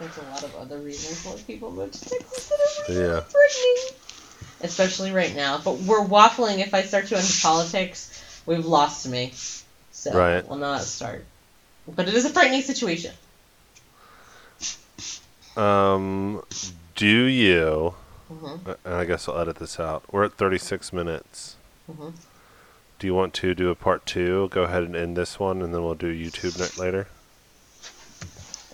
There's 0.00 0.16
a 0.16 0.22
lot 0.30 0.42
of 0.42 0.54
other 0.56 0.78
reasons 0.78 1.24
why 1.24 1.40
people 1.46 1.70
move 1.70 1.92
to 1.92 2.00
Texas 2.00 2.48
that 2.48 2.90
are 2.90 2.92
Yeah. 2.92 3.00
really 3.00 3.20
threatening. 3.28 3.96
especially 4.62 5.12
right 5.12 5.34
now. 5.36 5.58
But 5.64 5.78
we're 5.78 6.04
waffling. 6.04 6.58
If 6.58 6.74
I 6.74 6.82
start 6.82 7.06
to 7.08 7.16
into 7.18 7.40
politics, 7.42 8.22
we've 8.46 8.66
lost 8.66 9.06
me. 9.06 9.32
So 9.92 10.12
Right. 10.12 10.46
we'll 10.48 10.58
not 10.58 10.82
start. 10.82 11.24
But 11.86 12.08
it 12.08 12.14
is 12.14 12.24
a 12.24 12.30
frightening 12.30 12.62
situation. 12.62 13.12
Um, 15.56 16.42
do 16.94 17.06
you? 17.24 17.94
hmm 18.28 18.56
uh, 18.66 18.74
And 18.84 18.94
I 18.94 19.04
guess 19.04 19.28
I'll 19.28 19.38
edit 19.38 19.56
this 19.56 19.78
out. 19.80 20.04
We're 20.10 20.24
at 20.24 20.34
36 20.34 20.92
minutes. 20.92 21.56
Mhm. 21.90 22.12
Do 22.98 23.06
you 23.06 23.14
want 23.14 23.34
to 23.34 23.54
do 23.54 23.70
a 23.70 23.74
part 23.74 24.04
two? 24.06 24.48
Go 24.50 24.62
ahead 24.64 24.82
and 24.84 24.94
end 24.94 25.16
this 25.16 25.38
one, 25.38 25.62
and 25.62 25.74
then 25.74 25.82
we'll 25.82 25.94
do 25.94 26.12
YouTube 26.12 26.58
night 26.58 26.76
later. 26.78 27.08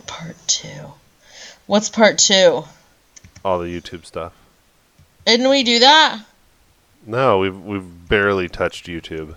Part 0.06 0.36
two. 0.46 0.92
What's 1.66 1.88
part 1.88 2.18
two? 2.18 2.64
All 3.44 3.58
the 3.58 3.66
YouTube 3.80 4.04
stuff. 4.04 4.32
Didn't 5.24 5.48
we 5.50 5.62
do 5.64 5.80
that? 5.80 6.20
No, 7.06 7.38
we've 7.38 7.58
we've 7.58 8.08
barely 8.08 8.48
touched 8.48 8.86
YouTube. 8.86 9.34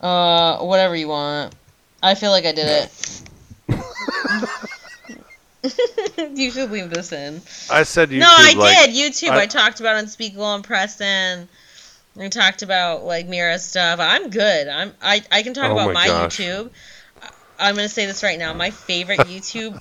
Uh, 0.00 0.58
whatever 0.58 0.96
you 0.96 1.08
want. 1.08 1.54
I 2.02 2.14
feel 2.14 2.30
like 2.30 2.44
I 2.44 2.52
did 2.52 2.66
it. 2.66 3.22
you 6.34 6.50
should 6.50 6.70
leave 6.70 6.90
this 6.90 7.12
in. 7.12 7.40
I 7.70 7.84
said 7.84 8.10
YouTube. 8.10 8.20
no, 8.20 8.26
I 8.28 8.54
like, 8.56 8.76
did. 8.86 8.90
YouTube. 8.94 9.30
I, 9.30 9.42
I- 9.42 9.46
talked 9.46 9.80
about 9.80 9.96
Unspeakable 9.96 10.54
and 10.54 10.64
Preston. 10.64 11.48
We 12.14 12.28
talked 12.28 12.60
about 12.62 13.04
like 13.04 13.26
Mira 13.28 13.58
stuff. 13.58 13.98
I'm 14.00 14.28
good. 14.30 14.68
I'm. 14.68 14.92
I. 15.00 15.22
I 15.30 15.42
can 15.42 15.54
talk 15.54 15.70
Oh 15.70 15.72
about 15.72 15.94
my 15.94 16.08
my. 16.08 16.26
YouTube. 16.26 16.70
I'm 17.58 17.74
gonna 17.76 17.88
say 17.88 18.06
this 18.06 18.22
right 18.22 18.38
now. 18.38 18.52
My 18.52 18.70
favorite 18.70 19.18
YouTube 19.20 19.78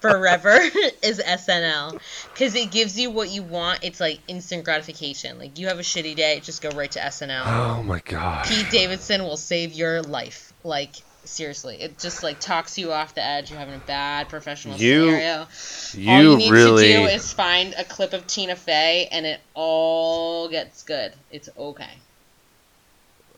forever 0.00 0.56
is 1.02 1.20
SNL 1.20 2.00
because 2.32 2.54
it 2.54 2.70
gives 2.70 2.98
you 2.98 3.10
what 3.10 3.30
you 3.30 3.42
want. 3.42 3.80
It's 3.82 4.00
like 4.00 4.20
instant 4.28 4.64
gratification. 4.64 5.38
Like 5.38 5.58
you 5.58 5.68
have 5.68 5.78
a 5.78 5.82
shitty 5.82 6.16
day, 6.16 6.40
just 6.40 6.62
go 6.62 6.70
right 6.70 6.90
to 6.92 6.98
SNL. 7.00 7.42
Oh 7.46 7.82
my 7.82 8.00
god. 8.00 8.46
Pete 8.46 8.70
Davidson 8.70 9.22
will 9.22 9.36
save 9.36 9.72
your 9.72 10.02
life. 10.02 10.52
Like 10.64 10.94
seriously, 11.24 11.76
it 11.76 11.98
just 11.98 12.22
like 12.22 12.40
talks 12.40 12.78
you 12.78 12.92
off 12.92 13.14
the 13.14 13.24
edge. 13.24 13.50
You're 13.50 13.58
having 13.58 13.74
a 13.74 13.78
bad 13.86 14.28
professional 14.28 14.76
You- 14.76 15.06
scenario. 15.10 15.46
You, 15.94 16.10
all 16.10 16.22
you 16.22 16.36
need 16.38 16.50
really. 16.52 16.88
to 16.88 16.92
do 17.00 17.04
is 17.06 17.32
find 17.32 17.74
a 17.76 17.84
clip 17.84 18.12
of 18.12 18.26
Tina 18.26 18.56
Fey, 18.56 19.08
and 19.10 19.26
it 19.26 19.40
all 19.54 20.48
gets 20.48 20.82
good. 20.82 21.12
It's 21.30 21.48
okay. 21.58 21.90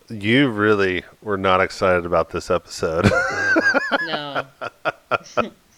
You 0.08 0.50
really 0.50 1.04
were 1.22 1.38
not 1.38 1.60
excited 1.62 2.04
about 2.04 2.30
this 2.30 2.50
episode. 2.50 3.10
No. 4.06 4.44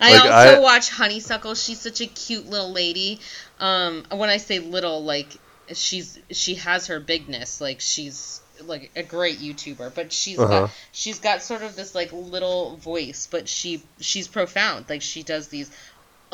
I 0.00 0.12
Like, 0.12 0.20
also 0.22 0.56
I- 0.56 0.58
watch 0.60 0.90
Honeysuckle. 0.90 1.54
She's 1.54 1.80
such 1.80 2.00
a 2.00 2.06
cute 2.06 2.46
little 2.48 2.72
lady. 2.72 3.20
Um, 3.60 4.04
when 4.10 4.30
I 4.30 4.38
say 4.38 4.58
little, 4.58 5.02
like 5.04 5.28
she's 5.72 6.18
she 6.30 6.54
has 6.56 6.88
her 6.88 7.00
bigness. 7.00 7.60
Like 7.60 7.80
she's 7.80 8.40
like 8.62 8.90
a 8.96 9.02
great 9.02 9.38
YouTuber, 9.38 9.94
but 9.94 10.12
she's 10.12 10.38
Uh-huh. 10.38 10.60
got 10.62 10.70
she's 10.92 11.18
got 11.18 11.42
sort 11.42 11.62
of 11.62 11.74
this 11.76 11.94
like 11.94 12.12
little 12.12 12.76
voice, 12.76 13.28
but 13.30 13.48
she 13.48 13.82
she's 14.00 14.28
profound. 14.28 14.86
Like 14.88 15.02
she 15.02 15.22
does 15.22 15.48
these 15.48 15.70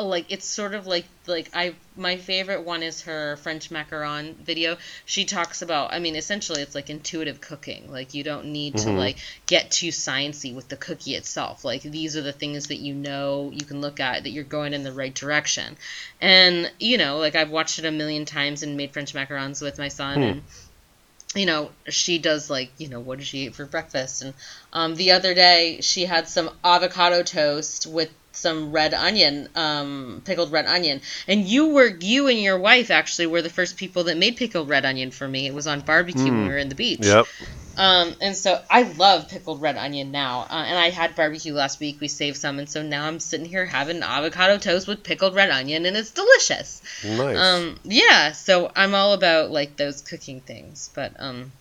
like 0.08 0.26
it's 0.30 0.46
sort 0.46 0.74
of 0.74 0.86
like 0.86 1.04
like 1.26 1.50
I 1.54 1.74
my 1.96 2.16
favorite 2.16 2.64
one 2.64 2.82
is 2.82 3.02
her 3.02 3.36
French 3.36 3.70
macaron 3.70 4.34
video. 4.36 4.76
She 5.04 5.24
talks 5.24 5.62
about 5.62 5.92
I 5.92 5.98
mean 5.98 6.16
essentially 6.16 6.62
it's 6.62 6.74
like 6.74 6.90
intuitive 6.90 7.40
cooking. 7.40 7.90
Like 7.90 8.14
you 8.14 8.22
don't 8.24 8.46
need 8.46 8.76
to 8.78 8.88
Mhm. 8.88 8.98
like 8.98 9.16
get 9.46 9.70
too 9.70 9.88
sciency 9.88 10.54
with 10.54 10.68
the 10.68 10.76
cookie 10.76 11.14
itself. 11.14 11.64
Like 11.64 11.82
these 11.82 12.16
are 12.16 12.22
the 12.22 12.32
things 12.32 12.68
that 12.68 12.76
you 12.78 12.94
know 12.94 13.50
you 13.52 13.64
can 13.64 13.80
look 13.80 14.00
at 14.00 14.22
that 14.24 14.30
you're 14.30 14.44
going 14.44 14.74
in 14.74 14.82
the 14.82 14.92
right 14.92 15.14
direction. 15.14 15.76
And 16.20 16.70
you 16.78 16.98
know, 16.98 17.18
like 17.18 17.34
I've 17.34 17.50
watched 17.50 17.78
it 17.78 17.84
a 17.84 17.90
million 17.90 18.24
times 18.24 18.62
and 18.62 18.76
made 18.76 18.92
French 18.92 19.12
macarons 19.14 19.60
with 19.62 19.78
my 19.78 19.88
son 19.88 20.16
Hmm. 20.16 20.22
and 20.22 20.42
you 21.34 21.46
know, 21.46 21.70
she 21.88 22.18
does 22.18 22.50
like, 22.50 22.72
you 22.78 22.88
know, 22.88 22.98
what 22.98 23.18
did 23.18 23.26
she 23.26 23.46
eat 23.46 23.54
for 23.54 23.64
breakfast? 23.64 24.22
And 24.22 24.34
um, 24.72 24.96
the 24.96 25.12
other 25.12 25.32
day 25.32 25.78
she 25.80 26.04
had 26.04 26.26
some 26.26 26.50
avocado 26.64 27.22
toast 27.22 27.86
with 27.86 28.10
some 28.32 28.72
red 28.72 28.94
onion, 28.94 29.48
um, 29.56 30.22
pickled 30.24 30.52
red 30.52 30.66
onion. 30.66 31.00
And 31.26 31.44
you 31.46 31.68
were, 31.68 31.86
you 31.86 32.28
and 32.28 32.38
your 32.38 32.58
wife 32.58 32.90
actually 32.90 33.26
were 33.26 33.42
the 33.42 33.50
first 33.50 33.76
people 33.76 34.04
that 34.04 34.16
made 34.16 34.36
pickled 34.36 34.68
red 34.68 34.84
onion 34.84 35.10
for 35.10 35.26
me. 35.28 35.46
It 35.46 35.54
was 35.54 35.66
on 35.66 35.80
barbecue 35.80 36.24
when 36.24 36.32
Mm. 36.34 36.42
we 36.44 36.48
were 36.48 36.58
in 36.58 36.68
the 36.68 36.74
beach. 36.74 37.00
yep. 37.02 37.26
Um, 37.76 38.14
and 38.20 38.36
so 38.36 38.60
I 38.68 38.82
love 38.82 39.28
pickled 39.28 39.62
red 39.62 39.76
onion 39.76 40.10
now. 40.10 40.40
Uh, 40.50 40.64
and 40.66 40.76
I 40.78 40.90
had 40.90 41.16
barbecue 41.16 41.54
last 41.54 41.80
week. 41.80 41.98
We 42.00 42.08
saved 42.08 42.36
some, 42.36 42.58
and 42.58 42.68
so 42.68 42.82
now 42.82 43.06
I'm 43.06 43.20
sitting 43.20 43.46
here 43.46 43.64
having 43.64 44.02
avocado 44.02 44.58
toast 44.58 44.86
with 44.86 45.02
pickled 45.02 45.34
red 45.34 45.48
onion, 45.50 45.86
and 45.86 45.96
it's 45.96 46.10
delicious. 46.10 46.82
Nice. 47.04 47.38
Um, 47.38 47.78
yeah. 47.84 48.32
So 48.32 48.70
I'm 48.76 48.94
all 48.94 49.14
about 49.14 49.50
like 49.50 49.76
those 49.76 50.02
cooking 50.02 50.40
things, 50.40 50.90
but 50.94 51.14
um, 51.18 51.52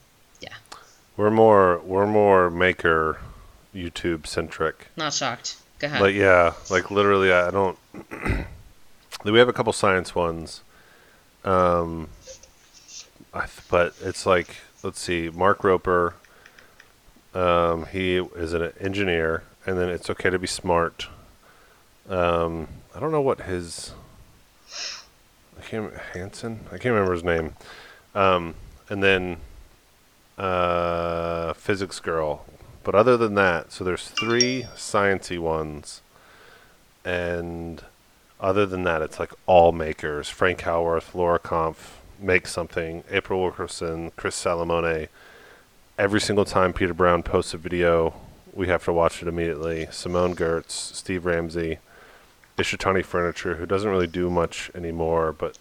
yeah. 0.42 0.56
we're 1.16 1.32
more 1.32 1.80
we're 1.86 2.08
more 2.08 2.50
maker 2.50 3.20
YouTube 3.74 4.28
centric. 4.28 4.88
not 4.98 5.14
shocked. 5.14 5.56
Go 5.80 5.88
ahead. 5.88 6.16
Yeah, 6.16 6.54
like 6.70 6.92
literally, 6.92 7.32
I 7.32 7.52
don't. 7.52 7.78
we 9.24 9.40
have 9.40 9.50
a 9.50 9.54
couple 9.54 9.74
science 9.74 10.14
ones, 10.14 10.62
um, 11.44 12.10
but 13.70 13.96
it's 14.02 14.26
like 14.26 14.58
let's 14.84 15.00
see, 15.00 15.30
Mark 15.30 15.60
Rober. 15.60 16.14
Um, 17.34 17.86
he 17.86 18.16
is 18.18 18.54
an 18.54 18.74
engineer, 18.80 19.44
and 19.66 19.78
then 19.78 19.90
it's 19.90 20.10
okay 20.10 20.30
to 20.30 20.40
be 20.40 20.48
smart. 20.48 21.08
Um, 22.10 22.68
I 22.96 23.00
don't 23.00 23.12
know 23.12 23.22
what 23.22 23.42
his. 23.42 23.94
I 25.58 25.62
can't 25.62 25.94
Hanson. 26.14 26.62
I 26.68 26.78
can't 26.78 26.94
remember 26.94 27.14
his 27.14 27.24
name. 27.24 27.56
Um, 28.16 28.56
and 28.90 29.04
then 29.04 29.38
uh, 30.38 31.54
physics 31.54 32.00
girl. 32.00 32.46
But 32.84 32.96
other 32.96 33.18
than 33.18 33.36
that, 33.36 33.72
so 33.72 33.84
there's 33.84 34.08
three 34.08 34.66
sciency 34.76 35.38
ones, 35.38 36.02
and 37.04 37.84
other 38.40 38.66
than 38.66 38.84
that, 38.84 39.02
it's 39.02 39.20
like 39.20 39.34
all 39.46 39.72
makers: 39.72 40.30
Frank 40.30 40.62
Howarth, 40.62 41.14
Laura 41.14 41.40
Kampf, 41.40 42.00
make 42.20 42.48
something, 42.48 43.04
April 43.12 43.42
Wilkerson, 43.42 44.12
Chris 44.16 44.42
Salomone. 44.42 45.10
Every 45.98 46.22
single 46.22 46.46
time 46.46 46.72
Peter 46.72 46.94
Brown 46.94 47.24
posts 47.24 47.54
a 47.54 47.58
video, 47.58 48.14
we 48.54 48.68
have 48.68 48.86
to 48.86 48.94
watch 48.94 49.22
it 49.22 49.28
immediately. 49.28 49.88
Simone 49.92 50.34
Giertz, 50.34 50.72
Steve 50.72 51.26
Ramsey, 51.26 51.80
Ishitani 52.58 53.04
Furniture, 53.04 53.56
who 53.56 53.66
doesn't 53.66 53.90
really 53.90 54.08
do 54.08 54.30
much 54.30 54.72
anymore, 54.74 55.34
but 55.34 55.58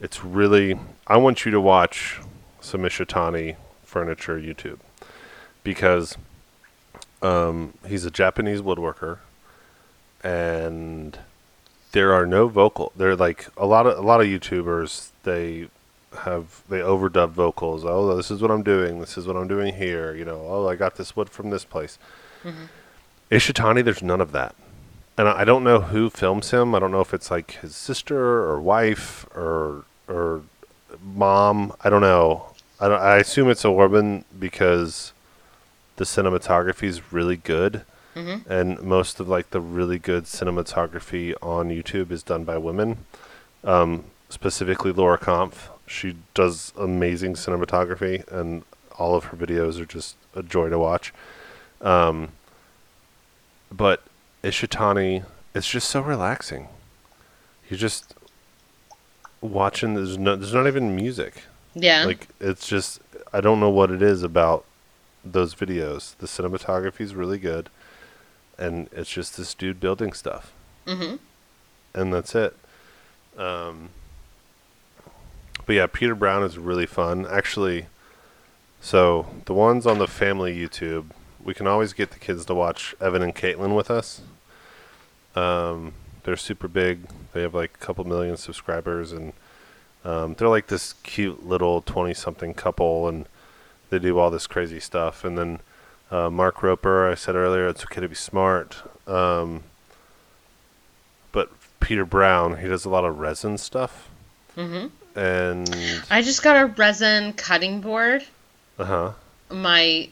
it's 0.00 0.22
really. 0.22 0.78
I 1.06 1.16
want 1.16 1.44
you 1.46 1.50
to 1.52 1.60
watch 1.60 2.20
some 2.60 2.82
Ishitani 2.82 3.56
Furniture 3.84 4.38
YouTube 4.38 4.78
because 5.62 6.16
um, 7.22 7.74
he's 7.86 8.04
a 8.04 8.10
Japanese 8.10 8.60
woodworker, 8.60 9.18
and 10.22 11.18
there 11.92 12.12
are 12.12 12.26
no 12.26 12.48
vocal. 12.48 12.92
They're 12.96 13.16
like 13.16 13.48
a 13.56 13.66
lot 13.66 13.86
of 13.86 13.98
a 13.98 14.02
lot 14.02 14.20
of 14.20 14.26
YouTubers. 14.26 15.10
They 15.22 15.68
have 16.20 16.62
they 16.68 16.80
overdub 16.80 17.30
vocals. 17.30 17.84
Oh, 17.84 18.16
this 18.16 18.30
is 18.30 18.42
what 18.42 18.50
I'm 18.50 18.62
doing. 18.62 19.00
This 19.00 19.16
is 19.16 19.26
what 19.26 19.36
I'm 19.36 19.48
doing 19.48 19.74
here. 19.74 20.14
You 20.14 20.24
know. 20.24 20.44
Oh, 20.46 20.68
I 20.68 20.76
got 20.76 20.96
this 20.96 21.16
wood 21.16 21.30
from 21.30 21.50
this 21.50 21.64
place. 21.64 21.98
Ishitani, 23.30 23.84
there's 23.84 24.02
none 24.02 24.20
of 24.20 24.32
that. 24.32 24.54
And 25.18 25.28
I 25.28 25.40
I 25.40 25.44
don't 25.44 25.64
know 25.64 25.80
who 25.80 26.10
films 26.10 26.50
him. 26.50 26.74
I 26.74 26.78
don't 26.78 26.92
know 26.92 27.00
if 27.00 27.14
it's 27.14 27.30
like 27.30 27.52
his 27.52 27.74
sister 27.74 28.18
or 28.18 28.60
wife 28.60 29.26
or 29.34 29.84
or 30.08 30.42
mom. 31.02 31.72
I 31.82 31.90
don't 31.90 32.02
know. 32.02 32.46
I 32.78 32.88
don't, 32.88 33.00
I 33.00 33.16
assume 33.16 33.48
it's 33.48 33.64
a 33.64 33.70
woman 33.70 34.24
because 34.38 35.12
the 35.96 36.04
cinematography 36.04 36.84
is 36.84 37.12
really 37.12 37.36
good, 37.36 37.82
Mhm. 38.14 38.46
and 38.48 38.82
most 38.82 39.20
of 39.20 39.28
like 39.28 39.50
the 39.50 39.60
really 39.60 39.98
good 39.98 40.24
cinematography 40.24 41.34
on 41.42 41.68
YouTube 41.70 42.10
is 42.10 42.22
done 42.22 42.44
by 42.44 42.56
women. 42.58 43.04
Um, 43.64 44.04
specifically, 44.28 44.92
Laura 44.92 45.18
Kampf. 45.18 45.70
She 45.86 46.16
does 46.34 46.72
amazing 46.76 47.34
cinematography, 47.34 48.26
and 48.32 48.64
all 48.98 49.14
of 49.14 49.24
her 49.26 49.36
videos 49.36 49.80
are 49.80 49.86
just 49.86 50.16
a 50.34 50.42
joy 50.42 50.68
to 50.68 50.78
watch. 50.78 51.12
Um, 51.80 52.30
but 53.70 54.02
Ishitani, 54.42 55.24
it's 55.54 55.68
just 55.68 55.88
so 55.88 56.00
relaxing. 56.00 56.68
You're 57.68 57.78
just 57.78 58.14
watching. 59.40 59.94
There's 59.94 60.18
no. 60.18 60.36
There's 60.36 60.54
not 60.54 60.66
even 60.66 60.94
music. 60.96 61.42
yeah. 61.74 62.04
Like 62.04 62.28
it's 62.40 62.66
just 62.66 63.00
I 63.32 63.40
don't 63.40 63.60
know 63.60 63.70
what 63.70 63.90
it 63.90 64.02
is 64.02 64.22
about 64.22 64.64
those 65.32 65.54
videos. 65.54 66.16
The 66.18 66.26
cinematography 66.26 67.00
is 67.00 67.14
really 67.14 67.38
good, 67.38 67.70
and 68.58 68.88
it's 68.92 69.10
just 69.10 69.36
this 69.36 69.54
dude 69.54 69.80
building 69.80 70.12
stuff, 70.12 70.52
mm-hmm. 70.86 71.16
and 71.94 72.12
that's 72.12 72.34
it. 72.34 72.56
Um, 73.38 73.90
but 75.64 75.74
yeah, 75.74 75.86
Peter 75.86 76.14
Brown 76.14 76.42
is 76.42 76.58
really 76.58 76.86
fun. 76.86 77.26
Actually, 77.26 77.86
so 78.80 79.26
the 79.46 79.54
ones 79.54 79.86
on 79.86 79.98
the 79.98 80.06
family 80.06 80.56
YouTube, 80.56 81.06
we 81.44 81.54
can 81.54 81.66
always 81.66 81.92
get 81.92 82.10
the 82.10 82.18
kids 82.18 82.44
to 82.46 82.54
watch 82.54 82.94
Evan 83.00 83.22
and 83.22 83.34
Katelyn 83.34 83.74
with 83.74 83.90
us. 83.90 84.22
Um, 85.34 85.94
they're 86.24 86.36
super 86.36 86.68
big. 86.68 87.00
They 87.32 87.42
have 87.42 87.54
like 87.54 87.74
a 87.74 87.84
couple 87.84 88.04
million 88.04 88.36
subscribers, 88.36 89.12
and 89.12 89.32
Um, 90.04 90.34
they're 90.34 90.48
like 90.48 90.68
this 90.68 90.94
cute 91.02 91.44
little 91.44 91.82
twenty-something 91.82 92.54
couple, 92.54 93.08
and 93.08 93.26
they 93.90 93.98
do 93.98 94.18
all 94.18 94.30
this 94.30 94.46
crazy 94.46 94.80
stuff. 94.80 95.24
And 95.24 95.36
then 95.38 95.60
uh, 96.10 96.30
Mark 96.30 96.56
Rober, 96.58 97.10
I 97.10 97.14
said 97.14 97.34
earlier, 97.34 97.68
it's 97.68 97.84
okay 97.84 98.00
to 98.00 98.08
be 98.08 98.14
smart. 98.14 98.82
Um, 99.08 99.62
but 101.32 101.50
Peter 101.80 102.04
Brown, 102.04 102.58
he 102.58 102.68
does 102.68 102.84
a 102.84 102.90
lot 102.90 103.04
of 103.04 103.18
resin 103.18 103.58
stuff, 103.58 104.08
hmm 104.54 104.86
and 105.14 105.68
I 106.10 106.20
just 106.22 106.42
got 106.42 106.56
a 106.62 106.66
resin 106.66 107.32
cutting 107.34 107.80
board. 107.80 108.24
uh 108.78 108.84
huh. 108.84 109.12
My 109.50 110.08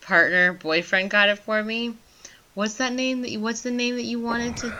partner, 0.00 0.52
boyfriend 0.54 1.10
got 1.10 1.28
it 1.28 1.38
for 1.38 1.62
me. 1.62 1.94
What's 2.54 2.74
that 2.74 2.92
name 2.92 3.22
that 3.22 3.30
you? 3.30 3.40
What's 3.40 3.62
the 3.62 3.70
name 3.70 3.96
that 3.96 4.02
you 4.02 4.20
wanted 4.20 4.56
to? 4.58 4.72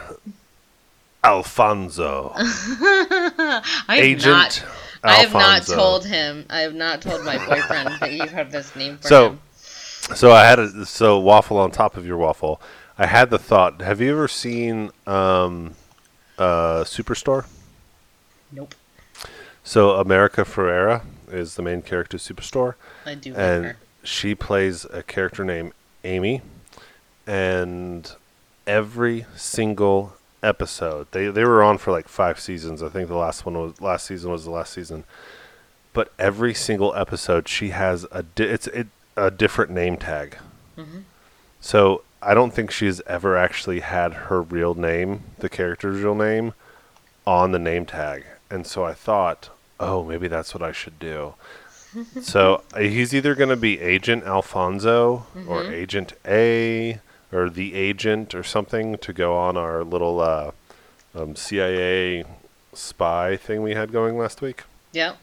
Alfonso, 1.25 2.33
I 2.37 3.63
Agent. 4.01 4.25
not. 4.27 4.65
I 5.05 5.15
have 5.15 5.33
not 5.33 5.67
told 5.67 6.07
him. 6.07 6.47
I 6.49 6.61
have 6.61 6.75
not 6.75 7.03
told 7.03 7.25
my 7.25 7.45
boyfriend 7.47 7.89
that 8.01 8.13
you 8.13 8.27
have 8.27 8.53
this 8.53 8.75
name 8.77 8.99
for 8.99 9.09
So, 9.09 9.31
him. 9.31 9.41
So 10.15 10.33
I 10.33 10.45
had 10.45 10.59
a 10.59 10.87
so 10.87 11.19
waffle 11.19 11.59
on 11.59 11.71
top 11.71 11.97
of 11.97 12.07
your 12.07 12.17
waffle. 12.17 12.61
I 12.99 13.07
had 13.07 13.31
the 13.31 13.39
thought. 13.39 13.81
Have 13.81 14.01
you 14.01 14.13
ever 14.13 14.29
seen 14.29 14.91
um, 15.07 15.75
uh, 16.39 16.85
Superstore? 16.85 17.47
Nope. 18.51 18.75
So 19.65 19.93
America 19.93 20.43
Ferrera 20.43 21.03
is 21.31 21.55
the 21.55 21.63
main 21.63 21.83
character 21.83 22.17
of 22.17 22.21
Superstore, 22.21 22.75
I 23.07 23.15
do 23.15 23.35
and 23.35 23.75
she 24.03 24.35
plays 24.35 24.85
a 24.85 25.03
character 25.03 25.45
named 25.45 25.73
Amy. 26.05 26.43
And 27.27 28.11
every 28.67 29.27
single 29.37 30.15
episode, 30.43 31.07
they 31.13 31.29
they 31.29 31.45
were 31.45 31.63
on 31.63 31.79
for 31.79 31.91
like 31.93 32.09
five 32.09 32.39
seasons. 32.41 32.83
I 32.83 32.89
think 32.89 33.09
the 33.09 33.17
last 33.17 33.45
one 33.47 33.55
was 33.55 33.81
last 33.81 34.07
season 34.07 34.31
was 34.31 34.45
the 34.45 34.51
last 34.51 34.73
season. 34.73 35.05
But 35.93 36.11
every 36.19 36.55
single 36.55 36.95
episode, 36.95 37.49
she 37.49 37.69
has 37.71 38.07
a 38.11 38.23
di- 38.23 38.45
it's 38.45 38.67
it, 38.69 38.87
a 39.17 39.31
different 39.31 39.71
name 39.71 39.97
tag. 39.99 40.39
Mhm. 40.79 41.03
So 41.61 42.03
I 42.23 42.35
don't 42.35 42.53
think 42.55 42.71
she's 42.71 43.01
ever 43.03 43.37
actually 43.37 43.81
had 43.81 44.15
her 44.15 44.41
real 44.41 44.75
name, 44.75 45.23
the 45.39 45.49
character's 45.49 46.01
real 46.01 46.15
name, 46.15 46.55
on 47.27 47.53
the 47.53 47.59
name 47.59 47.85
tag. 47.85 48.25
And 48.51 48.67
so 48.67 48.85
I 48.85 48.95
thought, 48.95 49.51
oh, 49.79 50.03
maybe 50.05 50.29
that's 50.29 50.55
what 50.55 50.63
I 50.63 50.73
should 50.73 50.99
do. 50.99 51.35
so 52.23 52.63
he's 52.79 53.15
either 53.15 53.35
going 53.35 53.51
to 53.51 53.57
be 53.57 53.79
Agent 53.81 54.25
Alfonso 54.25 55.27
or 55.47 55.63
Mhm. 55.63 55.73
Agent 55.73 56.13
A 56.27 57.01
or 57.33 57.49
the 57.49 57.75
Agent 57.75 58.35
or 58.35 58.43
something 58.43 58.99
to 58.99 59.13
go 59.13 59.37
on 59.37 59.57
our 59.57 59.83
little 59.83 60.21
uh, 60.21 60.51
um, 61.15 61.35
CIA 61.35 62.25
spy 62.75 63.37
thing 63.37 63.63
we 63.63 63.75
had 63.75 63.91
going 63.91 64.19
last 64.19 64.43
week. 64.43 64.65
Yep. 64.93 65.17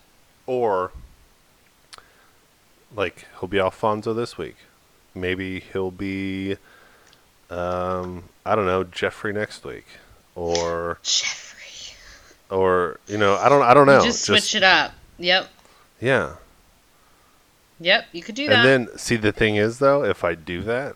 Or, 0.48 0.92
like, 2.96 3.26
he'll 3.40 3.50
be 3.50 3.60
Alfonso 3.60 4.14
this 4.14 4.38
week. 4.38 4.56
Maybe 5.14 5.60
he'll 5.60 5.92
be, 5.92 6.58
um, 7.50 8.24
I 8.46 8.56
don't 8.56 8.66
know, 8.66 8.84
Jeffrey 8.84 9.34
next 9.34 9.64
week. 9.64 9.86
Or, 10.36 10.98
Jeffrey. 11.04 11.96
or 12.50 13.00
you 13.08 13.18
know, 13.18 13.36
I 13.36 13.50
don't, 13.50 13.62
I 13.62 13.74
don't 13.74 13.88
know. 13.88 14.04
Just 14.04 14.26
switch 14.26 14.56
it 14.56 14.64
up. 14.64 14.94
Yep. 15.20 15.48
Yeah. 16.02 16.36
Yep. 17.80 18.06
You 18.12 18.24
could 18.24 18.36
do 18.36 18.48
that. 18.48 18.66
And 18.66 18.88
then, 18.88 18.98
see, 18.98 19.16
the 19.16 19.32
thing 19.32 19.56
is, 19.56 19.80
though, 19.80 20.04
if 20.04 20.24
I 20.24 20.34
do 20.34 20.64
that, 20.64 20.96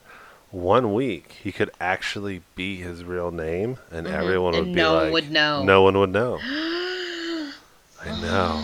one 0.53 0.93
week 0.93 1.37
he 1.43 1.51
could 1.51 1.71
actually 1.81 2.41
be 2.55 2.77
his 2.77 3.03
real 3.03 3.31
name, 3.31 3.77
and 3.91 4.05
Mhm. 4.07 4.11
everyone 4.13 4.53
And 4.55 4.65
would 4.67 4.73
be 4.73 4.79
no 4.81 4.93
one 4.93 5.03
like, 5.05 5.13
would 5.13 5.31
know. 5.31 5.63
No 5.63 5.81
one 5.81 5.97
would 5.97 6.11
know. 6.11 6.39
I 8.05 8.21
know. 8.21 8.63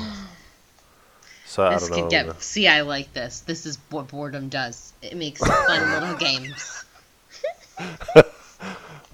So 1.45 1.63
I 1.65 1.73
this 1.73 1.81
don't 1.89 1.97
know. 1.97 2.01
could 2.03 2.11
get. 2.11 2.41
See, 2.43 2.67
I 2.67 2.81
like 2.81 3.11
this. 3.13 3.39
This 3.41 3.65
is 3.65 3.79
what 3.89 4.07
boredom 4.09 4.49
does. 4.49 4.93
It 5.01 5.17
makes 5.17 5.41
fun 5.43 5.91
little 5.91 6.15
games. 6.19 6.85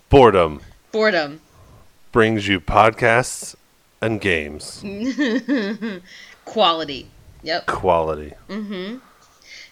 Boredom 0.09 0.61
Boredom. 0.91 1.39
brings 2.11 2.47
you 2.47 2.59
podcasts 2.59 3.55
and 4.01 4.19
games. 4.19 4.84
Quality. 6.45 7.07
Yep. 7.43 7.65
Quality. 7.67 8.34
Mm-hmm. 8.49 8.97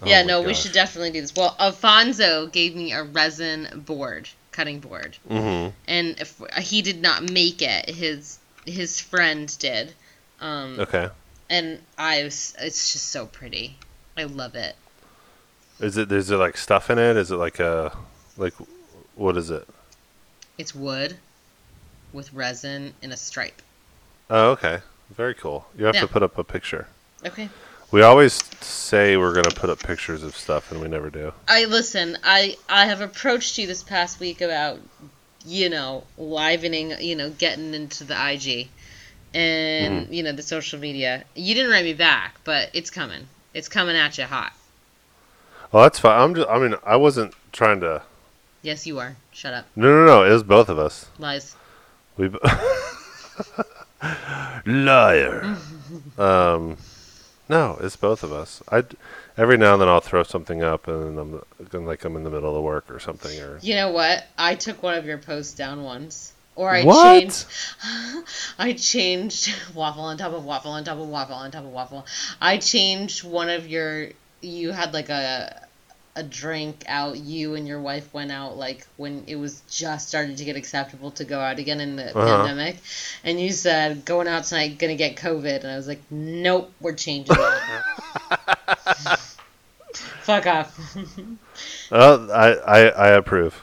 Oh 0.03 0.09
yeah, 0.09 0.23
no, 0.23 0.41
we 0.41 0.53
should 0.53 0.73
definitely 0.73 1.11
do 1.11 1.21
this. 1.21 1.35
Well, 1.35 1.55
Alfonso 1.59 2.47
gave 2.47 2.75
me 2.75 2.91
a 2.91 3.03
resin 3.03 3.83
board, 3.85 4.29
cutting 4.51 4.79
board, 4.79 5.17
Mm-hmm. 5.29 5.69
and 5.87 6.19
if 6.19 6.41
he 6.59 6.81
did 6.81 7.01
not 7.01 7.31
make 7.31 7.61
it, 7.61 7.89
his 7.89 8.39
his 8.65 8.99
friend 8.99 9.55
did. 9.59 9.93
Um, 10.39 10.77
Okay. 10.79 11.09
and 11.49 11.79
I 11.97 12.23
was, 12.23 12.55
it's 12.59 12.91
just 12.93 13.09
so 13.09 13.25
pretty. 13.27 13.77
I 14.17 14.25
love 14.25 14.55
it. 14.55 14.75
Is 15.79 15.97
it? 15.97 16.11
Is 16.11 16.31
it 16.31 16.37
like 16.37 16.57
stuff 16.57 16.89
in 16.89 16.97
it? 16.99 17.17
Is 17.17 17.31
it 17.31 17.35
like 17.37 17.59
a, 17.59 17.95
like, 18.37 18.53
what 19.15 19.37
is 19.37 19.49
it? 19.51 19.67
It's 20.57 20.75
wood 20.75 21.17
with 22.13 22.31
resin 22.33 22.93
and 23.01 23.13
a 23.13 23.17
stripe. 23.17 23.61
Oh, 24.29 24.51
okay. 24.51 24.79
Very 25.11 25.33
cool. 25.33 25.65
You 25.77 25.85
have 25.85 25.95
Yeah. 25.95 26.01
to 26.01 26.07
put 26.07 26.23
up 26.23 26.37
a 26.37 26.43
picture. 26.43 26.87
Okay. 27.25 27.49
We 27.93 28.01
always 28.01 28.33
say 28.59 29.17
we're 29.17 29.35
gonna 29.35 29.53
put 29.53 29.69
up 29.69 29.77
pictures 29.77 30.23
of 30.23 30.35
stuff, 30.35 30.71
and 30.71 30.81
we 30.81 30.87
never 30.87 31.11
do. 31.11 31.31
I 31.47 31.65
listen. 31.65 32.17
I 32.23 32.57
I 32.67 32.87
have 32.87 33.01
approached 33.01 33.59
you 33.59 33.67
this 33.67 33.83
past 33.83 34.19
week 34.19 34.41
about 34.41 34.79
you 35.45 35.69
know 35.69 36.03
livening, 36.17 36.95
you 36.99 37.15
know, 37.15 37.29
getting 37.29 37.75
into 37.75 38.03
the 38.03 38.15
IG 38.15 38.69
and 39.35 40.05
Mm-hmm. 40.05 40.13
you 40.13 40.23
know 40.23 40.31
the 40.31 40.41
social 40.41 40.79
media. 40.79 41.23
You 41.35 41.53
didn't 41.53 41.69
write 41.69 41.85
me 41.85 41.93
back, 41.93 42.33
but 42.43 42.71
it's 42.73 42.89
coming. 42.89 43.27
It's 43.53 43.69
coming 43.69 43.95
at 43.95 44.17
you 44.17 44.23
hot. 44.23 44.53
Well, 45.71 45.83
that's 45.83 45.99
fine. 45.99 46.19
I'm 46.19 46.33
just. 46.33 46.49
I 46.49 46.57
mean, 46.57 46.73
I 46.83 46.95
wasn't 46.95 47.35
trying 47.51 47.79
to. 47.81 48.01
Yes, 48.63 48.87
you 48.87 48.97
are. 48.97 49.17
Shut 49.33 49.53
up. 49.53 49.67
No, 49.75 49.87
no, 49.87 50.05
no. 50.07 50.23
It 50.23 50.31
was 50.31 50.41
both 50.41 50.67
of 50.67 50.79
us. 50.79 51.05
Lies. 51.19 51.55
We. 52.17 52.29
b- 52.29 52.39
Liar. 54.65 55.57
um, 56.17 56.77
no, 57.53 57.77
it's 57.81 57.95
both 57.95 58.23
of 58.23 58.31
us. 58.31 58.61
I. 58.71 58.83
Every 59.35 59.57
now 59.57 59.73
and 59.73 59.81
then 59.81 59.89
I'll 59.89 59.99
throw 59.99 60.23
something 60.23 60.61
up, 60.61 60.87
and 60.87 61.17
I'm 61.17 61.85
like 61.85 62.05
I'm 62.05 62.15
in 62.15 62.23
the 62.23 62.29
middle 62.29 62.55
of 62.55 62.63
work 62.63 62.89
or 62.91 62.99
something, 62.99 63.39
or 63.39 63.57
You 63.61 63.75
know 63.75 63.91
what? 63.91 64.25
I 64.37 64.55
took 64.55 64.83
one 64.83 64.95
of 64.95 65.05
your 65.05 65.17
posts 65.17 65.53
down 65.55 65.83
once. 65.83 66.33
Or 66.55 66.69
I 66.69 66.83
What? 66.83 67.21
changed 67.21 67.45
I 68.59 68.73
changed 68.73 69.53
waffle 69.73 70.03
on 70.03 70.17
top 70.17 70.33
of 70.33 70.45
waffle 70.45 70.71
on 70.71 70.83
top 70.83 70.99
of 70.99 71.07
waffle 71.07 71.35
on 71.35 71.51
top 71.51 71.63
of 71.63 71.71
waffle. 71.71 72.05
I 72.41 72.57
changed 72.57 73.23
one 73.23 73.49
of 73.49 73.67
your 73.67 74.09
you 74.41 74.71
had 74.71 74.93
like 74.93 75.09
a 75.09 75.62
a 76.15 76.21
drink 76.23 76.83
out 76.87 77.17
you 77.17 77.55
and 77.55 77.67
your 77.67 77.81
wife 77.81 78.13
went 78.13 78.31
out 78.31 78.55
like 78.55 78.85
when 78.97 79.23
it 79.25 79.35
was 79.35 79.61
just 79.69 80.07
starting 80.07 80.35
to 80.35 80.45
get 80.45 80.55
acceptable 80.55 81.09
to 81.11 81.25
go 81.25 81.39
out 81.39 81.57
again 81.59 81.79
in 81.81 81.95
the 81.95 82.15
Uh-huh. 82.15 82.37
pandemic 82.37 82.77
and 83.23 83.39
you 83.39 83.51
said 83.51 84.05
going 84.05 84.27
out 84.27 84.43
tonight 84.43 84.77
gonna 84.77 84.95
get 84.95 85.15
covid 85.15 85.61
and 85.63 85.71
i 85.71 85.75
was 85.75 85.87
like 85.87 86.01
nope 86.11 86.71
we're 86.79 86.93
changing 86.93 87.35
it 87.39 87.59
fuck 90.21 90.45
off 90.47 90.95
Oh, 91.91 92.27
I, 92.31 92.53
I, 92.53 92.79
I 92.87 93.07
approve. 93.09 93.61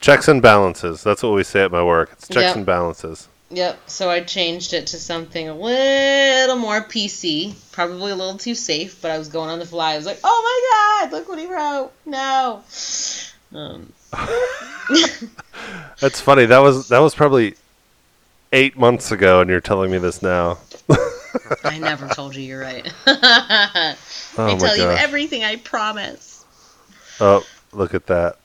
Checks 0.00 0.26
and 0.28 0.40
balances. 0.40 1.02
That's 1.02 1.22
what 1.22 1.34
we 1.34 1.42
say 1.44 1.62
at 1.64 1.70
my 1.70 1.82
work. 1.82 2.10
It's 2.12 2.26
checks 2.26 2.44
Yep. 2.46 2.56
and 2.56 2.66
balances. 2.66 3.28
Yep. 3.50 3.88
So 3.88 4.10
I 4.10 4.20
changed 4.20 4.74
it 4.74 4.88
to 4.88 4.98
something 4.98 5.48
a 5.48 5.54
little 5.54 6.56
more 6.56 6.82
PC, 6.82 7.54
probably 7.72 8.12
a 8.12 8.14
little 8.16 8.36
too 8.36 8.54
safe, 8.54 9.00
but 9.00 9.10
I 9.10 9.18
was 9.18 9.28
going 9.28 9.48
on 9.48 9.58
the 9.58 9.66
fly. 9.66 9.94
I 9.94 9.96
was 9.96 10.06
like, 10.06 10.20
"Oh 10.22 10.42
my 11.00 11.08
god, 11.08 11.12
look 11.16 11.28
what 11.28 11.38
he 11.38 11.46
wrote!" 11.46 11.90
No. 12.04 12.62
Um, 13.54 13.92
That's 16.00 16.20
funny. 16.20 16.44
That 16.46 16.58
was 16.58 16.88
that 16.88 16.98
was 16.98 17.14
probably 17.14 17.54
eight 18.52 18.76
months 18.76 19.10
ago, 19.12 19.40
and 19.40 19.48
you're 19.48 19.60
telling 19.60 19.90
me 19.90 19.98
this 19.98 20.22
now. 20.22 20.58
I 21.64 21.78
never 21.78 22.08
told 22.08 22.34
you 22.36 22.42
you're 22.42 22.60
right. 22.60 22.92
I 23.06 23.96
Oh 24.36 24.52
my 24.52 24.58
tell 24.58 24.76
you 24.76 24.84
everything. 24.84 25.44
I 25.44 25.56
promise. 25.56 26.44
Oh, 27.20 27.44
look 27.72 27.94
at 27.94 28.06
that. 28.06 28.36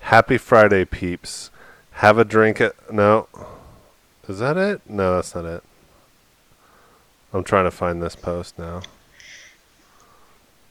Happy 0.00 0.38
Friday, 0.38 0.84
peeps. 0.84 1.50
Have 1.92 2.18
a 2.18 2.24
drink 2.24 2.60
at 2.60 2.92
no. 2.92 3.28
Is 4.28 4.38
that 4.38 4.56
it? 4.56 4.80
No, 4.88 5.16
that's 5.16 5.34
not 5.34 5.44
it. 5.44 5.62
I'm 7.32 7.44
trying 7.44 7.64
to 7.64 7.70
find 7.70 8.02
this 8.02 8.16
post 8.16 8.58
now. 8.58 8.82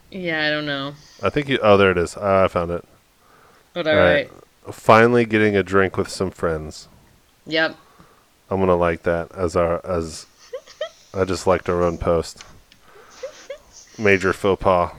Yeah, 0.09 0.45
I 0.45 0.49
don't 0.49 0.65
know, 0.65 0.93
I 1.21 1.29
think 1.29 1.49
you. 1.49 1.59
Oh, 1.61 1.75
there 1.75 1.91
it 1.91 1.97
is. 1.97 2.15
Ah, 2.15 2.43
I 2.43 2.47
found 2.47 2.71
it. 2.71 2.85
all 3.75 3.83
right. 3.83 3.95
right. 3.95 4.31
Finally 4.71 5.25
getting 5.25 5.55
a 5.55 5.63
drink 5.63 5.97
with 5.97 6.07
some 6.07 6.31
friends. 6.31 6.87
Yep. 7.47 7.75
I'm 8.49 8.59
gonna 8.59 8.75
like 8.75 9.03
that 9.03 9.31
as 9.33 9.55
our 9.55 9.83
as. 9.85 10.27
I 11.13 11.25
just 11.25 11.47
liked 11.47 11.67
our 11.67 11.81
own 11.83 11.97
post. 11.97 12.43
Major 13.97 14.33
faux 14.33 14.61
pas. 14.61 14.91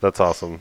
That's 0.00 0.20
awesome. 0.20 0.60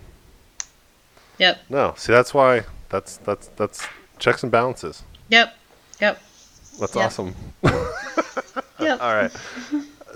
Yep. 1.38 1.60
No, 1.70 1.94
see 1.98 2.12
that's 2.12 2.34
why 2.34 2.64
that's 2.90 3.18
that's 3.18 3.48
that's 3.56 3.88
checks 4.20 4.44
and 4.44 4.52
balances. 4.52 5.04
Yep. 5.30 5.56
Yep. 6.02 6.22
That's 6.80 6.96
Yeah. 6.96 7.06
awesome. 7.06 7.36
Yep. 8.80 9.02
All 9.02 9.14
right. 9.16 9.32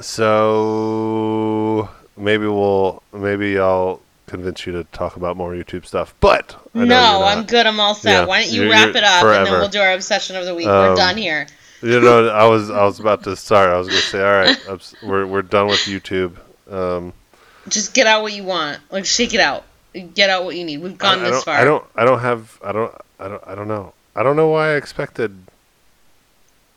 So 0.01 1.89
maybe 2.15 2.45
we'll 2.45 3.01
maybe 3.11 3.57
I'll 3.59 4.01
convince 4.27 4.65
you 4.67 4.71
to 4.73 4.83
talk 4.85 5.15
about 5.15 5.35
more 5.35 5.51
YouTube 5.53 5.85
stuff. 5.85 6.13
But 6.19 6.55
I 6.75 6.79
know 6.79 6.85
No. 6.85 7.23
I'm 7.23 7.45
good. 7.45 7.65
I'm 7.65 7.79
all 7.79 7.95
set. 7.95 8.11
Yeah, 8.11 8.25
Why 8.25 8.43
don't 8.43 8.51
you 8.51 8.61
you're- 8.61 8.71
wrap 8.71 8.89
you're 8.89 8.97
it 8.97 9.03
up 9.03 9.23
and 9.23 9.45
then 9.47 9.53
we'll 9.53 9.67
do 9.69 9.79
our 9.81 9.93
obsession 9.93 10.35
of 10.35 10.45
the 10.45 10.53
week. 10.55 10.67
Um, 10.67 10.89
We're 10.91 10.95
done 10.95 11.17
here. 11.17 11.47
You 11.81 11.99
know, 11.99 12.27
I 12.29 12.45
was 12.45 12.69
I 12.69 12.83
was 12.83 12.99
about 12.99 13.23
to 13.23 13.35
start. 13.35 13.69
I 13.71 13.77
was 13.79 13.87
going 13.87 13.99
to 13.99 14.07
say, 14.07 14.21
all 14.23 14.31
right, 14.31 14.93
we're 15.01 15.25
we're 15.25 15.41
done 15.41 15.65
with 15.67 15.79
YouTube. 15.79 16.37
Um, 16.71 17.11
Just 17.67 17.95
get 17.95 18.05
out 18.05 18.21
what 18.21 18.33
you 18.33 18.43
want. 18.43 18.77
Like 18.91 19.05
shake 19.05 19.33
it 19.33 19.39
out. 19.39 19.63
Get 20.13 20.29
out 20.29 20.45
what 20.45 20.55
you 20.55 20.63
need. 20.63 20.77
We've 20.83 20.97
gone 20.97 21.19
I, 21.19 21.27
I 21.27 21.31
this 21.31 21.43
far. 21.43 21.55
I 21.55 21.63
don't. 21.65 21.83
I 21.95 22.05
don't 22.05 22.19
have. 22.19 22.59
I 22.63 22.71
don't. 22.71 22.93
I 23.19 23.27
don't. 23.27 23.43
I 23.47 23.55
don't 23.55 23.67
know. 23.67 23.93
I 24.15 24.21
don't 24.21 24.35
know 24.35 24.49
why 24.49 24.73
I 24.73 24.75
expected. 24.75 25.35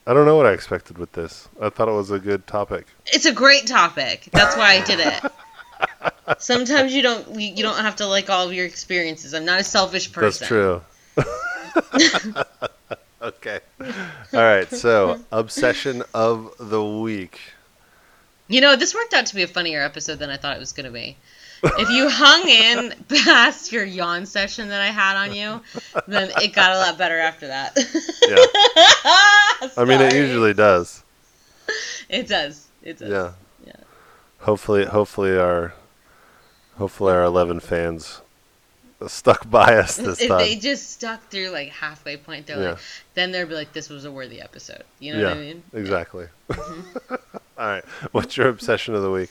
I 0.07 0.12
don't 0.12 0.26
know 0.26 0.36
what 0.36 0.46
I 0.46 0.52
expected 0.52 0.98
with 0.98 1.12
this. 1.12 1.48
I 1.61 1.70
thought 1.70 1.88
it 1.88 1.92
was 1.92 2.11
a 2.11 2.18
good 2.18 2.46
topic. 2.46 2.86
It's 3.07 3.24
a 3.24 3.32
great 3.32 3.66
topic. 3.66 4.28
That's 4.32 4.57
why 4.57 4.74
I 4.74 4.84
did 4.84 5.00
it. 5.00 5.32
Sometimes 6.38 6.94
you 6.94 7.02
don't 7.02 7.40
you, 7.40 7.62
don't 7.62 7.80
have 7.80 7.96
to 7.96 8.07
like 8.07 8.28
all 8.28 8.46
of 8.46 8.52
your 8.52 8.66
experiences. 8.66 9.34
I'm 9.34 9.44
not 9.44 9.61
a 9.61 9.64
selfish 9.64 10.12
person. 10.12 10.46
That's 10.46 10.48
true. 10.48 10.82
okay. 13.22 13.61
All 13.80 14.40
right. 14.40 14.68
So, 14.68 15.20
obsession 15.32 16.02
of 16.12 16.55
the 16.59 16.84
week. 16.84 17.40
You 18.48 18.61
know, 18.61 18.76
this 18.76 18.94
worked 18.94 19.14
out 19.14 19.26
to 19.26 19.34
be 19.34 19.42
a 19.42 19.46
funnier 19.46 19.80
episode 19.80 20.18
than 20.18 20.28
I 20.28 20.36
thought 20.36 20.57
it 20.57 20.61
was 20.61 20.72
going 20.72 20.86
to 20.86 20.92
be. 20.92 21.16
If 21.78 21.90
you 21.90 22.08
hung 22.08 22.48
in 22.48 22.94
past 23.24 23.72
your 23.72 23.84
yawn 23.84 24.26
session 24.26 24.68
that 24.68 24.80
I 24.80 24.88
had 24.88 25.16
on 25.16 25.34
you, 25.34 25.60
then 26.06 26.30
it 26.42 26.52
got 26.52 26.72
a 26.72 26.78
lot 26.78 26.98
better 26.98 27.18
after 27.18 27.46
that. 27.46 27.76
Yeah. 28.28 28.36
I 29.76 29.84
mean, 29.84 30.00
it 30.00 30.14
usually 30.14 30.54
does. 30.54 31.02
It 32.08 32.28
does. 32.28 32.66
It 32.82 32.98
does. 32.98 33.10
Yeah. 33.10 33.32
Yeah. 33.66 33.72
Hopefully, 34.40 34.84
hopefully 34.84 35.36
our, 35.38 35.72
hopefully 36.76 37.12
our 37.12 37.22
eleven 37.24 37.60
fans 37.60 38.20
stuck 39.08 39.48
by 39.50 39.76
us 39.76 39.96
this 39.96 40.20
if 40.20 40.28
time. 40.28 40.38
they 40.38 40.56
just 40.56 40.90
stuck 40.90 41.28
through 41.28 41.48
like 41.48 41.68
halfway 41.70 42.16
point, 42.16 42.46
they're 42.46 42.60
Yeah. 42.60 42.70
like, 42.70 42.78
then 43.14 43.32
they'd 43.32 43.44
be 43.48 43.54
like, 43.54 43.72
this 43.72 43.88
was 43.88 44.04
a 44.04 44.10
worthy 44.10 44.40
episode. 44.40 44.84
You 45.00 45.14
know 45.14 45.20
yeah. 45.20 45.28
what 45.28 45.36
I 45.36 45.40
mean? 45.40 45.62
Exactly. 45.72 46.26
Mm-hmm. 46.48 47.14
All 47.58 47.66
right. 47.66 47.84
What's 48.12 48.36
your 48.36 48.48
obsession 48.48 48.94
of 48.94 49.02
the 49.02 49.10
week? 49.10 49.30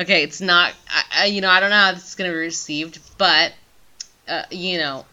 Okay, 0.00 0.22
it's 0.22 0.40
not. 0.40 0.72
I, 0.88 1.02
I, 1.12 1.24
you 1.26 1.42
know, 1.42 1.50
I 1.50 1.60
don't 1.60 1.70
know 1.70 1.76
how 1.76 1.92
this 1.92 2.08
is 2.08 2.14
gonna 2.14 2.30
be 2.30 2.36
received, 2.36 2.98
but 3.18 3.52
uh, 4.26 4.44
you 4.50 4.78
know, 4.78 5.04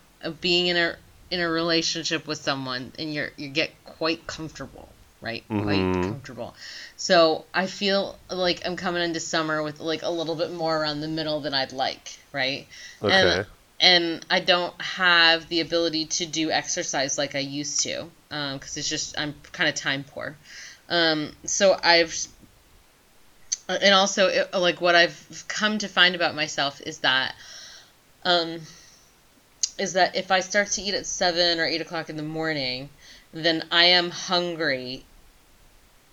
being 0.42 0.68
in 0.68 0.78
a 0.78 0.96
in 1.30 1.42
a 1.42 1.50
relationship 1.50 2.26
with 2.26 2.38
someone 2.38 2.94
and 2.98 3.14
you're 3.14 3.32
you 3.36 3.50
get 3.50 3.72
quite 3.84 4.26
comfortable, 4.28 4.88
right? 5.20 5.44
Quite 5.50 5.66
Mhm. 5.66 6.04
comfortable. 6.04 6.56
So 6.96 7.46
I 7.54 7.68
feel 7.68 8.18
like 8.30 8.66
I'm 8.66 8.78
coming 8.78 9.04
into 9.04 9.20
summer 9.20 9.62
with 9.62 9.80
like 9.80 10.04
a 10.04 10.10
little 10.10 10.36
bit 10.36 10.52
more 10.52 10.78
around 10.78 11.02
the 11.02 11.08
middle 11.08 11.42
than 11.42 11.54
I'd 11.54 11.74
like, 11.74 12.18
right? 12.32 12.68
Okay. 13.02 13.14
And, 13.14 13.46
and 13.80 14.26
I 14.30 14.40
don't 14.40 14.80
have 14.82 15.50
the 15.50 15.60
ability 15.60 16.06
to 16.06 16.26
do 16.26 16.50
exercise 16.50 17.18
like 17.18 17.36
I 17.36 17.40
used 17.40 17.82
to, 17.82 18.10
because 18.30 18.78
it's 18.78 18.88
just 18.88 19.18
I'm 19.20 19.36
kind 19.52 19.68
of 19.68 19.76
time 19.76 20.06
poor. 20.06 20.38
Um, 20.90 21.34
so 21.46 21.78
I've, 21.84 22.16
and 23.68 23.94
also 23.94 24.28
it, 24.28 24.54
like 24.54 24.82
what 24.82 24.96
I've 24.96 25.46
come 25.48 25.78
to 25.80 25.88
find 25.88 26.16
about 26.16 26.36
myself 26.36 26.82
is 26.82 27.00
that, 27.00 27.36
um, 28.24 28.62
is 29.78 29.94
that 29.94 30.16
if 30.16 30.32
I 30.32 30.40
start 30.40 30.70
to 30.72 30.82
eat 30.82 30.94
at 30.94 31.06
seven 31.06 31.60
or 31.60 31.66
eight 31.66 31.82
o'clock 31.82 32.10
in 32.10 32.18
the 32.18 32.24
morning, 32.24 32.90
then 33.34 33.64
I 33.72 33.86
am 33.86 34.10
hungry 34.10 35.06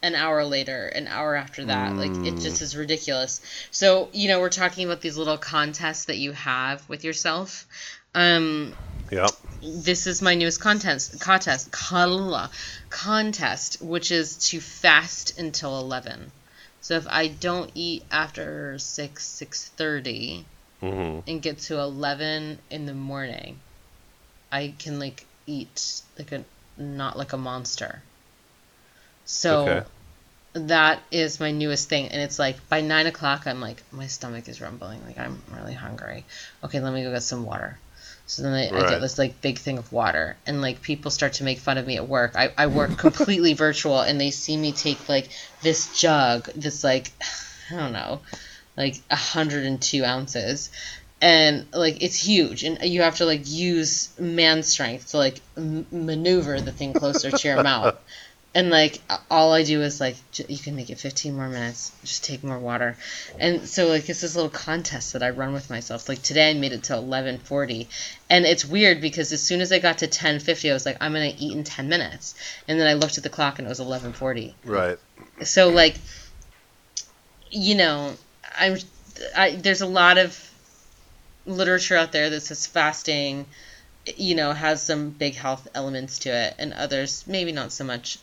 an 0.03 0.15
hour 0.15 0.45
later, 0.45 0.87
an 0.89 1.09
hour 1.09 1.35
after 1.35 1.65
that. 1.65 1.97
Like 1.97 2.13
it 2.27 2.39
just 2.39 2.61
is 2.61 2.77
ridiculous. 2.77 3.41
So, 3.71 4.11
you 4.13 4.29
know, 4.29 4.41
we're 4.41 4.51
talking 4.51 4.85
about 4.87 5.01
these 5.01 5.17
little 5.17 5.39
contests 5.39 6.07
that 6.07 6.19
you 6.19 6.33
have 6.33 6.87
with 6.89 7.05
yourself. 7.05 7.67
Um, 8.15 8.75
Yep. 9.11 9.31
this 9.61 10.07
is 10.07 10.23
my 10.23 10.35
newest 10.35 10.61
contest 10.61 11.21
contest 11.21 11.71
kala- 11.71 12.51
contest, 12.91 13.81
which 13.81 14.11
is 14.11 14.49
to 14.49 14.61
fast 14.61 15.39
until 15.39 15.79
eleven. 15.79 16.33
So 16.85 16.97
if 16.97 17.07
I 17.09 17.28
don't 17.28 17.70
eat 17.74 18.05
after 18.11 18.78
six 18.78 19.24
six 19.24 19.70
thirty 19.70 20.45
hmm 20.80 21.20
and 21.26 21.41
get 21.41 21.59
to 21.61 21.78
eleven 21.78 22.59
in 22.68 22.85
the 22.85 22.93
morning, 22.93 23.59
I 24.53 24.74
can 24.78 24.99
like 24.99 25.24
eat 25.47 26.03
like 26.18 26.32
a 26.32 26.45
not 26.76 27.16
like 27.16 27.32
a 27.32 27.39
monster. 27.39 28.03
So 29.24 29.62
Okay. 29.62 29.87
that 30.53 31.01
is 31.11 31.41
my 31.41 31.53
newest 31.53 31.89
thing, 31.89 32.09
and 32.09 32.20
it's 32.20 32.39
like 32.39 32.68
by 32.68 32.82
nine 32.82 33.07
o'clock, 33.07 33.47
I'm 33.47 33.62
like 33.62 33.82
my 33.91 34.07
stomach 34.07 34.47
is 34.47 34.61
rumbling, 34.61 35.03
like 35.07 35.18
I'm 35.18 35.41
really 35.57 35.72
hungry. 35.72 36.26
Okay, 36.62 36.80
let 36.80 36.93
me 36.93 37.03
go 37.03 37.12
get 37.12 37.22
some 37.22 37.47
water. 37.47 37.78
So 38.27 38.43
then 38.43 38.55
I, 38.55 38.68
I 38.68 38.91
get 38.91 39.01
this 39.01 39.18
like 39.18 39.41
big 39.43 39.59
thing 39.59 39.77
of 39.79 39.93
water, 39.93 40.37
and 40.47 40.62
like 40.62 40.81
people 40.81 41.11
start 41.11 41.35
to 41.35 41.45
make 41.45 41.59
fun 41.59 41.77
of 41.77 41.87
me 41.87 41.97
at 41.97 42.09
work. 42.09 42.33
I, 42.37 42.53
I 42.57 42.66
work 42.68 42.97
completely 42.99 43.53
virtual, 43.53 44.01
and 44.01 44.20
they 44.20 44.31
see 44.31 44.57
me 44.57 44.72
take 44.72 45.09
like 45.09 45.29
this 45.62 45.99
jug, 46.01 46.47
this 46.55 46.83
like 46.83 47.12
I 47.70 47.77
don't 47.77 47.93
know, 47.93 48.20
like 48.77 48.97
102 49.09 50.05
ounces, 50.05 50.70
and 51.20 51.66
like 51.75 52.03
it's 52.03 52.16
huge, 52.16 52.64
and 52.64 52.83
you 52.83 53.03
have 53.03 53.16
to 53.16 53.27
like 53.27 53.43
use 53.45 54.18
man 54.18 54.62
strength 54.62 55.11
to 55.11 55.18
like 55.18 55.41
m- 55.57 55.87
maneuver 55.91 56.61
the 56.61 56.72
thing 56.72 56.95
closer 56.95 57.31
to 57.31 57.49
your 57.49 57.62
mouth. 57.62 57.97
And 58.57 58.71
like 58.71 59.01
all 59.29 59.53
I 59.53 59.65
do 59.65 59.83
is 59.83 60.01
like 60.01 60.17
j- 60.31 60.47
you 60.49 60.59
can 60.59 60.77
make 60.77 60.89
it 60.89 61.01
15 61.01 61.35
more 61.35 61.49
minutes. 61.49 61.91
Just 62.03 62.23
take 62.25 62.45
more 62.45 62.59
water, 62.59 62.97
and 63.37 63.69
so 63.69 63.89
like 63.89 64.09
it's 64.09 64.21
this 64.21 64.37
little 64.37 64.51
contest 64.51 65.15
that 65.15 65.25
I 65.25 65.31
run 65.31 65.53
with 65.53 65.71
myself. 65.71 66.09
Like 66.09 66.23
today 66.23 66.51
I 66.51 66.55
made 66.55 66.73
it 66.73 66.85
to 66.85 66.95
11:40, 66.95 67.89
and 68.31 68.45
it's 68.45 68.65
weird 68.65 69.01
because 69.01 69.33
as 69.33 69.43
soon 69.43 69.61
as 69.61 69.73
I 69.73 69.81
got 69.81 69.99
to 69.99 70.07
10:50, 70.07 70.71
I 70.71 70.73
was 70.73 70.87
like 70.87 70.99
I'm 71.01 71.13
gonna 71.13 71.35
eat 71.37 71.57
in 71.57 71.65
10 71.65 71.89
minutes, 71.89 72.37
and 72.69 72.79
then 72.79 72.87
I 72.87 72.93
looked 72.93 73.19
at 73.19 73.25
the 73.25 73.31
clock 73.31 73.59
and 73.59 73.67
it 73.67 73.71
was 73.71 73.81
11:40. 73.81 74.55
Right. 74.65 74.99
So 75.43 75.71
like, 75.71 75.97
you 77.51 77.75
know, 77.75 78.15
I'm 78.57 78.77
I, 79.37 79.57
there's 79.57 79.81
a 79.81 79.87
lot 79.87 80.19
of 80.19 80.39
literature 81.47 81.97
out 81.97 82.13
there 82.13 82.31
that 82.31 82.41
says 82.41 82.67
fasting, 82.67 83.47
you 84.17 84.35
know, 84.35 84.53
has 84.53 84.83
some 84.83 85.11
big 85.11 85.35
health 85.35 85.67
elements 85.75 86.21
to 86.21 86.31
it, 86.31 86.55
and 86.59 86.73
others 86.73 87.25
maybe 87.27 87.53
not 87.53 87.73
so 87.73 87.85
much. 87.85 88.19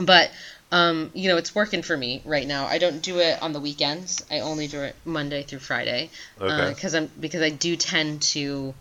But 0.00 0.30
um, 0.72 1.10
you 1.14 1.28
know, 1.28 1.36
it's 1.36 1.54
working 1.54 1.82
for 1.82 1.96
me 1.96 2.22
right 2.24 2.46
now. 2.46 2.66
I 2.66 2.78
don't 2.78 3.00
do 3.02 3.18
it 3.18 3.40
on 3.40 3.52
the 3.52 3.60
weekends. 3.60 4.24
I 4.30 4.40
only 4.40 4.66
do 4.66 4.80
it 4.82 4.96
Monday 5.04 5.42
through 5.42 5.60
Friday 5.60 6.10
Okay. 6.40 6.68
because 6.70 6.94
I'm 6.94 7.10
because 7.20 7.42
I 7.42 7.50
do 7.50 7.76
tend 7.76 8.22
to 8.22 8.74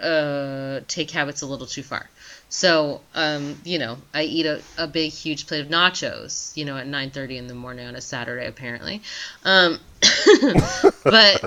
uh, 0.00 0.80
take 0.88 1.10
habits 1.10 1.42
a 1.42 1.46
little 1.46 1.66
too 1.66 1.82
far. 1.82 2.08
So, 2.48 3.00
um, 3.14 3.56
you 3.64 3.78
know, 3.78 3.96
I 4.12 4.24
eat 4.24 4.46
a, 4.46 4.60
a 4.76 4.86
big, 4.86 5.12
huge 5.12 5.46
plate 5.46 5.60
of 5.60 5.68
nachos, 5.68 6.54
you 6.56 6.64
know, 6.64 6.76
at 6.76 6.86
9.30 6.86 7.38
in 7.38 7.46
the 7.46 7.54
morning 7.54 7.86
on 7.86 7.94
a 7.94 8.00
Saturday, 8.00 8.46
apparently. 8.46 9.02
Um, 9.44 9.80
but, 11.04 11.44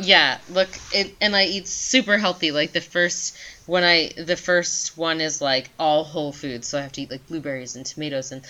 yeah, 0.00 0.38
look, 0.50 0.68
it, 0.92 1.14
and 1.20 1.34
I 1.34 1.44
eat 1.44 1.68
super 1.68 2.18
healthy. 2.18 2.50
Like, 2.50 2.72
the 2.72 2.80
first, 2.80 3.36
when 3.66 3.84
I, 3.84 4.10
the 4.16 4.36
first 4.36 4.96
one 4.96 5.20
is, 5.20 5.40
like, 5.40 5.70
all 5.78 6.04
whole 6.04 6.32
foods. 6.32 6.68
So 6.68 6.78
I 6.78 6.82
have 6.82 6.92
to 6.92 7.02
eat, 7.02 7.10
like, 7.10 7.26
blueberries 7.26 7.76
and 7.76 7.84
tomatoes 7.84 8.32
and 8.32 8.44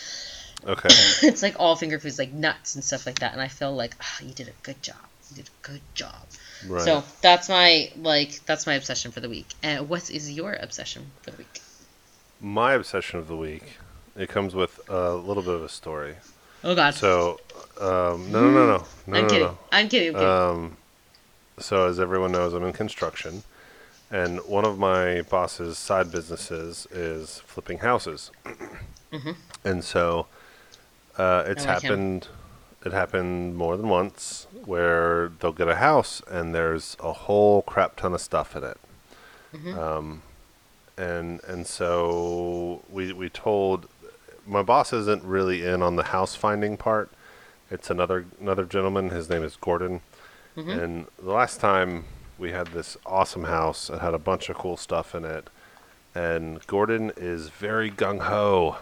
okay. 0.67 0.89
it's 1.23 1.43
like 1.43 1.57
all 1.59 1.77
finger 1.77 1.99
foods, 1.99 2.19
like 2.19 2.33
nuts 2.33 2.75
and 2.75 2.85
stuff 2.85 3.07
like 3.07 3.21
that. 3.21 3.33
And 3.33 3.41
I 3.41 3.49
feel 3.49 3.75
like, 3.75 3.95
ah, 4.01 4.19
you 4.23 4.33
did 4.33 4.49
a 4.49 4.53
good 4.63 4.81
job. 4.83 4.97
You 5.31 5.37
did 5.37 5.49
a 5.49 5.67
good 5.67 5.81
job. 5.95 6.27
Right. 6.67 6.83
So 6.83 7.05
that's 7.21 7.49
my 7.49 7.91
like 8.01 8.45
that's 8.47 8.67
my 8.67 8.75
obsession 8.75 9.11
for 9.11 9.21
the 9.21 9.29
week. 9.29 9.47
And 9.63 9.89
what 9.89 10.11
is 10.11 10.31
your 10.31 10.55
obsession 10.55 11.11
for 11.23 11.31
the 11.31 11.39
week? 11.39 11.61
My 12.41 12.75
obsession 12.75 13.19
of 13.19 13.29
the 13.29 13.37
week. 13.37 13.79
It 14.17 14.29
comes 14.29 14.55
with 14.55 14.79
a 14.89 15.15
little 15.15 15.43
bit 15.43 15.55
of 15.55 15.63
a 15.63 15.69
story. 15.69 16.15
Oh 16.63 16.75
God. 16.75 16.95
So, 16.95 17.41
um, 17.81 18.31
no, 18.31 18.41
no, 18.41 18.51
no, 18.51 18.67
no, 18.67 18.87
no, 19.07 19.19
I'm 19.19 19.23
no, 19.25 19.29
kidding. 19.29 19.47
no. 19.47 19.59
I'm 19.73 19.89
kidding. 19.89 20.09
I'm 20.11 20.15
kidding. 20.15 20.29
Um, 20.29 20.77
so 21.59 21.87
as 21.89 21.99
everyone 22.01 22.33
knows, 22.33 22.53
I'm 22.55 22.65
in 22.65 22.73
construction, 22.73 23.43
and 24.11 24.39
one 24.41 24.65
of 24.65 24.79
my 24.79 25.23
boss's 25.23 25.79
side 25.79 26.11
businesses 26.13 26.87
is 26.91 27.41
flipping 27.47 27.79
houses, 27.79 28.31
Mhm. 29.13 29.37
and 29.65 29.85
so 29.85 30.27
uh, 31.17 31.45
it's 31.47 31.65
like 31.65 31.83
him. 31.83 31.91
happened. 31.91 32.29
It 32.85 32.93
happened 32.93 33.57
more 33.57 33.77
than 33.79 33.89
once 33.89 34.47
where 34.67 35.31
they'll 35.41 35.53
get 35.53 35.69
a 35.69 35.77
house 35.77 36.21
and 36.29 36.55
there's 36.55 36.97
a 37.01 37.13
whole 37.13 37.63
crap 37.63 37.97
ton 37.97 38.13
of 38.13 38.21
stuff 38.21 38.55
in 38.55 38.65
it. 38.65 38.79
Mhm. 39.55 39.79
Um, 39.79 40.23
and 40.99 41.41
and 41.45 41.67
so 41.67 42.83
we 42.91 43.13
we 43.13 43.29
told 43.31 43.89
my 44.47 44.61
boss 44.63 44.93
isn't 44.93 45.25
really 45.25 45.65
in 45.65 45.81
on 45.83 45.97
the 45.97 46.03
house 46.05 46.35
finding 46.35 46.77
part. 46.77 47.09
It's 47.71 47.89
another 47.91 48.27
another 48.41 48.65
gentleman. 48.65 49.09
His 49.11 49.31
name 49.31 49.43
is 49.45 49.57
Gordon. 49.57 50.03
Mhm. 50.57 50.83
And 50.83 51.07
the 51.23 51.33
last 51.33 51.61
time 51.61 52.05
we 52.39 52.53
had 52.53 52.69
this 52.69 52.97
awesome 53.07 53.45
house, 53.45 53.91
it 53.91 54.01
had 54.01 54.15
a 54.15 54.19
bunch 54.19 54.49
of 54.49 54.57
cool 54.57 54.77
stuff 54.77 55.15
in 55.15 55.25
it. 55.25 55.49
And 56.15 56.65
Gordon 56.67 57.13
is 57.17 57.49
very 57.49 57.91
gung 57.91 58.21
ho. 58.23 58.79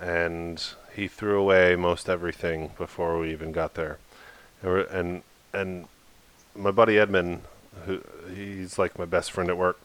And 0.00 0.62
he 0.94 1.08
threw 1.08 1.40
away 1.40 1.76
most 1.76 2.08
everything 2.08 2.72
before 2.78 3.18
we 3.18 3.32
even 3.32 3.52
got 3.52 3.74
there, 3.74 3.98
and 4.62 4.86
and, 4.90 5.22
and 5.52 5.88
my 6.54 6.70
buddy 6.70 6.98
Edmund, 6.98 7.42
who 7.86 8.00
he's 8.34 8.78
like 8.78 8.98
my 8.98 9.04
best 9.04 9.32
friend 9.32 9.48
at 9.50 9.56
work. 9.56 9.78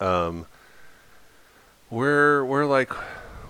Um, 0.00 0.46
we're 1.90 2.44
we're 2.44 2.66
like 2.66 2.92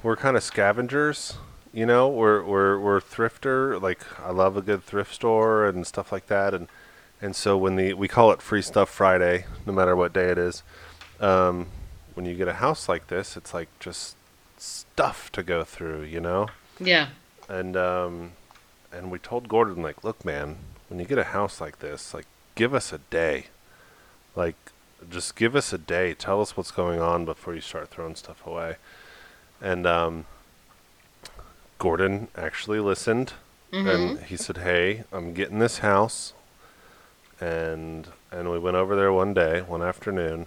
we're 0.03 0.16
kind 0.16 0.36
of 0.36 0.43
scavengers, 0.43 1.36
you 1.72 1.86
know. 1.86 2.08
We're 2.08 2.42
we're 2.42 2.78
we're 2.78 3.00
thrifter. 3.00 3.80
Like 3.80 4.00
I 4.20 4.30
love 4.30 4.56
a 4.56 4.62
good 4.62 4.84
thrift 4.84 5.14
store 5.14 5.66
and 5.66 5.86
stuff 5.86 6.12
like 6.12 6.26
that, 6.26 6.54
and 6.54 6.68
and 7.20 7.34
so 7.34 7.56
when 7.56 7.76
the 7.76 7.94
we 7.94 8.08
call 8.08 8.32
it 8.32 8.42
Free 8.42 8.62
Stuff 8.62 8.88
Friday, 8.88 9.46
no 9.66 9.72
matter 9.72 9.94
what 9.96 10.12
day 10.12 10.28
it 10.30 10.38
is. 10.38 10.62
Um, 11.20 11.66
when 12.14 12.26
you 12.26 12.34
get 12.34 12.48
a 12.48 12.54
house 12.54 12.88
like 12.88 13.06
this, 13.06 13.36
it's 13.36 13.54
like 13.54 13.68
just 13.78 14.16
stuff 14.56 15.30
to 15.32 15.42
go 15.42 15.62
through, 15.64 16.02
you 16.02 16.20
know. 16.20 16.48
Yeah. 16.80 17.08
And 17.48 17.76
um, 17.76 18.32
and 18.92 19.10
we 19.10 19.18
told 19.18 19.48
Gordon 19.48 19.82
like, 19.82 20.02
look, 20.04 20.24
man, 20.24 20.56
when 20.88 20.98
you 20.98 21.06
get 21.06 21.18
a 21.18 21.24
house 21.24 21.60
like 21.60 21.78
this, 21.78 22.12
like, 22.12 22.26
give 22.54 22.74
us 22.74 22.92
a 22.92 22.98
day, 22.98 23.46
like, 24.34 24.56
just 25.08 25.36
give 25.36 25.54
us 25.54 25.72
a 25.72 25.78
day. 25.78 26.14
Tell 26.14 26.40
us 26.40 26.56
what's 26.56 26.70
going 26.70 27.00
on 27.00 27.24
before 27.24 27.54
you 27.54 27.60
start 27.60 27.88
throwing 27.90 28.16
stuff 28.16 28.44
away. 28.46 28.76
And 29.60 29.86
um, 29.86 30.24
Gordon 31.79 32.29
actually 32.37 32.81
listened, 32.81 33.35
and 33.87 34.18
he 34.20 34.37
said, 34.37 34.59
"Hey, 34.59 35.05
I'm 35.12 35.33
getting 35.35 35.59
this 35.59 35.79
house." 35.79 36.33
And 37.41 38.09
and 38.33 38.51
we 38.51 38.59
went 38.59 38.76
over 38.76 38.97
there 38.97 39.12
one 39.12 39.33
day, 39.35 39.61
one 39.62 39.83
afternoon, 39.83 40.47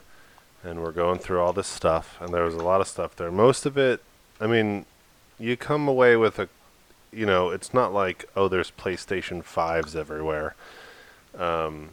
and 0.63 0.81
we're 0.81 0.91
going 0.91 1.19
through 1.19 1.39
all 1.39 1.53
this 1.53 1.67
stuff, 1.67 2.17
and 2.19 2.33
there 2.33 2.43
was 2.43 2.55
a 2.55 2.63
lot 2.63 2.81
of 2.81 2.87
stuff 2.87 3.15
there. 3.15 3.31
Most 3.31 3.65
of 3.65 3.77
it, 3.77 4.01
I 4.39 4.47
mean, 4.47 4.85
you 5.39 5.57
come 5.57 5.87
away 5.87 6.15
with 6.15 6.37
a, 6.37 6.49
you 7.11 7.25
know, 7.25 7.49
it's 7.49 7.73
not 7.73 7.93
like 7.93 8.25
oh, 8.35 8.47
there's 8.47 8.71
PlayStation 8.71 9.43
fives 9.43 9.95
everywhere. 9.95 10.55
Um, 11.37 11.89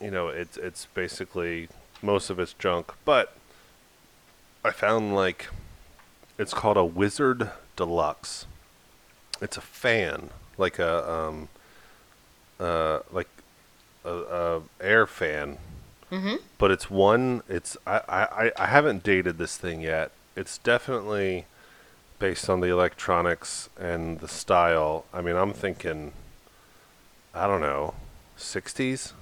you 0.00 0.10
know, 0.10 0.28
it's 0.28 0.56
it's 0.56 0.86
basically 0.94 1.68
most 2.00 2.30
of 2.30 2.38
it's 2.40 2.54
junk, 2.54 2.92
but 3.04 3.34
I 4.64 4.70
found 4.70 5.14
like 5.14 5.48
it's 6.38 6.54
called 6.54 6.76
a 6.76 6.84
Wizard 6.84 7.50
Deluxe. 7.84 8.46
It's 9.40 9.56
a 9.56 9.60
fan, 9.60 10.30
like 10.56 10.78
a 10.78 11.10
um, 11.10 11.48
uh, 12.60 13.00
like 13.12 13.28
a, 14.04 14.14
a 14.14 14.62
air 14.80 15.06
fan 15.06 15.58
Mm-hmm. 16.10 16.36
but 16.58 16.70
it's 16.70 16.90
one 16.90 17.42
it's 17.48 17.74
I, 17.86 18.00
I 18.06 18.52
i 18.58 18.66
haven't 18.66 19.02
dated 19.02 19.38
this 19.38 19.56
thing 19.56 19.80
yet 19.80 20.10
it's 20.36 20.58
definitely 20.58 21.46
based 22.18 22.50
on 22.50 22.60
the 22.60 22.68
electronics 22.68 23.70
and 23.80 24.20
the 24.20 24.28
style 24.28 25.06
i 25.14 25.22
mean 25.22 25.36
i'm 25.36 25.54
thinking 25.54 26.12
i 27.34 27.46
don't 27.46 27.62
know 27.62 27.94
60s 28.36 29.12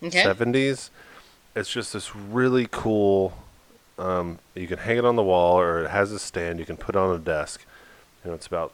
Okay. 0.00 0.22
70s 0.22 0.90
it's 1.56 1.72
just 1.72 1.92
this 1.92 2.14
really 2.14 2.68
cool 2.70 3.32
um, 4.00 4.38
you 4.54 4.66
can 4.66 4.78
hang 4.78 4.96
it 4.96 5.04
on 5.04 5.16
the 5.16 5.22
wall 5.22 5.60
or 5.60 5.84
it 5.84 5.90
has 5.90 6.10
a 6.10 6.18
stand 6.18 6.58
you 6.58 6.64
can 6.64 6.76
put 6.76 6.94
it 6.94 6.98
on 6.98 7.14
a 7.14 7.18
desk. 7.18 7.64
You 8.24 8.30
know 8.30 8.34
it's 8.34 8.46
about 8.46 8.72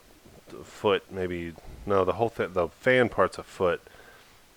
a 0.57 0.63
foot 0.63 1.03
maybe 1.11 1.53
no 1.85 2.05
the 2.05 2.13
whole 2.13 2.29
thing 2.29 2.53
the 2.53 2.69
fan 2.69 3.09
part's 3.09 3.37
a 3.37 3.43
foot. 3.43 3.81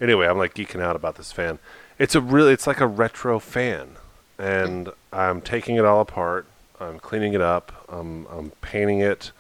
Anyway 0.01 0.27
i'm 0.27 0.39
like 0.39 0.55
geeking 0.55 0.81
out 0.81 0.97
about 0.97 1.17
this 1.17 1.33
fan. 1.33 1.59
It's 1.99 2.15
a 2.15 2.21
really 2.21 2.53
it's 2.53 2.67
like 2.67 2.81
a 2.81 2.87
retro 2.87 3.41
fan 3.41 3.97
and 4.39 4.91
i'm 5.13 5.41
taking 5.41 5.77
it 5.77 5.85
all 5.85 6.01
apart. 6.01 6.47
I'm 6.79 6.99
cleaning 6.99 7.35
it 7.35 7.43
up. 7.43 7.85
I'm, 7.91 8.27
I'm 8.29 8.53
painting 8.63 9.01
it. 9.01 9.33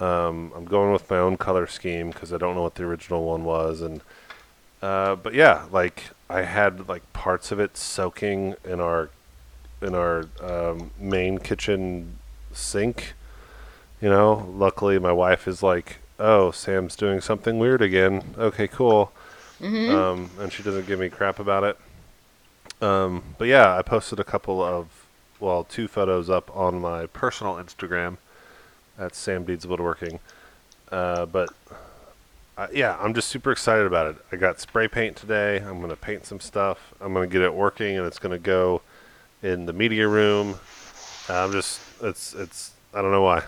Um, 0.00 0.52
i'm 0.56 0.64
going 0.64 0.92
with 0.92 1.10
my 1.10 1.18
own 1.18 1.36
color 1.36 1.66
scheme 1.66 2.10
because 2.10 2.32
i 2.32 2.38
don't 2.38 2.56
know 2.56 2.62
what 2.62 2.74
the 2.76 2.84
original 2.84 3.24
one 3.24 3.44
was 3.44 3.82
and 3.82 4.00
uh, 4.80 5.14
but 5.14 5.34
yeah 5.34 5.66
like 5.70 6.10
i 6.30 6.42
had 6.42 6.88
like 6.88 7.12
parts 7.12 7.52
of 7.52 7.60
it 7.60 7.76
soaking 7.76 8.56
in 8.64 8.80
our 8.80 9.10
in 9.82 9.94
our 9.94 10.26
um, 10.40 10.90
main 10.98 11.38
kitchen 11.38 12.18
sink 12.52 13.14
you 14.00 14.08
know 14.08 14.48
luckily 14.54 14.98
my 14.98 15.12
wife 15.12 15.48
is 15.48 15.62
like 15.62 15.98
oh 16.18 16.50
sam's 16.50 16.96
doing 16.96 17.20
something 17.20 17.58
weird 17.58 17.80
again 17.80 18.22
okay 18.38 18.68
cool 18.68 19.12
um, 19.90 20.30
and 20.40 20.52
she 20.52 20.62
doesn't 20.62 20.86
give 20.86 20.98
me 20.98 21.08
crap 21.08 21.38
about 21.38 21.64
it. 21.64 21.78
Um, 22.84 23.22
but 23.38 23.46
yeah, 23.46 23.76
I 23.76 23.82
posted 23.82 24.18
a 24.18 24.24
couple 24.24 24.62
of, 24.62 24.88
well, 25.38 25.64
two 25.64 25.86
photos 25.86 26.28
up 26.28 26.54
on 26.56 26.80
my 26.80 27.06
personal 27.06 27.54
Instagram 27.54 28.16
at 28.98 29.14
Sam 29.14 29.44
Deeds 29.44 29.66
Woodworking. 29.66 30.18
Uh, 30.90 31.26
but 31.26 31.50
uh, 32.58 32.66
yeah, 32.72 32.96
I'm 33.00 33.14
just 33.14 33.28
super 33.28 33.52
excited 33.52 33.86
about 33.86 34.08
it. 34.08 34.16
I 34.32 34.36
got 34.36 34.60
spray 34.60 34.88
paint 34.88 35.16
today. 35.16 35.58
I'm 35.58 35.80
gonna 35.80 35.96
paint 35.96 36.26
some 36.26 36.40
stuff. 36.40 36.92
I'm 37.00 37.14
gonna 37.14 37.28
get 37.28 37.42
it 37.42 37.54
working, 37.54 37.96
and 37.96 38.06
it's 38.06 38.18
gonna 38.18 38.38
go 38.38 38.82
in 39.42 39.66
the 39.66 39.72
media 39.72 40.08
room. 40.08 40.58
I'm 41.28 41.52
just, 41.52 41.80
it's, 42.02 42.34
it's, 42.34 42.72
I 42.94 43.02
don't 43.02 43.10
know 43.12 43.22
why. 43.22 43.42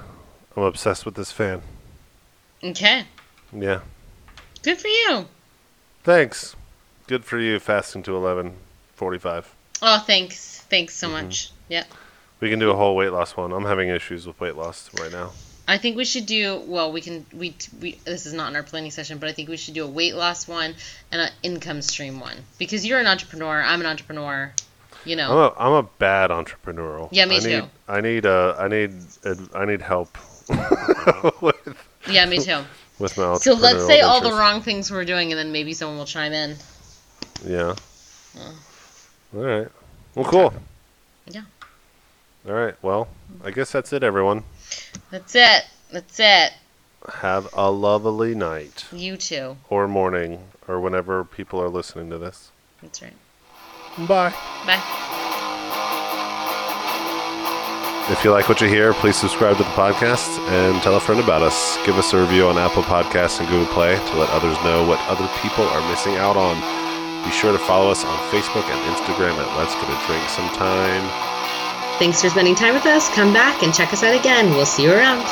I'm 0.56 0.62
obsessed 0.62 1.04
with 1.04 1.14
this 1.14 1.32
fan. 1.32 1.62
Okay. 2.62 3.04
Yeah. 3.52 3.80
Good 4.62 4.78
for 4.80 4.88
you. 4.88 5.26
Thanks. 6.02 6.56
Good 7.06 7.24
for 7.24 7.38
you, 7.38 7.58
fasting 7.58 8.02
to 8.04 8.12
11:45. 8.12 9.44
Oh, 9.82 9.98
thanks. 10.06 10.60
Thanks 10.70 10.94
Mm-hmm. 10.94 11.00
so 11.06 11.08
much. 11.10 11.52
Yeah. 11.68 11.84
We 12.40 12.50
can 12.50 12.58
do 12.58 12.70
a 12.70 12.76
whole 12.76 12.96
weight 12.96 13.10
loss 13.10 13.36
one. 13.36 13.52
I'm 13.52 13.64
having 13.64 13.88
issues 13.88 14.26
with 14.26 14.40
weight 14.40 14.56
loss 14.56 14.90
right 15.00 15.12
now. 15.12 15.32
I 15.66 15.78
think 15.78 15.96
we 15.96 16.04
should 16.04 16.26
do 16.26 16.62
well. 16.66 16.92
We 16.92 17.00
can 17.00 17.24
we 17.32 17.54
we 17.80 17.92
this 18.04 18.26
is 18.26 18.32
not 18.34 18.50
in 18.50 18.56
our 18.56 18.62
planning 18.62 18.90
session, 18.90 19.18
but 19.18 19.28
I 19.28 19.32
think 19.32 19.48
we 19.48 19.56
should 19.56 19.72
do 19.74 19.84
a 19.84 19.88
weight 19.88 20.14
loss 20.14 20.46
one 20.46 20.74
and 21.10 21.22
an 21.22 21.30
income 21.42 21.80
stream 21.80 22.20
one 22.20 22.36
because 22.58 22.84
you're 22.84 22.98
an 22.98 23.06
entrepreneur. 23.06 23.62
I'm 23.62 23.80
an 23.80 23.86
entrepreneur. 23.86 24.52
You 25.04 25.16
know. 25.16 25.30
I'm 25.30 25.38
a 25.38 25.54
I'm 25.58 25.72
a 25.84 25.88
bad 25.98 26.30
entrepreneur. 26.30 27.08
Yeah, 27.12 27.26
me 27.26 27.36
I 27.36 27.40
need, 27.40 27.60
too. 27.60 27.68
I 27.88 28.00
need 28.00 28.26
uh 28.26 28.56
I 28.58 28.68
need 28.68 28.92
uh, 29.24 29.34
I 29.54 29.64
need 29.64 29.82
help 29.82 30.16
with 31.42 31.76
Yeah, 32.08 32.26
me 32.26 32.38
too. 32.38 32.60
with 32.98 33.16
my 33.16 33.36
So 33.36 33.54
let's 33.54 33.86
say 33.86 34.00
all 34.00 34.20
the 34.20 34.32
wrong 34.32 34.62
things 34.62 34.90
we're 34.90 35.04
doing, 35.04 35.32
and 35.32 35.38
then 35.38 35.52
maybe 35.52 35.74
someone 35.74 35.98
will 35.98 36.04
chime 36.06 36.32
in. 36.32 36.56
Yeah. 37.46 37.74
All 38.38 39.40
right. 39.42 39.68
Well, 40.14 40.24
cool. 40.24 40.54
Yeah. 41.26 41.42
All 42.46 42.52
right. 42.54 42.74
Well, 42.82 43.08
I 43.44 43.50
guess 43.50 43.72
that's 43.72 43.92
it, 43.92 44.02
everyone. 44.02 44.44
That's 45.10 45.34
it. 45.34 45.64
That's 45.90 46.20
it. 46.20 46.52
Have 47.16 47.48
a 47.52 47.70
lovely 47.70 48.34
night 48.34 48.84
You 48.92 49.16
too. 49.16 49.56
or 49.68 49.86
morning 49.88 50.44
or 50.66 50.80
whenever 50.80 51.24
people 51.24 51.60
are 51.60 51.68
listening 51.68 52.08
to 52.10 52.18
this. 52.18 52.50
That's 52.80 53.02
right. 53.02 53.12
Bye. 53.98 54.34
Bye. 54.66 54.82
If 58.10 58.22
you 58.22 58.30
like 58.30 58.50
what 58.50 58.60
you 58.60 58.68
hear, 58.68 58.92
please 58.92 59.16
subscribe 59.16 59.56
to 59.56 59.62
the 59.62 59.68
podcast 59.70 60.38
and 60.50 60.82
tell 60.82 60.94
a 60.96 61.00
friend 61.00 61.20
about 61.22 61.40
us. 61.40 61.78
Give 61.86 61.96
us 61.96 62.12
a 62.12 62.20
review 62.20 62.46
on 62.46 62.58
Apple 62.58 62.82
Podcasts 62.82 63.40
and 63.40 63.48
Google 63.48 63.72
Play 63.72 63.96
to 63.96 64.16
let 64.18 64.28
others 64.28 64.56
know 64.62 64.86
what 64.86 65.00
other 65.08 65.26
people 65.40 65.64
are 65.64 65.90
missing 65.90 66.16
out 66.16 66.36
on. 66.36 66.56
Be 67.24 67.30
sure 67.30 67.52
to 67.52 67.58
follow 67.58 67.90
us 67.90 68.04
on 68.04 68.18
Facebook 68.28 68.64
and 68.68 68.94
Instagram 68.94 69.38
at 69.40 69.56
Let's 69.56 69.74
Get 69.74 69.88
a 69.88 70.06
Drink 70.06 70.28
Sometime. 70.28 71.08
Thanks 71.98 72.20
for 72.20 72.28
spending 72.28 72.54
time 72.54 72.74
with 72.74 72.84
us. 72.84 73.08
Come 73.14 73.32
back 73.32 73.62
and 73.62 73.72
check 73.72 73.92
us 73.94 74.02
out 74.02 74.14
again. 74.14 74.50
We'll 74.50 74.66
see 74.66 74.82
you 74.82 74.92
around. 74.92 75.24